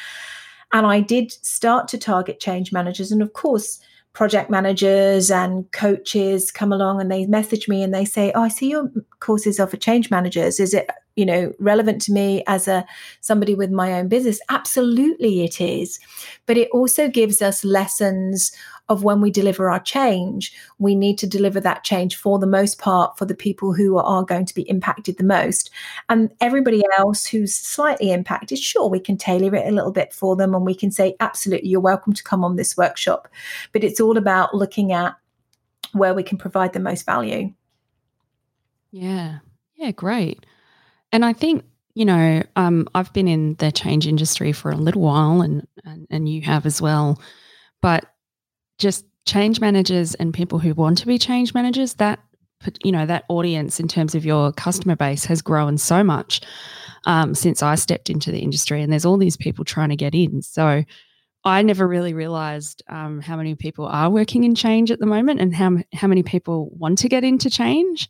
And 0.71 0.85
I 0.85 1.01
did 1.01 1.31
start 1.31 1.87
to 1.89 1.97
target 1.97 2.39
change 2.39 2.71
managers. 2.71 3.11
And 3.11 3.23
of 3.23 3.33
course, 3.33 3.79
project 4.13 4.51
managers 4.51 5.31
and 5.31 5.69
coaches 5.71 6.51
come 6.51 6.71
along 6.71 7.01
and 7.01 7.11
they 7.11 7.25
message 7.25 7.67
me 7.67 7.81
and 7.81 7.93
they 7.93 8.05
say, 8.05 8.31
Oh, 8.35 8.43
I 8.43 8.47
see 8.47 8.69
your 8.69 8.91
courses 9.19 9.59
are 9.59 9.67
for 9.67 9.77
change 9.77 10.11
managers. 10.11 10.59
Is 10.59 10.73
it, 10.75 10.87
you 11.15 11.25
know, 11.25 11.53
relevant 11.59 12.01
to 12.03 12.11
me 12.11 12.43
as 12.47 12.67
a 12.67 12.85
somebody 13.21 13.55
with 13.55 13.71
my 13.71 13.93
own 13.93 14.07
business? 14.07 14.39
Absolutely 14.49 15.43
it 15.43 15.61
is. 15.61 15.99
But 16.45 16.57
it 16.57 16.69
also 16.71 17.07
gives 17.07 17.41
us 17.41 17.63
lessons 17.63 18.51
of 18.89 19.03
when 19.03 19.21
we 19.21 19.31
deliver 19.31 19.69
our 19.69 19.79
change, 19.79 20.53
we 20.77 20.93
need 20.93 21.17
to 21.17 21.27
deliver 21.27 21.59
that 21.59 21.83
change 21.83 22.15
for 22.17 22.37
the 22.37 22.47
most 22.47 22.79
part 22.79 23.17
for 23.17 23.25
the 23.25 23.35
people 23.35 23.73
who 23.73 23.97
are 23.97 24.23
going 24.23 24.45
to 24.45 24.53
be 24.53 24.69
impacted 24.69 25.17
the 25.17 25.23
most. 25.23 25.69
And 26.09 26.31
everybody 26.41 26.83
else 26.97 27.25
who's 27.25 27.55
slightly 27.55 28.11
impacted, 28.11 28.59
sure, 28.59 28.89
we 28.89 28.99
can 28.99 29.17
tailor 29.17 29.55
it 29.55 29.67
a 29.67 29.71
little 29.71 29.91
bit 29.91 30.13
for 30.13 30.35
them 30.35 30.53
and 30.53 30.65
we 30.65 30.75
can 30.75 30.91
say, 30.91 31.15
absolutely, 31.21 31.69
you're 31.69 31.79
welcome 31.79 32.13
to 32.13 32.23
come 32.23 32.43
on 32.43 32.55
this 32.55 32.75
workshop. 32.75 33.29
But 33.71 33.83
it's 33.83 34.01
all 34.01 34.17
about 34.17 34.53
looking 34.53 34.91
at 34.91 35.15
where 35.93 36.13
we 36.13 36.23
can 36.23 36.37
provide 36.37 36.73
the 36.73 36.79
most 36.79 37.05
value. 37.05 37.53
Yeah. 38.91 39.39
Yeah, 39.75 39.91
great. 39.91 40.45
And 41.13 41.23
I 41.23 41.31
think 41.31 41.63
you 41.95 42.05
know, 42.05 42.41
um, 42.55 42.87
I've 42.95 43.13
been 43.13 43.27
in 43.27 43.55
the 43.55 43.71
change 43.71 44.07
industry 44.07 44.51
for 44.51 44.71
a 44.71 44.75
little 44.75 45.01
while, 45.01 45.41
and, 45.41 45.67
and 45.85 46.07
and 46.09 46.27
you 46.27 46.41
have 46.41 46.65
as 46.65 46.81
well. 46.81 47.21
But 47.81 48.05
just 48.79 49.05
change 49.25 49.59
managers 49.59 50.15
and 50.15 50.33
people 50.33 50.59
who 50.59 50.73
want 50.73 50.97
to 50.99 51.07
be 51.07 51.17
change 51.17 51.53
managers, 51.53 51.95
that 51.95 52.19
you 52.83 52.91
know 52.91 53.05
that 53.05 53.25
audience 53.29 53.79
in 53.79 53.87
terms 53.87 54.15
of 54.15 54.25
your 54.25 54.51
customer 54.53 54.95
base 54.95 55.25
has 55.25 55.41
grown 55.41 55.77
so 55.77 56.03
much 56.03 56.41
um, 57.05 57.35
since 57.35 57.61
I 57.61 57.75
stepped 57.75 58.09
into 58.09 58.31
the 58.31 58.39
industry, 58.39 58.81
and 58.81 58.91
there's 58.91 59.05
all 59.05 59.17
these 59.17 59.37
people 59.37 59.63
trying 59.63 59.89
to 59.89 59.95
get 59.95 60.15
in. 60.15 60.41
So 60.41 60.83
I 61.45 61.61
never 61.61 61.87
really 61.87 62.15
realized 62.15 62.81
um, 62.89 63.21
how 63.21 63.35
many 63.35 63.53
people 63.53 63.85
are 63.85 64.09
working 64.09 64.45
in 64.45 64.55
change 64.55 64.89
at 64.89 64.99
the 64.99 65.05
moment, 65.05 65.41
and 65.41 65.53
how 65.53 65.77
how 65.93 66.07
many 66.07 66.23
people 66.23 66.71
want 66.75 66.97
to 66.99 67.09
get 67.09 67.23
into 67.23 67.51
change. 67.51 68.09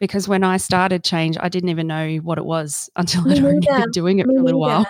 Because 0.00 0.28
when 0.28 0.44
I 0.44 0.56
started 0.58 1.02
change, 1.02 1.36
I 1.40 1.48
didn't 1.48 1.70
even 1.70 1.86
know 1.86 2.16
what 2.16 2.38
it 2.38 2.44
was 2.44 2.90
until 2.96 3.30
I'd 3.30 3.42
already 3.42 3.66
been 3.66 3.90
doing 3.90 4.18
it 4.18 4.26
for 4.26 4.36
a 4.36 4.42
little 4.42 4.60
while. 4.60 4.86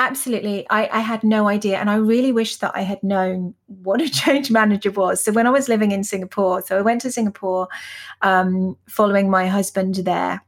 Absolutely. 0.00 0.66
I, 0.70 0.88
I, 0.90 1.00
had 1.00 1.22
no 1.22 1.46
idea. 1.46 1.76
And 1.76 1.90
I 1.90 1.96
really 1.96 2.32
wish 2.32 2.56
that 2.56 2.72
I 2.74 2.80
had 2.80 3.02
known 3.02 3.54
what 3.66 4.00
a 4.00 4.08
change 4.10 4.50
manager 4.50 4.90
was. 4.90 5.22
So 5.22 5.30
when 5.30 5.46
I 5.46 5.50
was 5.50 5.68
living 5.68 5.92
in 5.92 6.04
Singapore, 6.04 6.62
so 6.62 6.78
I 6.78 6.80
went 6.80 7.02
to 7.02 7.12
Singapore 7.12 7.68
um, 8.22 8.78
following 8.88 9.28
my 9.28 9.46
husband 9.46 9.96
there. 9.96 10.42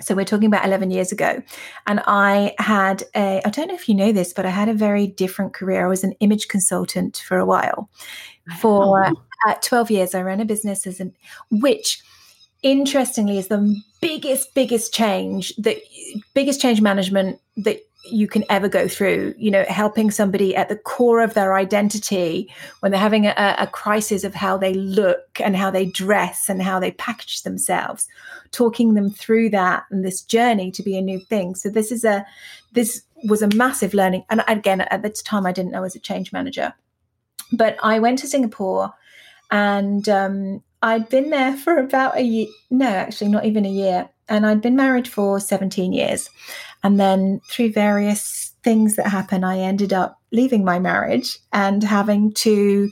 So 0.00 0.14
we're 0.14 0.24
talking 0.24 0.46
about 0.46 0.64
11 0.64 0.92
years 0.92 1.10
ago. 1.10 1.42
And 1.88 2.00
I 2.06 2.54
had 2.58 3.02
a, 3.16 3.42
I 3.44 3.50
don't 3.50 3.66
know 3.66 3.74
if 3.74 3.88
you 3.88 3.94
know 3.96 4.12
this, 4.12 4.32
but 4.32 4.46
I 4.46 4.50
had 4.50 4.68
a 4.68 4.74
very 4.74 5.08
different 5.08 5.52
career. 5.52 5.84
I 5.84 5.88
was 5.88 6.04
an 6.04 6.12
image 6.20 6.46
consultant 6.46 7.16
for 7.26 7.38
a 7.38 7.46
while. 7.46 7.90
For 8.60 9.04
uh, 9.48 9.54
12 9.62 9.90
years, 9.90 10.14
I 10.14 10.22
ran 10.22 10.40
a 10.40 10.44
business 10.44 10.86
as 10.86 11.00
an, 11.00 11.12
which 11.50 12.04
interestingly 12.66 13.38
is 13.38 13.46
the 13.46 13.80
biggest, 14.00 14.52
biggest 14.54 14.92
change 14.92 15.54
that 15.56 15.76
biggest 16.34 16.60
change 16.60 16.80
management 16.80 17.40
that 17.56 17.80
you 18.10 18.26
can 18.26 18.44
ever 18.48 18.68
go 18.68 18.86
through 18.86 19.34
you 19.36 19.50
know 19.50 19.64
helping 19.68 20.10
somebody 20.10 20.54
at 20.54 20.68
the 20.68 20.76
core 20.76 21.22
of 21.22 21.34
their 21.34 21.54
identity 21.54 22.48
when 22.80 22.92
they're 22.92 23.00
having 23.00 23.26
a, 23.26 23.56
a, 23.58 23.66
crisis 23.66 24.22
of 24.22 24.32
how 24.32 24.56
they 24.56 24.74
look 24.74 25.40
and 25.40 25.56
how 25.56 25.70
they 25.70 25.86
dress 25.86 26.48
and 26.48 26.62
how 26.62 26.78
they 26.78 26.92
package 26.92 27.42
themselves 27.42 28.06
talking 28.52 28.94
them 28.94 29.10
through 29.10 29.50
that 29.50 29.84
and 29.90 30.04
this 30.04 30.22
journey 30.22 30.70
to 30.70 30.82
be 30.82 30.96
a 30.96 31.02
new 31.02 31.20
thing. 31.20 31.54
So 31.54 31.68
this 31.68 31.92
is 31.92 32.04
a 32.04 32.24
this 32.72 33.02
was 33.28 33.42
a 33.42 33.54
massive 33.54 33.94
learning. 33.94 34.24
And 34.30 34.42
again 34.48 34.80
at 34.82 35.02
the 35.02 35.10
time 35.10 35.46
i 35.46 35.52
didn't 35.52 35.72
know 35.72 35.84
as 35.84 35.96
a 35.96 36.00
change 36.00 36.32
manager. 36.32 36.74
But 37.52 37.76
i 37.82 37.98
went 37.98 38.18
to 38.20 38.26
singapore 38.26 38.92
and 39.50 40.08
um, 40.08 40.62
i'd 40.82 41.08
been 41.08 41.30
there 41.30 41.56
for 41.56 41.78
about 41.78 42.16
a 42.16 42.22
year 42.22 42.46
no 42.70 42.86
actually 42.86 43.30
not 43.30 43.44
even 43.44 43.64
a 43.64 43.70
year 43.70 44.08
and 44.28 44.46
i'd 44.46 44.60
been 44.60 44.76
married 44.76 45.08
for 45.08 45.40
17 45.40 45.92
years 45.92 46.30
and 46.82 47.00
then 47.00 47.40
through 47.48 47.72
various 47.72 48.52
things 48.62 48.96
that 48.96 49.06
happened, 49.06 49.46
I 49.46 49.58
ended 49.58 49.92
up 49.92 50.20
leaving 50.32 50.64
my 50.64 50.78
marriage 50.78 51.38
and 51.52 51.82
having 51.82 52.32
to, 52.34 52.90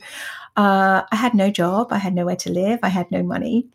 uh, 0.55 1.03
I 1.11 1.15
had 1.15 1.33
no 1.33 1.51
job, 1.51 1.91
I 1.91 1.97
had 1.97 2.15
nowhere 2.15 2.37
to 2.37 2.49
live, 2.49 2.79
I 2.81 2.87
had 2.87 3.11
no 3.11 3.23
money. 3.23 3.67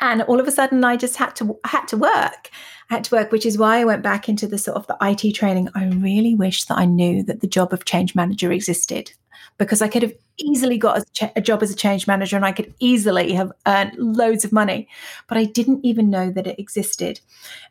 And 0.00 0.22
all 0.22 0.40
of 0.40 0.48
a 0.48 0.52
sudden, 0.52 0.84
I 0.84 0.96
just 0.96 1.16
had 1.16 1.34
to 1.36 1.58
had 1.64 1.86
to 1.88 1.96
work. 1.96 2.50
I 2.90 2.94
had 2.94 3.04
to 3.04 3.14
work, 3.14 3.32
which 3.32 3.46
is 3.46 3.56
why 3.56 3.78
I 3.78 3.84
went 3.84 4.02
back 4.02 4.28
into 4.28 4.46
the 4.46 4.58
sort 4.58 4.76
of 4.76 4.86
the 4.88 4.96
IT 5.00 5.32
training. 5.32 5.70
I 5.74 5.86
really 5.86 6.34
wish 6.34 6.64
that 6.64 6.76
I 6.76 6.84
knew 6.84 7.22
that 7.22 7.40
the 7.40 7.46
job 7.46 7.72
of 7.72 7.84
change 7.86 8.14
manager 8.14 8.52
existed 8.52 9.12
because 9.58 9.80
I 9.80 9.88
could 9.88 10.02
have 10.02 10.12
easily 10.38 10.78
got 10.78 10.98
a, 10.98 11.32
a, 11.36 11.40
job 11.40 11.62
as 11.62 11.70
a 11.70 11.76
change 11.76 12.06
manager 12.06 12.36
and 12.36 12.44
I 12.44 12.52
could 12.52 12.74
easily 12.78 13.32
have 13.32 13.52
earned 13.66 13.94
loads 13.96 14.44
of 14.44 14.52
money. 14.52 14.88
But 15.28 15.38
I 15.38 15.44
didn't 15.44 15.84
even 15.84 16.10
know 16.10 16.30
that 16.30 16.46
it 16.46 16.58
existed. 16.58 17.20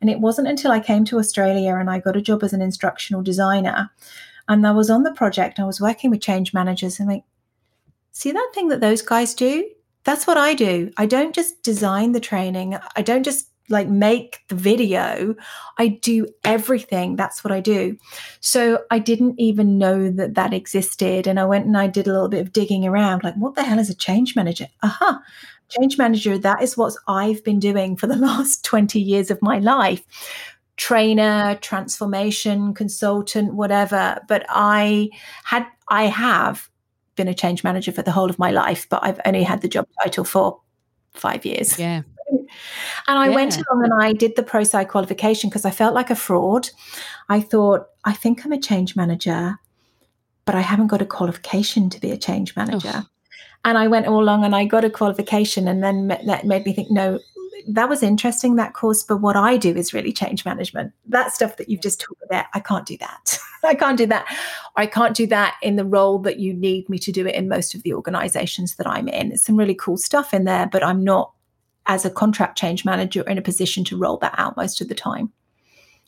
And 0.02 0.10
it 0.10 0.20
wasn't 0.20 0.48
until 0.48 0.72
I 0.72 0.80
came 0.80 1.06
to 1.06 1.20
Australia 1.20 1.76
and 1.76 1.90
I 1.90 2.00
got 2.00 2.18
a 2.18 2.22
job 2.22 2.44
as 2.44 2.54
an 2.54 2.62
instructional 2.62 3.22
designer. 3.22 3.92
And 4.48 4.66
I 4.66 4.72
was 4.72 4.90
on 4.90 5.04
the 5.04 5.12
project, 5.12 5.60
I 5.60 5.66
was 5.66 5.82
working 5.82 6.12
with 6.12 6.22
change 6.22 6.54
managers 6.54 7.00
and 7.00 7.10
like, 7.10 7.24
see 8.12 8.32
that 8.32 8.52
thing 8.54 8.70
that 8.70 8.82
those 8.82 9.02
guys 9.02 9.34
do? 9.34 9.70
That's 10.04 10.28
what 10.28 10.38
I 10.38 10.54
do. 10.54 10.92
I 10.98 11.08
don't 11.08 11.34
just 11.34 11.64
design 11.64 12.12
the 12.12 12.20
training. 12.20 12.78
I 12.96 13.02
don't 13.02 13.24
just 13.24 13.50
like 13.70 13.88
make 13.88 14.40
the 14.48 14.56
video 14.56 15.36
i 15.78 15.88
do 15.88 16.28
everything. 16.44 17.16
That's 17.16 17.44
what 17.44 17.52
i 17.52 17.60
do. 17.60 17.98
So 18.40 18.84
i 18.92 19.00
didn't 19.00 19.40
even 19.40 19.78
know 19.78 20.12
that 20.12 20.36
that 20.36 20.54
existed 20.54 21.28
and 21.28 21.40
i 21.40 21.46
went 21.46 21.66
and 21.66 21.78
i 21.78 21.88
did 21.88 22.08
a 22.08 22.14
little 22.14 22.30
bit 22.30 22.42
of 22.42 22.54
digging 22.54 22.86
around 22.86 23.24
like 23.24 23.36
what 23.36 23.56
the 23.56 23.64
hell 23.64 23.80
is 23.80 23.90
a 23.90 23.96
change 23.96 24.36
manager? 24.36 24.68
Aha! 24.84 25.06
Uh-huh. 25.06 25.20
change 25.70 25.98
manager 25.98 26.38
that 26.38 26.62
is 26.62 26.78
what 26.78 26.94
i've 27.08 27.44
been 27.44 27.60
doing 27.60 27.96
for 27.96 28.08
the 28.08 28.16
last 28.30 28.64
20 28.64 29.00
years 29.00 29.32
of 29.32 29.42
my 29.42 29.60
life. 29.60 30.04
Trainer 30.78 31.58
transformation 31.62 32.74
consultant 32.74 33.54
whatever. 33.54 34.20
But 34.28 34.46
i 34.50 35.10
had 35.44 35.66
i 35.88 36.04
have 36.04 36.70
been 37.16 37.28
a 37.30 37.34
change 37.34 37.64
manager 37.64 37.94
for 37.94 38.02
the 38.02 38.12
whole 38.12 38.30
of 38.30 38.38
my 38.38 38.52
life 38.52 38.88
but 38.90 39.02
i've 39.02 39.22
only 39.26 39.42
had 39.42 39.62
the 39.62 39.70
job 39.70 39.88
title 40.04 40.26
for 40.26 40.60
five 41.14 41.46
years. 41.46 41.80
Yeah 41.80 42.02
and 43.08 43.20
I 43.20 43.30
yeah. 43.30 43.36
went 43.36 43.58
along 43.58 43.84
and 43.84 43.94
I 44.02 44.14
did 44.14 44.36
the 44.36 44.44
ProSci 44.44 44.88
qualification 44.88 45.50
because 45.50 45.66
I 45.66 45.72
felt 45.72 45.94
like 45.94 46.10
a 46.10 46.16
fraud. 46.16 46.70
I 47.30 47.42
thought, 47.42 47.88
I 48.04 48.14
think 48.14 48.46
I'm 48.46 48.52
a 48.52 48.60
change 48.60 48.96
manager, 48.96 49.60
but 50.46 50.56
I 50.56 50.62
haven't 50.62 50.88
got 50.88 51.02
a 51.02 51.06
qualification 51.06 51.90
to 51.90 52.00
be 52.00 52.12
a 52.12 52.18
change 52.18 52.56
manager. 52.56 52.92
Oh. 52.94 53.06
And 53.64 53.78
I 53.78 53.88
went 53.88 54.08
all 54.08 54.22
along 54.22 54.44
and 54.44 54.56
I 54.56 54.66
got 54.66 54.86
a 54.86 54.92
qualification, 54.92 55.68
and 55.68 55.84
then 55.84 56.08
that 56.08 56.46
made 56.46 56.66
me 56.66 56.74
think, 56.74 56.92
no, 56.92 57.20
that 57.68 57.90
was 57.90 58.04
interesting 58.04 58.56
that 58.56 58.74
course 58.74 59.04
but 59.04 59.18
what 59.18 59.36
i 59.36 59.58
do 59.58 59.76
is 59.76 59.94
really 59.94 60.12
change 60.12 60.46
management 60.46 60.92
that 61.08 61.32
stuff 61.32 61.58
that 61.58 61.70
you've 61.70 61.82
just 61.82 62.00
talked 62.00 62.22
about 62.24 62.46
i 62.54 62.60
can't 62.60 62.86
do 62.86 62.98
that 62.98 63.38
i 63.64 63.74
can't 63.74 63.98
do 63.98 64.06
that 64.06 64.26
i 64.76 64.86
can't 64.86 65.16
do 65.16 65.26
that 65.26 65.56
in 65.62 65.76
the 65.76 65.86
role 65.86 66.20
that 66.20 66.40
you 66.40 66.54
need 66.54 66.88
me 66.90 67.00
to 67.00 67.12
do 67.12 67.26
it 67.26 67.36
in 67.36 67.48
most 67.48 67.74
of 67.74 67.84
the 67.84 67.94
organizations 67.94 68.76
that 68.76 68.88
i'm 68.88 69.08
in 69.08 69.32
it's 69.32 69.44
some 69.44 69.58
really 69.58 69.76
cool 69.76 69.98
stuff 69.98 70.34
in 70.34 70.44
there 70.44 70.68
but 70.68 70.84
i'm 70.84 71.04
not 71.04 71.32
as 71.88 72.06
a 72.06 72.10
contract 72.10 72.58
change 72.58 72.86
manager 72.86 73.22
in 73.22 73.38
a 73.38 73.42
position 73.42 73.84
to 73.86 73.98
roll 73.98 74.18
that 74.18 74.36
out 74.38 74.58
most 74.58 74.82
of 74.82 74.88
the 74.88 74.96
time. 74.96 75.32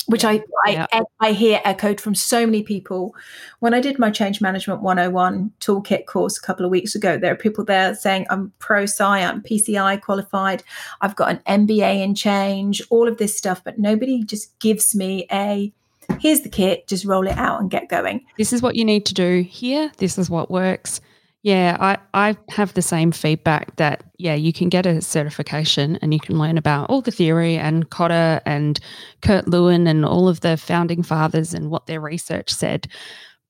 which 0.08 0.24
I, 0.24 0.42
I, 0.66 1.04
I 1.20 1.32
hear 1.34 1.60
echoed 1.66 2.00
from 2.00 2.16
so 2.16 2.46
many 2.46 2.64
people. 2.64 3.14
When 3.60 3.74
I 3.74 3.82
did 3.82 4.00
my 4.00 4.10
Change 4.10 4.40
Management 4.40 4.82
101 4.82 5.52
toolkit 5.60 6.06
course 6.06 6.38
a 6.38 6.42
couple 6.42 6.64
of 6.66 6.72
weeks 6.72 6.96
ago, 6.96 7.18
there 7.18 7.34
are 7.34 7.38
people 7.38 7.66
there 7.66 7.94
saying, 7.94 8.26
I'm 8.30 8.54
ProSci, 8.60 9.02
I'm 9.02 9.42
PCI 9.44 10.02
qualified, 10.02 10.64
I've 11.02 11.18
got 11.18 11.32
an 11.46 11.68
MBA 11.68 12.02
in 12.02 12.16
change, 12.16 12.82
all 12.90 13.08
of 13.08 13.18
this 13.18 13.38
stuff, 13.38 13.62
but 13.66 13.80
nobody 13.80 14.24
just 14.24 14.58
gives 14.60 14.96
me 14.96 15.28
a 15.30 15.74
here's 16.20 16.42
the 16.42 16.50
kit, 16.50 16.88
just 16.88 17.06
roll 17.06 17.28
it 17.28 17.38
out 17.38 17.60
and 17.60 17.70
get 17.70 17.90
going. 17.90 18.26
This 18.38 18.54
is 18.54 18.62
what 18.62 18.76
you 18.76 18.86
need 18.86 19.06
to 19.08 19.14
do 19.14 19.42
here. 19.42 19.92
This 19.98 20.18
is 20.18 20.30
what 20.30 20.50
works. 20.50 21.02
Yeah, 21.44 21.78
I, 21.80 21.98
I 22.14 22.38
have 22.50 22.74
the 22.74 22.82
same 22.82 23.12
feedback 23.12 23.76
that, 23.78 24.04
yeah, 24.18 24.34
you 24.34 24.52
can 24.52 24.70
get 24.70 24.86
a 24.86 25.02
certification 25.02 25.98
and 26.02 26.14
you 26.14 26.20
can 26.20 26.40
learn 26.40 26.58
about 26.58 26.90
all 26.90 27.02
the 27.02 27.12
theory 27.12 27.58
and 27.58 27.90
Kotter 27.90 28.42
and 28.46 28.80
Kurt 29.22 29.48
Lewin 29.48 29.88
and 29.88 30.04
all 30.04 30.28
of 30.28 30.42
the 30.42 30.58
founding 30.58 31.04
fathers 31.04 31.54
and 31.54 31.70
what 31.70 31.86
their 31.86 32.02
research 32.02 32.52
said. 32.52 32.88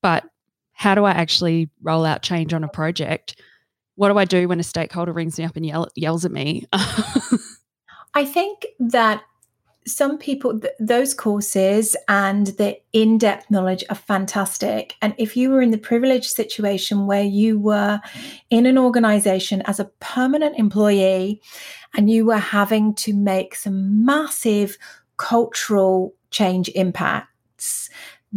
But 0.02 0.26
how 0.74 0.94
do 0.96 1.06
I 1.06 1.12
actually 1.12 1.70
roll 1.82 2.06
out 2.06 2.22
change 2.22 2.54
on 2.54 2.64
a 2.64 2.68
project? 2.68 3.42
What 3.96 4.10
do 4.10 4.18
I 4.18 4.26
do 4.26 4.48
when 4.48 4.60
a 4.60 4.64
stakeholder 4.64 5.14
rings 5.14 5.40
me 5.40 5.46
up 5.46 5.56
and 5.56 5.66
yell, 5.66 5.88
yells 5.96 6.24
at 6.24 6.32
me? 6.32 6.68
I 8.14 8.26
think 8.26 8.68
that 8.80 9.24
some 9.88 10.18
people 10.18 10.60
th- 10.60 10.74
those 10.80 11.14
courses 11.14 11.96
and 12.08 12.48
the 12.48 12.78
in-depth 12.94 13.50
knowledge 13.50 13.84
are 13.90 13.96
fantastic. 13.96 14.96
And 15.02 15.16
if 15.18 15.38
you 15.38 15.50
were 15.50 15.62
in 15.62 15.72
the 15.72 15.78
privileged 15.78 16.30
situation 16.30 17.08
where 17.08 17.24
you 17.24 17.58
were 17.58 18.00
in 18.50 18.66
an 18.66 18.78
organization 18.78 19.62
as 19.64 19.80
a 19.80 19.86
permanent 20.00 20.60
employee 20.60 21.42
and 21.96 22.10
you 22.10 22.26
were 22.26 22.38
having 22.38 22.94
to 22.96 23.14
make 23.14 23.56
some 23.56 24.06
massive 24.06 24.78
cultural 25.16 26.14
change 26.30 26.70
impacts 26.76 27.90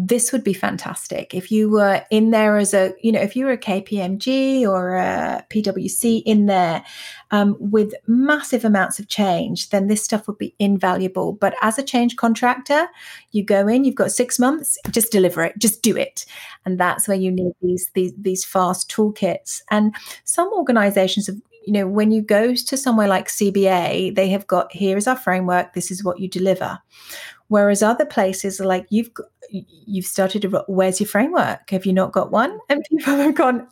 this 0.02 0.32
would 0.32 0.42
be 0.42 0.54
fantastic. 0.54 1.34
If 1.34 1.52
you 1.52 1.68
were 1.68 2.02
in 2.10 2.30
there 2.30 2.56
as 2.56 2.72
a 2.72 2.94
you 3.02 3.12
know 3.12 3.20
if 3.20 3.36
you 3.36 3.44
were 3.44 3.52
a 3.52 3.58
kpmg 3.58 4.62
or 4.62 4.96
a 4.96 5.44
pwc 5.50 6.22
in 6.24 6.46
there 6.46 6.82
um, 7.30 7.54
with 7.60 7.92
massive 8.06 8.64
amounts 8.64 8.98
of 8.98 9.08
change 9.08 9.68
then 9.68 9.88
this 9.88 10.02
stuff 10.02 10.26
would 10.26 10.38
be 10.38 10.54
invaluable. 10.58 11.34
But 11.34 11.54
as 11.60 11.78
a 11.78 11.82
change 11.82 12.16
contractor 12.16 12.88
you 13.32 13.44
go 13.44 13.68
in 13.68 13.84
you've 13.84 13.94
got 13.94 14.10
six 14.10 14.38
months 14.38 14.78
just 14.90 15.12
deliver 15.12 15.44
it 15.44 15.58
just 15.58 15.82
do 15.82 15.98
it. 15.98 16.24
And 16.64 16.80
that's 16.80 17.06
where 17.06 17.18
you 17.18 17.30
need 17.30 17.52
these 17.60 17.90
these, 17.94 18.14
these 18.16 18.42
fast 18.42 18.90
toolkits. 18.90 19.60
And 19.70 19.94
some 20.24 20.50
organizations 20.54 21.26
have 21.26 21.36
you 21.66 21.74
know 21.74 21.86
when 21.86 22.10
you 22.10 22.22
go 22.22 22.54
to 22.54 22.76
somewhere 22.78 23.06
like 23.06 23.28
cba 23.28 24.14
they 24.14 24.30
have 24.30 24.46
got 24.46 24.72
here 24.72 24.96
is 24.96 25.06
our 25.06 25.14
framework 25.14 25.74
this 25.74 25.90
is 25.90 26.02
what 26.02 26.18
you 26.18 26.26
deliver. 26.26 26.78
Whereas 27.50 27.82
other 27.82 28.06
places 28.06 28.60
are 28.60 28.66
like, 28.66 28.86
you've 28.90 29.10
you've 29.50 30.06
started 30.06 30.42
to, 30.42 30.64
where's 30.68 31.00
your 31.00 31.08
framework? 31.08 31.70
Have 31.70 31.86
you 31.86 31.92
not 31.92 32.12
got 32.12 32.30
one? 32.30 32.58
And 32.68 32.84
people 32.88 33.16
have 33.16 33.34
gone, 33.34 33.68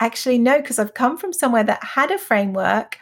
actually, 0.00 0.38
no, 0.38 0.60
because 0.60 0.78
I've 0.78 0.94
come 0.94 1.16
from 1.16 1.32
somewhere 1.32 1.64
that 1.64 1.82
had 1.82 2.10
a 2.10 2.18
framework. 2.18 2.98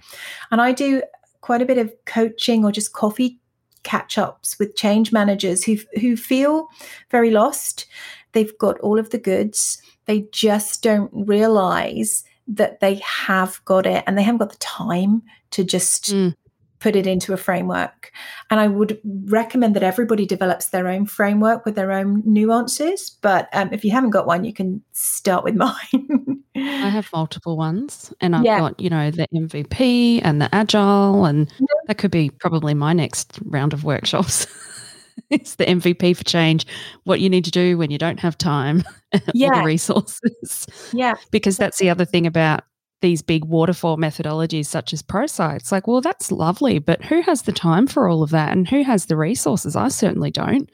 And 0.51 0.61
I 0.61 0.73
do 0.73 1.03
quite 1.41 1.63
a 1.63 1.67
bit 1.67 1.79
of 1.79 1.93
coaching 2.05 2.65
or 2.65 2.73
just 2.73 2.93
coffee 2.93 3.41
catch 3.83 4.19
ups 4.19 4.59
with 4.59 4.75
change 4.75 5.13
managers 5.13 5.65
who, 5.65 5.77
who 6.01 6.17
feel 6.17 6.69
very 7.11 7.31
lost. 7.31 7.87
They've 8.33 8.57
got 8.59 8.79
all 8.81 8.99
of 8.99 9.11
the 9.11 9.19
goods, 9.19 9.81
they 10.07 10.27
just 10.33 10.83
don't 10.83 11.11
realize 11.13 12.25
that 12.49 12.81
they 12.81 12.97
have 12.97 13.61
got 13.65 13.87
it 13.87 14.05
and 14.07 14.17
they 14.17 14.23
haven't 14.23 14.39
got 14.39 14.51
the 14.51 14.59
time 14.59 15.23
to 15.51 15.65
just 15.65 16.13
mm 16.13 16.35
put 16.79 16.97
it 16.97 17.07
into 17.07 17.33
a 17.33 17.37
framework. 17.37 18.13
And 18.51 18.61
I 18.61 18.69
would 18.69 19.01
recommend 19.27 19.75
that 19.77 19.83
everybody 19.83 20.27
develops 20.27 20.67
their 20.67 20.89
own 20.89 21.07
framework 21.07 21.65
with 21.65 21.75
their 21.75 21.93
own 21.93 22.23
nuances. 22.25 23.11
But 23.11 23.49
um, 23.53 23.71
if 23.73 23.85
you 23.85 23.91
haven't 23.91 24.11
got 24.11 24.27
one, 24.27 24.45
you 24.45 24.53
can 24.53 24.83
start 24.93 25.45
with 25.45 25.55
mine. 25.57 26.43
I 26.57 26.89
have 26.89 27.11
multiple 27.13 27.57
ones, 27.57 28.13
and 28.21 28.35
I've 28.35 28.45
yeah. 28.45 28.61
got, 28.61 28.81
you 28.81 28.89
know, 28.89 29.11
the 29.11 29.27
MVP 29.35 30.21
and 30.25 30.41
the 30.41 30.55
Agile, 30.55 31.27
and 31.27 31.53
that 31.87 31.99
could 31.99 32.11
be 32.11 32.31
probably 32.31 32.73
my 32.73 32.93
next 32.93 33.39
round 33.45 33.73
of 33.73 33.85
workshops. 33.85 34.47
it's 35.31 35.57
the 35.57 35.65
MVP 35.65 36.17
for 36.17 36.25
change, 36.25 36.67
what 37.05 37.21
you 37.21 37.29
need 37.29 37.45
to 37.45 37.51
do 37.51 37.77
when 37.77 37.91
you 37.91 37.99
don't 37.99 38.21
have 38.21 38.39
time, 38.39 38.85
yeah. 39.35 39.61
the 39.61 39.67
resources. 39.67 40.67
Yeah. 40.93 41.15
because 41.31 41.57
that's 41.57 41.79
the 41.79 41.91
other 41.91 42.05
thing 42.05 42.27
about 42.27 42.65
these 43.03 43.23
big 43.23 43.45
waterfall 43.45 43.97
methodologies 43.97 44.67
such 44.67 44.93
as 44.93 45.03
ProSci. 45.03 45.57
It's 45.57 45.73
like, 45.73 45.87
well, 45.87 46.01
that's 46.01 46.33
lovely, 46.33 46.79
but 46.79 47.05
who 47.05 47.21
has 47.23 47.43
the 47.43 47.53
time 47.53 47.87
for 47.87 48.09
all 48.09 48.23
of 48.23 48.31
that 48.31 48.53
and 48.53 48.69
who 48.69 48.83
has 48.83 49.07
the 49.07 49.17
resources? 49.17 49.77
I 49.77 49.89
certainly 49.89 50.31
don't 50.31 50.71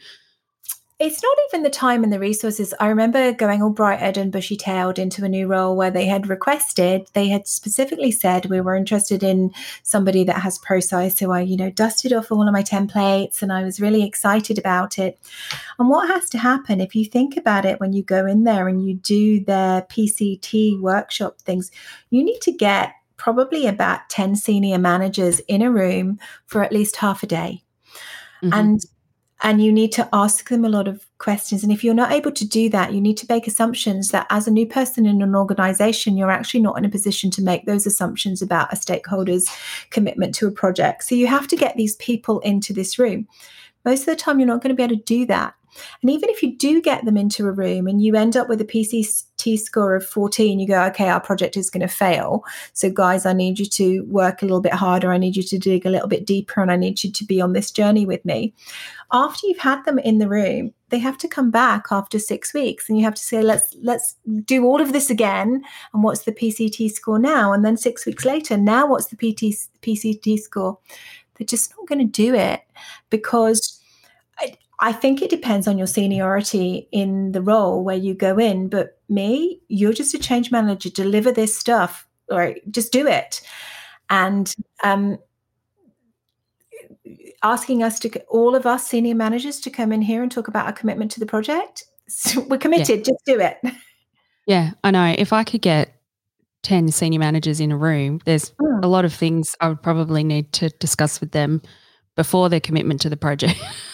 it's 0.99 1.22
not 1.22 1.36
even 1.49 1.62
the 1.62 1.70
time 1.70 2.05
and 2.05 2.12
the 2.12 2.18
resources. 2.20 2.72
I 2.78 2.86
remember 2.86 3.32
going 3.32 3.61
all 3.61 3.70
bright 3.70 4.01
eyed 4.01 4.16
and 4.16 4.30
bushy 4.30 4.57
tailed 4.57 4.99
into 4.99 5.24
a 5.24 5.28
new 5.28 5.49
role 5.49 5.76
where 5.76 5.90
they 5.90 6.07
had 6.07 6.28
requested, 6.28 7.09
they 7.12 7.28
had 7.28 7.49
specifically 7.49 8.12
said 8.12 8.47
we 8.47 8.61
were 8.61 8.76
interested 8.76 9.22
in 9.22 9.53
somebody 9.82 10.22
that 10.24 10.43
has 10.43 10.61
ProSci. 10.61 11.11
So 11.16 11.32
I, 11.32 11.40
you 11.40 11.57
know, 11.57 11.70
dusted 11.70 12.12
off 12.12 12.30
all 12.30 12.47
of 12.47 12.53
my 12.53 12.62
templates 12.62 13.43
and 13.43 13.53
I 13.53 13.64
was 13.64 13.80
really 13.80 14.05
excited 14.05 14.59
about 14.59 14.99
it. 14.99 15.18
And 15.78 15.88
what 15.88 16.09
has 16.09 16.30
to 16.30 16.38
happen 16.38 16.80
if 16.80 16.95
you 16.95 17.05
think 17.05 17.36
about 17.36 17.64
it 17.64 17.80
when 17.80 17.93
you 17.93 18.03
go 18.03 18.24
in 18.24 18.45
there 18.45 18.68
and 18.68 18.86
you 18.86 18.95
do 18.95 19.40
their 19.45 19.82
PCT 19.82 20.80
workshop 20.80 21.40
things, 21.40 21.70
you 22.11 22.22
need 22.22 22.40
to 22.43 22.53
get 22.53 22.95
probably 23.16 23.66
about 23.66 24.09
10 24.09 24.36
senior 24.36 24.78
managers 24.78 25.40
in 25.40 25.62
a 25.62 25.70
room 25.70 26.18
for 26.47 26.62
at 26.62 26.72
least 26.72 26.97
half 26.97 27.22
a 27.22 27.26
day. 27.26 27.62
Mm-hmm. 28.43 28.53
And 28.53 28.80
and 29.43 29.62
you 29.62 29.72
need 29.72 29.90
to 29.93 30.09
ask 30.12 30.49
them 30.49 30.64
a 30.64 30.68
lot 30.68 30.86
of 30.86 31.05
questions. 31.18 31.62
And 31.62 31.72
if 31.72 31.82
you're 31.82 31.95
not 31.95 32.12
able 32.12 32.30
to 32.30 32.47
do 32.47 32.68
that, 32.70 32.93
you 32.93 33.01
need 33.01 33.16
to 33.18 33.26
make 33.28 33.47
assumptions 33.47 34.11
that 34.11 34.26
as 34.30 34.47
a 34.47 34.53
new 34.53 34.66
person 34.66 35.05
in 35.05 35.20
an 35.20 35.34
organization, 35.34 36.16
you're 36.16 36.30
actually 36.30 36.61
not 36.61 36.78
in 36.78 36.84
a 36.84 36.88
position 36.88 37.30
to 37.32 37.43
make 37.43 37.66
those 37.66 37.84
assumptions 37.84 38.40
about 38.40 38.72
a 38.72 38.76
stakeholder's 38.76 39.49
commitment 39.90 40.34
to 40.36 40.47
a 40.47 40.53
project. 40.53 41.05
So 41.05 41.16
you 41.16 41.26
have 41.26 41.49
to 41.49 41.57
get 41.57 41.76
these 41.76 41.97
people 41.97 42.38
into 42.40 42.72
this 42.72 42.99
room. 42.99 43.26
Most 43.84 44.01
of 44.01 44.07
the 44.07 44.16
time, 44.16 44.38
you're 44.38 44.47
not 44.47 44.62
going 44.62 44.70
to 44.70 44.76
be 44.76 44.84
able 44.84 44.97
to 44.97 45.03
do 45.03 45.26
that. 45.26 45.55
And 46.01 46.11
even 46.11 46.29
if 46.29 46.43
you 46.43 46.57
do 46.57 46.81
get 46.81 47.05
them 47.05 47.16
into 47.16 47.47
a 47.47 47.53
room 47.53 47.87
and 47.87 48.03
you 48.03 48.14
end 48.14 48.37
up 48.37 48.49
with 48.49 48.61
a 48.61 48.64
PCT 48.64 49.59
score 49.59 49.95
of 49.95 50.07
14, 50.07 50.59
you 50.59 50.66
go, 50.66 50.83
okay, 50.85 51.09
our 51.09 51.20
project 51.20 51.57
is 51.57 51.70
going 51.70 51.81
to 51.81 51.89
fail. 51.89 52.45
So, 52.73 52.91
guys, 52.91 53.27
I 53.27 53.33
need 53.33 53.59
you 53.59 53.66
to 53.66 54.01
work 54.03 54.43
a 54.43 54.45
little 54.45 54.61
bit 54.61 54.75
harder. 54.75 55.12
I 55.12 55.18
need 55.18 55.37
you 55.37 55.43
to 55.43 55.59
dig 55.59 55.87
a 55.87 55.91
little 55.91 56.09
bit 56.09 56.27
deeper 56.27 56.61
and 56.61 56.70
I 56.70 56.77
need 56.77 57.03
you 57.03 57.11
to 57.11 57.25
be 57.25 57.41
on 57.41 57.53
this 57.53 57.70
journey 57.70 58.07
with 58.07 58.25
me 58.25 58.55
after 59.12 59.47
you've 59.47 59.59
had 59.59 59.85
them 59.85 59.99
in 59.99 60.18
the 60.18 60.29
room 60.29 60.73
they 60.89 60.99
have 60.99 61.18
to 61.18 61.29
come 61.29 61.51
back 61.51 61.87
after 61.91 62.18
six 62.18 62.53
weeks 62.53 62.89
and 62.89 62.99
you 62.99 63.05
have 63.05 63.14
to 63.14 63.23
say 63.23 63.43
let's 63.43 63.77
let's 63.83 64.16
do 64.45 64.64
all 64.64 64.81
of 64.81 64.93
this 64.93 65.11
again 65.11 65.62
and 65.93 66.03
what's 66.03 66.23
the 66.23 66.33
pct 66.33 66.91
score 66.91 67.18
now 67.18 67.53
and 67.53 67.64
then 67.64 67.77
six 67.77 68.07
weeks 68.07 68.25
later 68.25 68.57
now 68.57 68.87
what's 68.87 69.07
the 69.07 69.16
PT, 69.16 69.55
pct 69.83 70.39
score 70.41 70.79
they're 71.35 71.47
just 71.47 71.73
not 71.77 71.89
going 71.89 71.99
to 71.99 72.05
do 72.05 72.35
it 72.35 72.62
because 73.11 73.82
I, 74.83 74.93
think 74.93 75.22
it 75.22 75.30
depends 75.30 75.66
on 75.66 75.78
your 75.78 75.87
seniority 75.87 76.89
in 76.93 77.33
the 77.33 77.43
role 77.43 77.85
where 77.85 77.97
you 77.97 78.14
go 78.14 78.39
in 78.39 78.68
but 78.68 79.01
me 79.09 79.61
you're 79.68 79.93
just 79.93 80.14
a 80.14 80.18
change 80.18 80.51
manager 80.51 80.91
deliver 80.91 81.33
this 81.33 81.57
stuff 81.57 82.07
or 82.28 82.57
just 82.70 82.93
do 82.93 83.07
it 83.07 83.41
and 84.11 84.55
um, 84.85 85.18
asking 87.43 87.83
us 87.83 87.99
to 88.01 88.20
all 88.28 88.55
of 88.55 88.66
us 88.66 88.87
senior 88.87 89.14
managers 89.14 89.61
to 89.61 89.70
come 89.70 89.93
in 89.93 90.03
here 90.03 90.22
and 90.22 90.30
talk 90.30 90.49
about 90.49 90.66
our 90.66 90.72
commitment 90.72 91.11
to 91.12 91.20
the 91.20 91.26
project. 91.26 91.85
So 92.09 92.41
we're 92.49 92.59
committed. 92.59 92.99
Yeah. 92.99 93.05
Just 93.05 93.24
do 93.26 93.41
it. 93.41 93.59
Yeah, 94.45 94.72
I 94.83 94.91
know. 94.91 95.14
If 95.16 95.33
I 95.33 95.45
could 95.45 95.62
get 95.62 95.95
10 96.64 96.89
senior 96.89 97.20
managers 97.20 97.61
in 97.61 97.70
a 97.70 97.76
room, 97.76 98.20
there's 98.24 98.51
mm. 98.61 98.83
a 98.83 98.89
lot 98.89 99.05
of 99.05 99.14
things 99.14 99.55
I 99.61 99.68
would 99.68 99.80
probably 99.80 100.24
need 100.24 100.53
to 100.55 100.68
discuss 100.80 101.20
with 101.20 101.30
them 101.30 101.62
before 102.16 102.49
their 102.49 102.59
commitment 102.59 103.01
to 103.03 103.09
the 103.09 103.16
project. 103.16 103.61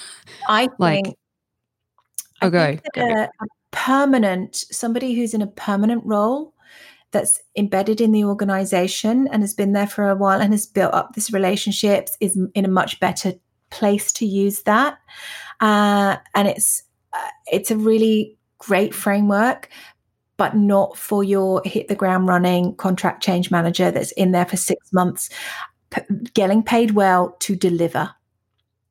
I 0.48 0.68
like, 0.78 1.04
think, 1.04 1.16
I'll 2.40 2.50
go, 2.50 2.78
go, 2.94 3.02
a, 3.02 3.22
a 3.24 3.46
permanent, 3.70 4.56
somebody 4.56 5.14
who's 5.14 5.34
in 5.34 5.42
a 5.42 5.46
permanent 5.46 6.02
role 6.04 6.54
that's 7.10 7.40
embedded 7.56 8.00
in 8.00 8.12
the 8.12 8.24
organization 8.24 9.28
and 9.28 9.42
has 9.42 9.54
been 9.54 9.72
there 9.72 9.86
for 9.86 10.08
a 10.08 10.16
while 10.16 10.40
and 10.40 10.52
has 10.52 10.66
built 10.66 10.92
up 10.92 11.14
this 11.14 11.32
relationships 11.32 12.16
is 12.20 12.38
in 12.54 12.64
a 12.64 12.68
much 12.68 13.00
better 13.00 13.32
place 13.70 14.12
to 14.12 14.26
use 14.26 14.62
that. 14.62 14.98
Uh, 15.60 16.16
and 16.34 16.48
it's 16.48 16.82
uh, 17.12 17.30
it's 17.46 17.70
a 17.70 17.76
really 17.76 18.36
great 18.58 18.94
framework 18.94 19.68
but 20.36 20.56
not 20.56 20.96
for 20.96 21.22
your 21.22 21.62
hit 21.64 21.88
the 21.88 21.94
ground 21.94 22.28
running 22.28 22.74
contract 22.76 23.22
change 23.22 23.50
manager 23.50 23.90
that's 23.90 24.12
in 24.12 24.32
there 24.32 24.46
for 24.46 24.56
six 24.56 24.92
months 24.92 25.30
p- 25.90 26.02
getting 26.34 26.62
paid 26.62 26.92
well 26.92 27.36
to 27.40 27.54
deliver 27.54 28.10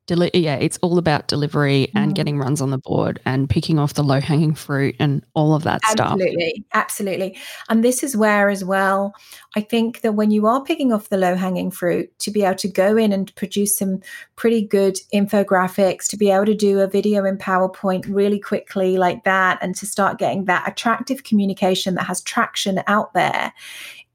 Deli- 0.08 0.30
yeah, 0.32 0.56
it's 0.56 0.78
all 0.78 0.96
about 0.96 1.28
delivery 1.28 1.92
and 1.94 2.12
Mm. 2.12 2.14
getting 2.14 2.38
runs 2.38 2.62
on 2.62 2.70
the 2.70 2.78
board 2.78 3.20
and 3.26 3.48
picking 3.48 3.78
off 3.78 3.92
the 3.92 4.02
low 4.02 4.20
hanging 4.20 4.54
fruit 4.54 4.96
and 4.98 5.22
all 5.34 5.54
of 5.54 5.64
that 5.64 5.84
stuff. 5.84 6.12
Absolutely, 6.12 6.64
absolutely. 6.72 7.36
And 7.68 7.84
this 7.84 8.02
is 8.02 8.16
where, 8.16 8.48
as 8.48 8.64
well, 8.64 9.12
I 9.54 9.60
think 9.60 10.00
that 10.00 10.14
when 10.14 10.30
you 10.30 10.46
are 10.46 10.64
picking 10.64 10.92
off 10.94 11.10
the 11.10 11.18
low 11.18 11.34
hanging 11.36 11.70
fruit, 11.70 12.18
to 12.20 12.30
be 12.30 12.42
able 12.42 12.56
to 12.56 12.68
go 12.68 12.96
in 12.96 13.12
and 13.12 13.34
produce 13.34 13.76
some 13.76 14.00
pretty 14.34 14.62
good 14.62 14.96
infographics, 15.14 16.08
to 16.08 16.16
be 16.16 16.30
able 16.30 16.46
to 16.46 16.54
do 16.54 16.80
a 16.80 16.86
video 16.88 17.26
in 17.26 17.36
PowerPoint 17.36 18.06
really 18.08 18.40
quickly 18.40 18.96
like 18.96 19.24
that, 19.24 19.58
and 19.60 19.76
to 19.76 19.84
start 19.86 20.18
getting 20.18 20.46
that 20.46 20.66
attractive 20.66 21.22
communication 21.24 21.96
that 21.96 22.04
has 22.04 22.22
traction 22.22 22.82
out 22.86 23.12
there. 23.12 23.52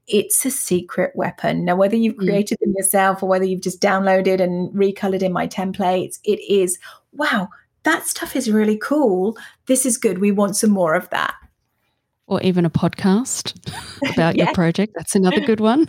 It's 0.06 0.44
a 0.44 0.50
secret 0.50 1.12
weapon. 1.14 1.64
Now, 1.64 1.76
whether 1.76 1.96
you've 1.96 2.16
Mm. 2.16 2.26
created 2.26 2.58
them 2.60 2.74
yourself 2.76 3.22
or 3.22 3.28
whether 3.28 3.44
you've 3.44 3.62
just 3.62 3.80
downloaded 3.80 4.40
and 4.40 4.70
recolored 4.74 5.22
in 5.22 5.32
my 5.32 5.46
templates, 5.46 6.18
it 6.24 6.40
is 6.48 6.78
wow, 7.12 7.48
that 7.84 8.04
stuff 8.06 8.34
is 8.34 8.50
really 8.50 8.76
cool. 8.76 9.36
This 9.66 9.86
is 9.86 9.96
good. 9.96 10.18
We 10.18 10.32
want 10.32 10.56
some 10.56 10.70
more 10.70 10.94
of 10.94 11.08
that. 11.10 11.34
Or 12.26 12.40
even 12.42 12.64
a 12.64 12.70
podcast 12.70 13.54
about 14.14 14.36
Yeah. 14.36 14.44
your 14.46 14.54
project. 14.54 14.94
That's 14.96 15.14
another 15.14 15.40
good 15.40 15.60
one. 15.60 15.86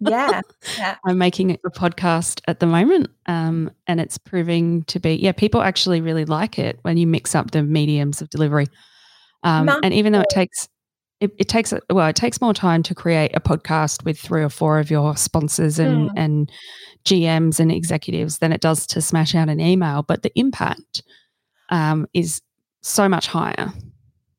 Yeah. 0.00 0.40
Yeah. 0.78 0.96
I'm 1.04 1.18
making 1.18 1.50
a 1.52 1.70
podcast 1.70 2.40
at 2.48 2.60
the 2.60 2.66
moment, 2.66 3.08
um, 3.26 3.70
and 3.86 4.00
it's 4.00 4.16
proving 4.18 4.82
to 4.84 4.98
be, 4.98 5.14
yeah, 5.14 5.32
people 5.32 5.60
actually 5.60 6.00
really 6.00 6.24
like 6.24 6.58
it 6.58 6.78
when 6.82 6.96
you 6.96 7.06
mix 7.06 7.34
up 7.34 7.50
the 7.50 7.62
mediums 7.62 8.22
of 8.22 8.30
delivery. 8.30 8.66
Um, 9.44 9.68
and 9.68 9.92
even 9.92 10.12
though 10.12 10.20
it 10.20 10.30
takes, 10.30 10.68
it, 11.22 11.32
it 11.38 11.48
takes, 11.48 11.72
well, 11.88 12.08
it 12.08 12.16
takes 12.16 12.40
more 12.40 12.52
time 12.52 12.82
to 12.82 12.94
create 12.94 13.30
a 13.34 13.40
podcast 13.40 14.04
with 14.04 14.18
three 14.18 14.42
or 14.42 14.48
four 14.48 14.80
of 14.80 14.90
your 14.90 15.16
sponsors 15.16 15.78
and, 15.78 16.10
Mm. 16.10 16.12
and 16.16 16.52
GMs 17.04 17.60
and 17.60 17.70
executives 17.70 18.38
than 18.38 18.52
it 18.52 18.60
does 18.60 18.86
to 18.88 19.00
smash 19.00 19.34
out 19.34 19.48
an 19.48 19.60
email, 19.60 20.02
but 20.02 20.22
the 20.22 20.32
impact 20.34 21.02
um, 21.68 22.06
is 22.12 22.42
so 22.80 23.08
much 23.08 23.28
higher. 23.28 23.72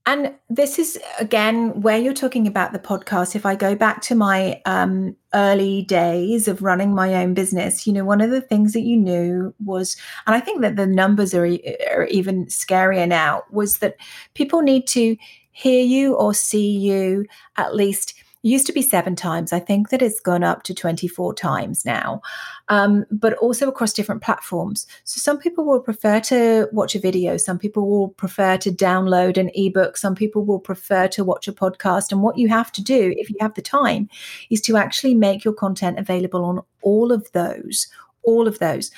And 0.06 0.34
this 0.50 0.78
is 0.78 1.00
again 1.18 1.82
where 1.82 1.98
you're 1.98 2.14
talking 2.14 2.46
about 2.46 2.74
the 2.74 2.80
podcast. 2.80 3.36
If 3.38 3.46
I 3.46 3.56
go 3.56 3.74
back 3.74 4.02
to 4.02 4.16
my 4.16 4.62
um, 4.66 5.16
early 5.34 5.84
days 5.84 6.50
of 6.50 6.62
running 6.62 6.94
my 6.94 7.16
own 7.16 7.34
business, 7.34 7.88
you 7.88 7.94
know, 7.94 8.04
one 8.04 8.20
of 8.20 8.30
the 8.30 8.42
things 8.42 8.74
that 8.74 8.82
you 8.82 8.98
knew 8.98 9.56
was, 9.64 9.96
and 10.28 10.36
I 10.36 10.42
think 10.42 10.60
that 10.62 10.76
the 10.76 10.86
numbers 10.88 11.34
are, 11.34 11.46
are 11.90 12.06
even 12.08 12.48
scarier 12.48 13.08
now, 13.08 13.44
was 13.50 13.78
that 13.78 13.96
people 14.34 14.62
need 14.62 14.88
to 14.88 15.16
hear 15.54 15.84
you 15.84 16.16
or 16.16 16.34
see 16.34 16.70
you 16.70 17.26
at 17.58 17.76
least. 17.76 18.16
Used 18.45 18.68
to 18.68 18.74
be 18.74 18.82
seven 18.82 19.16
times. 19.16 19.54
I 19.54 19.60
think 19.60 19.88
that 19.88 20.01
it's 20.01 20.20
gone 20.20 20.43
up 20.43 20.64
to 20.64 20.74
24 20.74 21.34
times 21.34 21.86
now, 21.86 22.22
um, 22.68 23.06
but 23.10 23.36
also 23.36 23.70
across 23.70 23.93
different 23.93 24.22
platforms. 24.22 24.86
So 25.06 25.20
some 25.20 25.38
people 25.38 25.64
will 25.64 25.80
prefer 25.80 26.20
to 26.20 26.68
watch 26.74 26.93
a 26.93 26.99
video, 26.99 27.38
some 27.38 27.58
people 27.58 27.88
will 27.88 28.10
prefer 28.10 28.58
to 28.58 28.70
download 28.70 29.38
an 29.38 29.49
ebook, 29.56 29.95
some 29.95 30.14
people 30.14 30.43
will 30.43 30.60
prefer 30.60 31.08
to 31.08 31.24
watch 31.24 31.47
a 31.47 31.54
podcast. 31.54 32.12
And 32.12 32.22
what 32.22 32.38
you 32.38 32.49
have 32.49 32.70
to 32.74 32.84
do, 32.84 33.14
if 33.16 33.30
you 33.30 33.38
have 33.39 33.54
the 33.54 33.62
time, 33.62 34.10
is 34.49 34.60
to 34.64 34.76
actually 34.76 35.16
make 35.16 35.45
your 35.45 35.54
content 35.54 35.97
available 35.97 36.43
on 36.43 36.60
all 36.82 37.14
of 37.14 37.32
those, 37.32 37.88
all 38.24 38.45
of 38.45 38.60
those. 38.60 38.91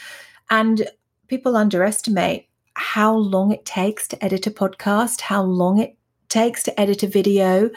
And 0.50 0.90
people 1.28 1.56
underestimate 1.56 2.48
how 2.76 3.14
long 3.16 3.52
it 3.52 3.66
takes 3.66 4.08
to 4.08 4.24
edit 4.24 4.48
a 4.48 4.52
podcast, 4.52 5.22
how 5.22 5.44
long 5.44 5.80
it 5.80 5.98
takes 6.36 6.64
to 6.64 6.80
edit 6.80 7.04
a 7.04 7.08
video. 7.08 7.70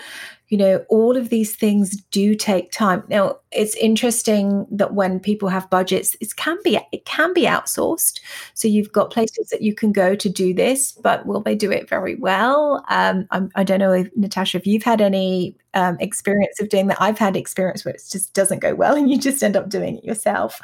You 0.48 0.56
know 0.56 0.84
all 0.88 1.16
of 1.16 1.28
these 1.28 1.54
things 1.54 1.96
do 2.10 2.34
take 2.34 2.72
time. 2.72 3.02
Now 3.08 3.36
it's 3.52 3.76
interesting 3.76 4.66
that 4.70 4.94
when 4.94 5.20
people 5.20 5.50
have 5.50 5.68
budgets 5.70 6.16
it 6.20 6.34
can 6.36 6.56
be 6.64 6.78
it 6.90 7.04
can 7.04 7.34
be 7.34 7.42
outsourced. 7.42 8.20
So 8.54 8.66
you've 8.66 8.92
got 8.92 9.10
places 9.10 9.50
that 9.50 9.62
you 9.62 9.74
can 9.74 9.92
go 9.92 10.14
to 10.14 10.28
do 10.28 10.54
this 10.54 10.92
but 10.92 11.26
will 11.26 11.42
they 11.42 11.54
do 11.54 11.70
it 11.70 11.88
very 11.88 12.16
well? 12.16 12.84
Um, 12.88 13.28
i 13.54 13.62
don't 13.64 13.78
know 13.78 13.92
if 13.92 14.08
natasha 14.16 14.58
if 14.58 14.66
you've 14.66 14.82
had 14.82 15.00
any 15.00 15.54
um, 15.74 15.96
experience 16.00 16.60
of 16.60 16.68
doing 16.68 16.86
that. 16.88 17.00
I've 17.00 17.18
had 17.18 17.36
experience 17.36 17.84
where 17.84 17.94
it 17.94 18.02
just 18.10 18.32
doesn't 18.34 18.60
go 18.60 18.74
well 18.74 18.94
and 18.96 19.10
you 19.10 19.18
just 19.18 19.42
end 19.42 19.56
up 19.56 19.68
doing 19.68 19.98
it 19.98 20.04
yourself. 20.04 20.60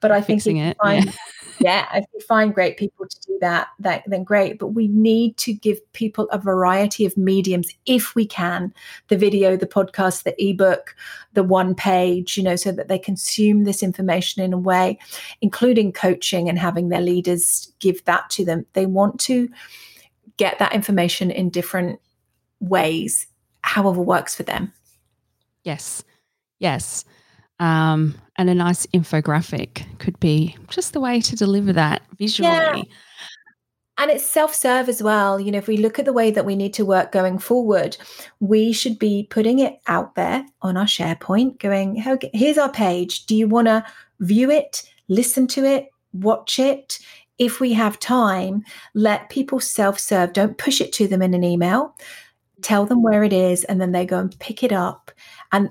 But 0.00 0.10
i 0.10 0.20
think 0.20 0.40
Fixing 0.40 0.58
if 0.58 0.68
you 0.68 0.74
find, 0.82 1.04
yeah. 1.06 1.12
yeah 1.60 1.98
if 1.98 2.04
you 2.12 2.20
find 2.20 2.54
great 2.54 2.76
people 2.76 3.06
to 3.06 3.20
do 3.26 3.38
that 3.40 3.68
that 3.78 4.02
then 4.06 4.24
great. 4.24 4.58
But 4.58 4.68
we 4.68 4.88
need 4.88 5.36
to 5.38 5.52
give 5.52 5.80
people 5.92 6.28
a 6.30 6.38
variety 6.38 7.04
of 7.04 7.16
mediums 7.16 7.72
if 7.86 8.14
we 8.14 8.26
can. 8.26 8.74
The 9.08 9.16
video 9.16 9.56
the 9.56 9.66
podcast 9.66 10.24
the 10.24 10.34
ebook 10.44 10.94
the 11.34 11.44
one 11.44 11.74
page 11.74 12.36
you 12.36 12.42
know 12.42 12.56
so 12.56 12.72
that 12.72 12.88
they 12.88 12.98
consume 12.98 13.64
this 13.64 13.82
information 13.82 14.42
in 14.42 14.52
a 14.52 14.58
way 14.58 14.98
including 15.40 15.92
coaching 15.92 16.48
and 16.48 16.58
having 16.58 16.88
their 16.88 17.00
leaders 17.00 17.72
give 17.78 18.04
that 18.04 18.28
to 18.30 18.44
them. 18.44 18.66
They 18.72 18.86
want 18.86 19.20
to 19.20 19.48
get 20.36 20.58
that 20.58 20.72
information 20.72 21.30
in 21.30 21.50
different 21.50 22.00
ways 22.60 23.27
however 23.68 24.00
works 24.00 24.34
for 24.34 24.42
them. 24.44 24.72
Yes. 25.62 26.02
Yes. 26.58 27.04
Um, 27.60 28.14
and 28.36 28.48
a 28.48 28.54
nice 28.54 28.86
infographic 28.86 29.84
could 29.98 30.18
be 30.20 30.56
just 30.68 30.92
the 30.92 31.00
way 31.00 31.20
to 31.20 31.36
deliver 31.36 31.72
that 31.74 32.02
visually. 32.16 32.88
and 33.98 34.10
it's 34.12 34.24
self-serve 34.24 34.88
as 34.88 35.02
well. 35.02 35.38
You 35.40 35.50
know 35.52 35.58
if 35.58 35.66
we 35.66 35.76
look 35.76 35.98
at 35.98 36.04
the 36.04 36.12
way 36.12 36.30
that 36.30 36.46
we 36.46 36.56
need 36.56 36.72
to 36.74 36.84
work 36.84 37.12
going 37.12 37.38
forward 37.38 37.96
we 38.40 38.72
should 38.72 38.98
be 38.98 39.26
putting 39.28 39.58
it 39.58 39.80
out 39.86 40.14
there 40.14 40.46
on 40.62 40.76
our 40.76 40.86
sharepoint 40.86 41.58
going 41.58 42.02
"Okay, 42.06 42.30
here's 42.32 42.58
our 42.58 42.72
page. 42.72 43.26
Do 43.26 43.34
you 43.34 43.48
want 43.48 43.66
to 43.66 43.84
view 44.20 44.50
it 44.50 44.82
listen 45.08 45.46
to 45.48 45.64
it 45.64 45.88
watch 46.12 46.58
it? 46.58 46.98
If 47.38 47.60
we 47.60 47.72
have 47.74 47.98
time 47.98 48.64
let 48.94 49.30
people 49.30 49.60
self-serve. 49.60 50.32
Don't 50.32 50.58
push 50.58 50.80
it 50.80 50.92
to 50.94 51.08
them 51.08 51.22
in 51.22 51.34
an 51.34 51.44
email 51.44 51.94
tell 52.62 52.86
them 52.86 53.02
where 53.02 53.24
it 53.24 53.32
is 53.32 53.64
and 53.64 53.80
then 53.80 53.92
they 53.92 54.04
go 54.06 54.18
and 54.18 54.38
pick 54.38 54.62
it 54.62 54.72
up. 54.72 55.10
And 55.52 55.70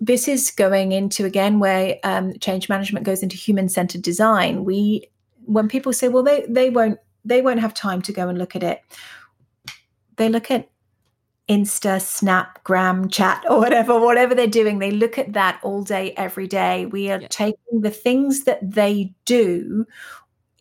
this 0.00 0.28
is 0.28 0.50
going 0.50 0.92
into 0.92 1.24
again 1.24 1.58
where 1.58 1.96
um, 2.04 2.34
change 2.40 2.68
management 2.68 3.06
goes 3.06 3.22
into 3.22 3.36
human-centered 3.36 4.02
design. 4.02 4.64
We 4.64 5.08
when 5.44 5.68
people 5.68 5.92
say 5.92 6.08
well 6.08 6.22
they 6.24 6.44
they 6.48 6.70
won't 6.70 6.98
they 7.24 7.40
won't 7.40 7.60
have 7.60 7.72
time 7.72 8.02
to 8.02 8.12
go 8.12 8.28
and 8.28 8.36
look 8.38 8.56
at 8.56 8.62
it 8.62 8.80
they 10.16 10.28
look 10.28 10.50
at 10.50 10.68
insta 11.48 12.02
snap 12.02 12.62
gram 12.64 13.08
chat 13.08 13.44
or 13.48 13.58
whatever 13.58 14.00
whatever 14.00 14.34
they're 14.34 14.48
doing 14.48 14.80
they 14.80 14.90
look 14.90 15.16
at 15.18 15.32
that 15.34 15.60
all 15.62 15.82
day 15.84 16.12
every 16.16 16.48
day. 16.48 16.86
We 16.86 17.10
are 17.10 17.20
Yeah. 17.20 17.28
taking 17.30 17.80
the 17.80 17.90
things 17.90 18.44
that 18.44 18.58
they 18.68 19.14
do 19.24 19.86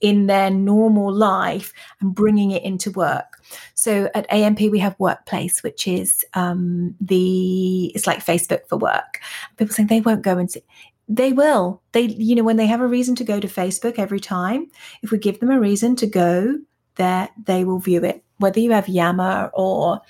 in 0.02 0.28
their 0.28 0.52
normal 0.52 1.12
life 1.12 1.74
and 2.00 2.14
bringing 2.14 2.52
it 2.52 2.62
into 2.64 2.92
work 2.92 3.35
so 3.74 4.10
at 4.14 4.26
amp 4.32 4.60
we 4.60 4.80
have 4.80 4.96
workplace 5.00 5.64
which 5.64 5.88
is 5.88 6.26
um, 6.34 6.96
the 7.02 7.92
it's 7.96 8.08
like 8.08 8.20
facebook 8.26 8.68
for 8.68 8.78
work. 8.78 9.20
People 9.58 9.74
saying 9.74 9.88
they 9.88 10.02
won't 10.02 10.22
go 10.24 10.38
and 10.38 10.52
see 10.52 10.62
they 11.08 11.34
will. 11.34 11.82
They 11.92 12.02
you 12.04 12.36
know 12.36 12.44
when 12.44 12.58
they 12.58 12.66
have 12.68 12.82
a 12.82 12.88
reason 12.88 13.16
to 13.16 13.24
go 13.24 13.40
to 13.40 13.48
facebook 13.48 14.00
every 14.00 14.20
time 14.20 14.68
if 15.04 15.12
we 15.12 15.18
give 15.20 15.40
them 15.40 15.52
a 15.52 15.60
reason 15.60 15.96
to 15.98 16.08
go 16.08 16.58
there 16.96 17.30
they 17.46 17.64
will 17.64 17.80
view 17.80 18.04
it. 18.04 18.24
Whether 18.38 18.60
you 18.60 18.72
have 18.72 18.90
yammer 18.90 19.50
or 19.54 20.02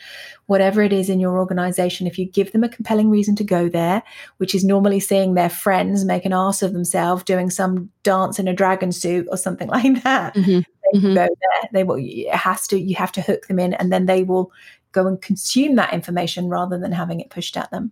whatever 0.48 0.82
it 0.82 0.94
is 0.94 1.10
in 1.10 1.20
your 1.20 1.38
organization 1.40 2.08
if 2.08 2.18
you 2.20 2.26
give 2.26 2.52
them 2.52 2.64
a 2.64 2.70
compelling 2.70 3.10
reason 3.10 3.36
to 3.36 3.44
go 3.44 3.68
there 3.68 4.04
which 4.38 4.54
is 4.56 4.64
normally 4.64 5.00
seeing 5.00 5.34
their 5.34 5.50
friends 5.50 6.06
make 6.06 6.26
an 6.26 6.34
ass 6.34 6.62
of 6.62 6.74
themselves 6.74 7.24
doing 7.24 7.50
some 7.50 7.90
dance 8.04 8.38
in 8.40 8.48
a 8.48 8.54
dragon 8.54 8.92
suit 8.92 9.28
or 9.32 9.38
something 9.38 9.68
like 9.78 10.04
that 10.04 10.36
Mhm. 10.36 10.64
They 11.02 11.10
Mhm. 11.10 11.16
go 11.16 11.28
there 11.28 11.70
they 11.74 11.84
will 11.84 11.98
it 12.00 12.30
has 12.34 12.68
to 12.68 12.80
you 12.80 12.96
have 12.96 13.12
to 13.12 13.22
hook 13.22 13.48
them 13.48 13.60
in 13.60 13.74
and 13.74 13.92
then 13.92 14.06
they 14.06 14.24
will 14.24 14.52
go 14.92 15.08
and 15.08 15.22
consume 15.22 15.76
that 15.76 15.94
information 15.94 16.48
rather 16.48 16.78
than 16.80 16.92
having 16.92 17.20
it 17.20 17.30
pushed 17.30 17.58
at 17.58 17.70
them 17.72 17.92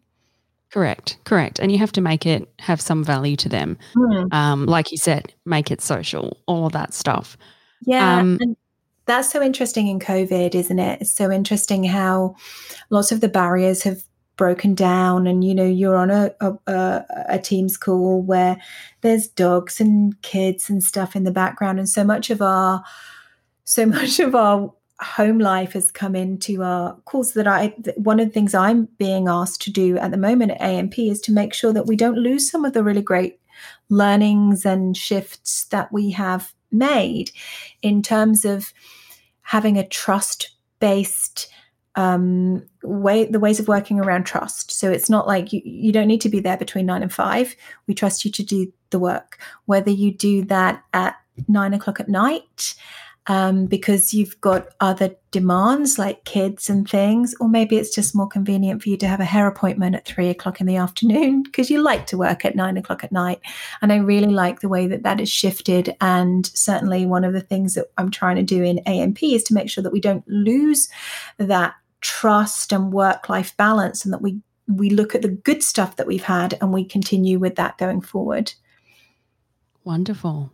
Correct. 0.71 1.17
Correct. 1.23 1.59
And 1.59 1.71
you 1.71 1.77
have 1.77 1.91
to 1.91 2.01
make 2.01 2.25
it 2.25 2.51
have 2.57 2.81
some 2.81 3.03
value 3.03 3.35
to 3.35 3.47
them. 3.47 3.77
Um, 4.31 4.65
like 4.65 4.91
you 4.91 4.97
said, 4.97 5.31
make 5.45 5.69
it 5.69 5.81
social, 5.81 6.41
all 6.47 6.65
of 6.65 6.71
that 6.71 6.95
stuff. 6.95 7.37
Yeah. 7.85 8.17
Um, 8.17 8.39
and 8.41 8.57
that's 9.05 9.31
so 9.31 9.39
interesting 9.39 9.87
in 9.87 9.99
COVID, 9.99 10.55
isn't 10.55 10.79
it? 10.79 10.99
It's 11.01 11.11
so 11.11 11.29
interesting 11.29 11.83
how 11.83 12.35
lots 12.89 13.11
of 13.11 13.21
the 13.21 13.29
barriers 13.29 13.83
have 13.83 14.01
broken 14.35 14.73
down 14.73 15.27
and 15.27 15.43
you 15.43 15.53
know 15.53 15.65
you're 15.65 15.95
on 15.95 16.09
a, 16.09 16.31
a, 16.41 17.05
a, 17.29 17.39
team's 17.39 17.77
call 17.77 18.21
where 18.21 18.57
there's 19.01 19.27
dogs 19.27 19.79
and 19.79 20.19
kids 20.23 20.69
and 20.69 20.83
stuff 20.83 21.15
in 21.15 21.23
the 21.23 21.31
background 21.31 21.77
and 21.77 21.87
so 21.87 22.03
much 22.03 22.29
of 22.29 22.41
our 22.41 22.83
so 23.63 23.85
much 23.85 24.19
of 24.19 24.33
our 24.33 24.73
home 24.99 25.37
life 25.37 25.73
has 25.73 25.91
come 25.91 26.15
into 26.15 26.63
our 26.63 26.95
calls 27.05 27.33
that 27.33 27.47
i 27.47 27.67
one 27.95 28.19
of 28.19 28.27
the 28.27 28.33
things 28.33 28.55
i'm 28.55 28.85
being 28.97 29.27
asked 29.27 29.61
to 29.61 29.71
do 29.71 29.97
at 29.97 30.11
the 30.11 30.17
moment 30.17 30.51
at 30.51 30.61
amp 30.61 30.97
is 30.97 31.19
to 31.21 31.31
make 31.31 31.53
sure 31.53 31.73
that 31.73 31.87
we 31.87 31.95
don't 31.95 32.17
lose 32.17 32.49
some 32.49 32.65
of 32.65 32.73
the 32.73 32.83
really 32.83 33.01
great 33.01 33.39
learnings 33.89 34.65
and 34.65 34.97
shifts 34.97 35.65
that 35.65 35.91
we 35.91 36.09
have 36.09 36.53
made 36.71 37.31
in 37.81 38.01
terms 38.01 38.45
of 38.45 38.73
having 39.41 39.77
a 39.77 39.87
trust 39.87 40.51
based 40.79 41.49
um, 41.95 42.65
way 42.83 43.25
the 43.25 43.39
ways 43.39 43.59
of 43.59 43.67
working 43.67 43.99
around 43.99 44.23
trust 44.25 44.71
so 44.71 44.91
it's 44.91 45.09
not 45.09 45.27
like 45.27 45.53
you, 45.53 45.61
you 45.63 45.91
don't 45.91 46.07
need 46.07 46.21
to 46.21 46.29
be 46.29 46.39
there 46.39 46.57
between 46.57 46.85
nine 46.85 47.03
and 47.03 47.13
five 47.13 47.55
we 47.87 47.93
trust 47.93 48.25
you 48.25 48.31
to 48.31 48.43
do 48.43 48.71
the 48.89 48.99
work 48.99 49.39
whether 49.65 49.91
you 49.91 50.11
do 50.11 50.43
that 50.45 50.83
at 50.93 51.15
nine 51.47 51.73
o'clock 51.73 51.99
at 51.99 52.09
night 52.09 52.75
um, 53.27 53.67
because 53.67 54.13
you've 54.13 54.39
got 54.41 54.67
other 54.79 55.15
demands 55.31 55.97
like 55.97 56.25
kids 56.25 56.69
and 56.69 56.89
things, 56.89 57.33
or 57.39 57.47
maybe 57.47 57.77
it's 57.77 57.93
just 57.93 58.15
more 58.15 58.27
convenient 58.27 58.83
for 58.83 58.89
you 58.89 58.97
to 58.97 59.07
have 59.07 59.21
a 59.21 59.25
hair 59.25 59.47
appointment 59.47 59.95
at 59.95 60.05
three 60.05 60.29
o'clock 60.29 60.59
in 60.59 60.67
the 60.67 60.75
afternoon 60.75 61.43
because 61.43 61.69
you 61.69 61.81
like 61.81 62.05
to 62.07 62.17
work 62.17 62.43
at 62.43 62.55
nine 62.55 62.75
o'clock 62.75 63.03
at 63.03 63.11
night. 63.11 63.39
And 63.81 63.93
I 63.93 63.97
really 63.97 64.31
like 64.31 64.59
the 64.59 64.69
way 64.69 64.87
that 64.87 65.03
that 65.03 65.19
has 65.19 65.29
shifted. 65.29 65.95
And 66.01 66.45
certainly, 66.47 67.05
one 67.05 67.23
of 67.23 67.33
the 67.33 67.41
things 67.41 67.75
that 67.75 67.87
I'm 67.97 68.11
trying 68.11 68.35
to 68.35 68.43
do 68.43 68.61
in 68.61 68.79
AMP 68.79 69.23
is 69.23 69.43
to 69.43 69.53
make 69.53 69.69
sure 69.69 69.83
that 69.83 69.93
we 69.93 70.01
don't 70.01 70.27
lose 70.27 70.89
that 71.37 71.75
trust 72.03 72.71
and 72.71 72.93
work 72.93 73.29
life 73.29 73.57
balance 73.57 74.05
and 74.05 74.13
that 74.13 74.21
we 74.21 74.39
we 74.67 74.89
look 74.89 75.15
at 75.15 75.21
the 75.21 75.29
good 75.29 75.63
stuff 75.63 75.95
that 75.97 76.07
we've 76.07 76.23
had 76.23 76.57
and 76.61 76.71
we 76.71 76.85
continue 76.85 77.37
with 77.39 77.55
that 77.55 77.77
going 77.77 77.99
forward. 78.01 78.53
Wonderful. 79.83 80.53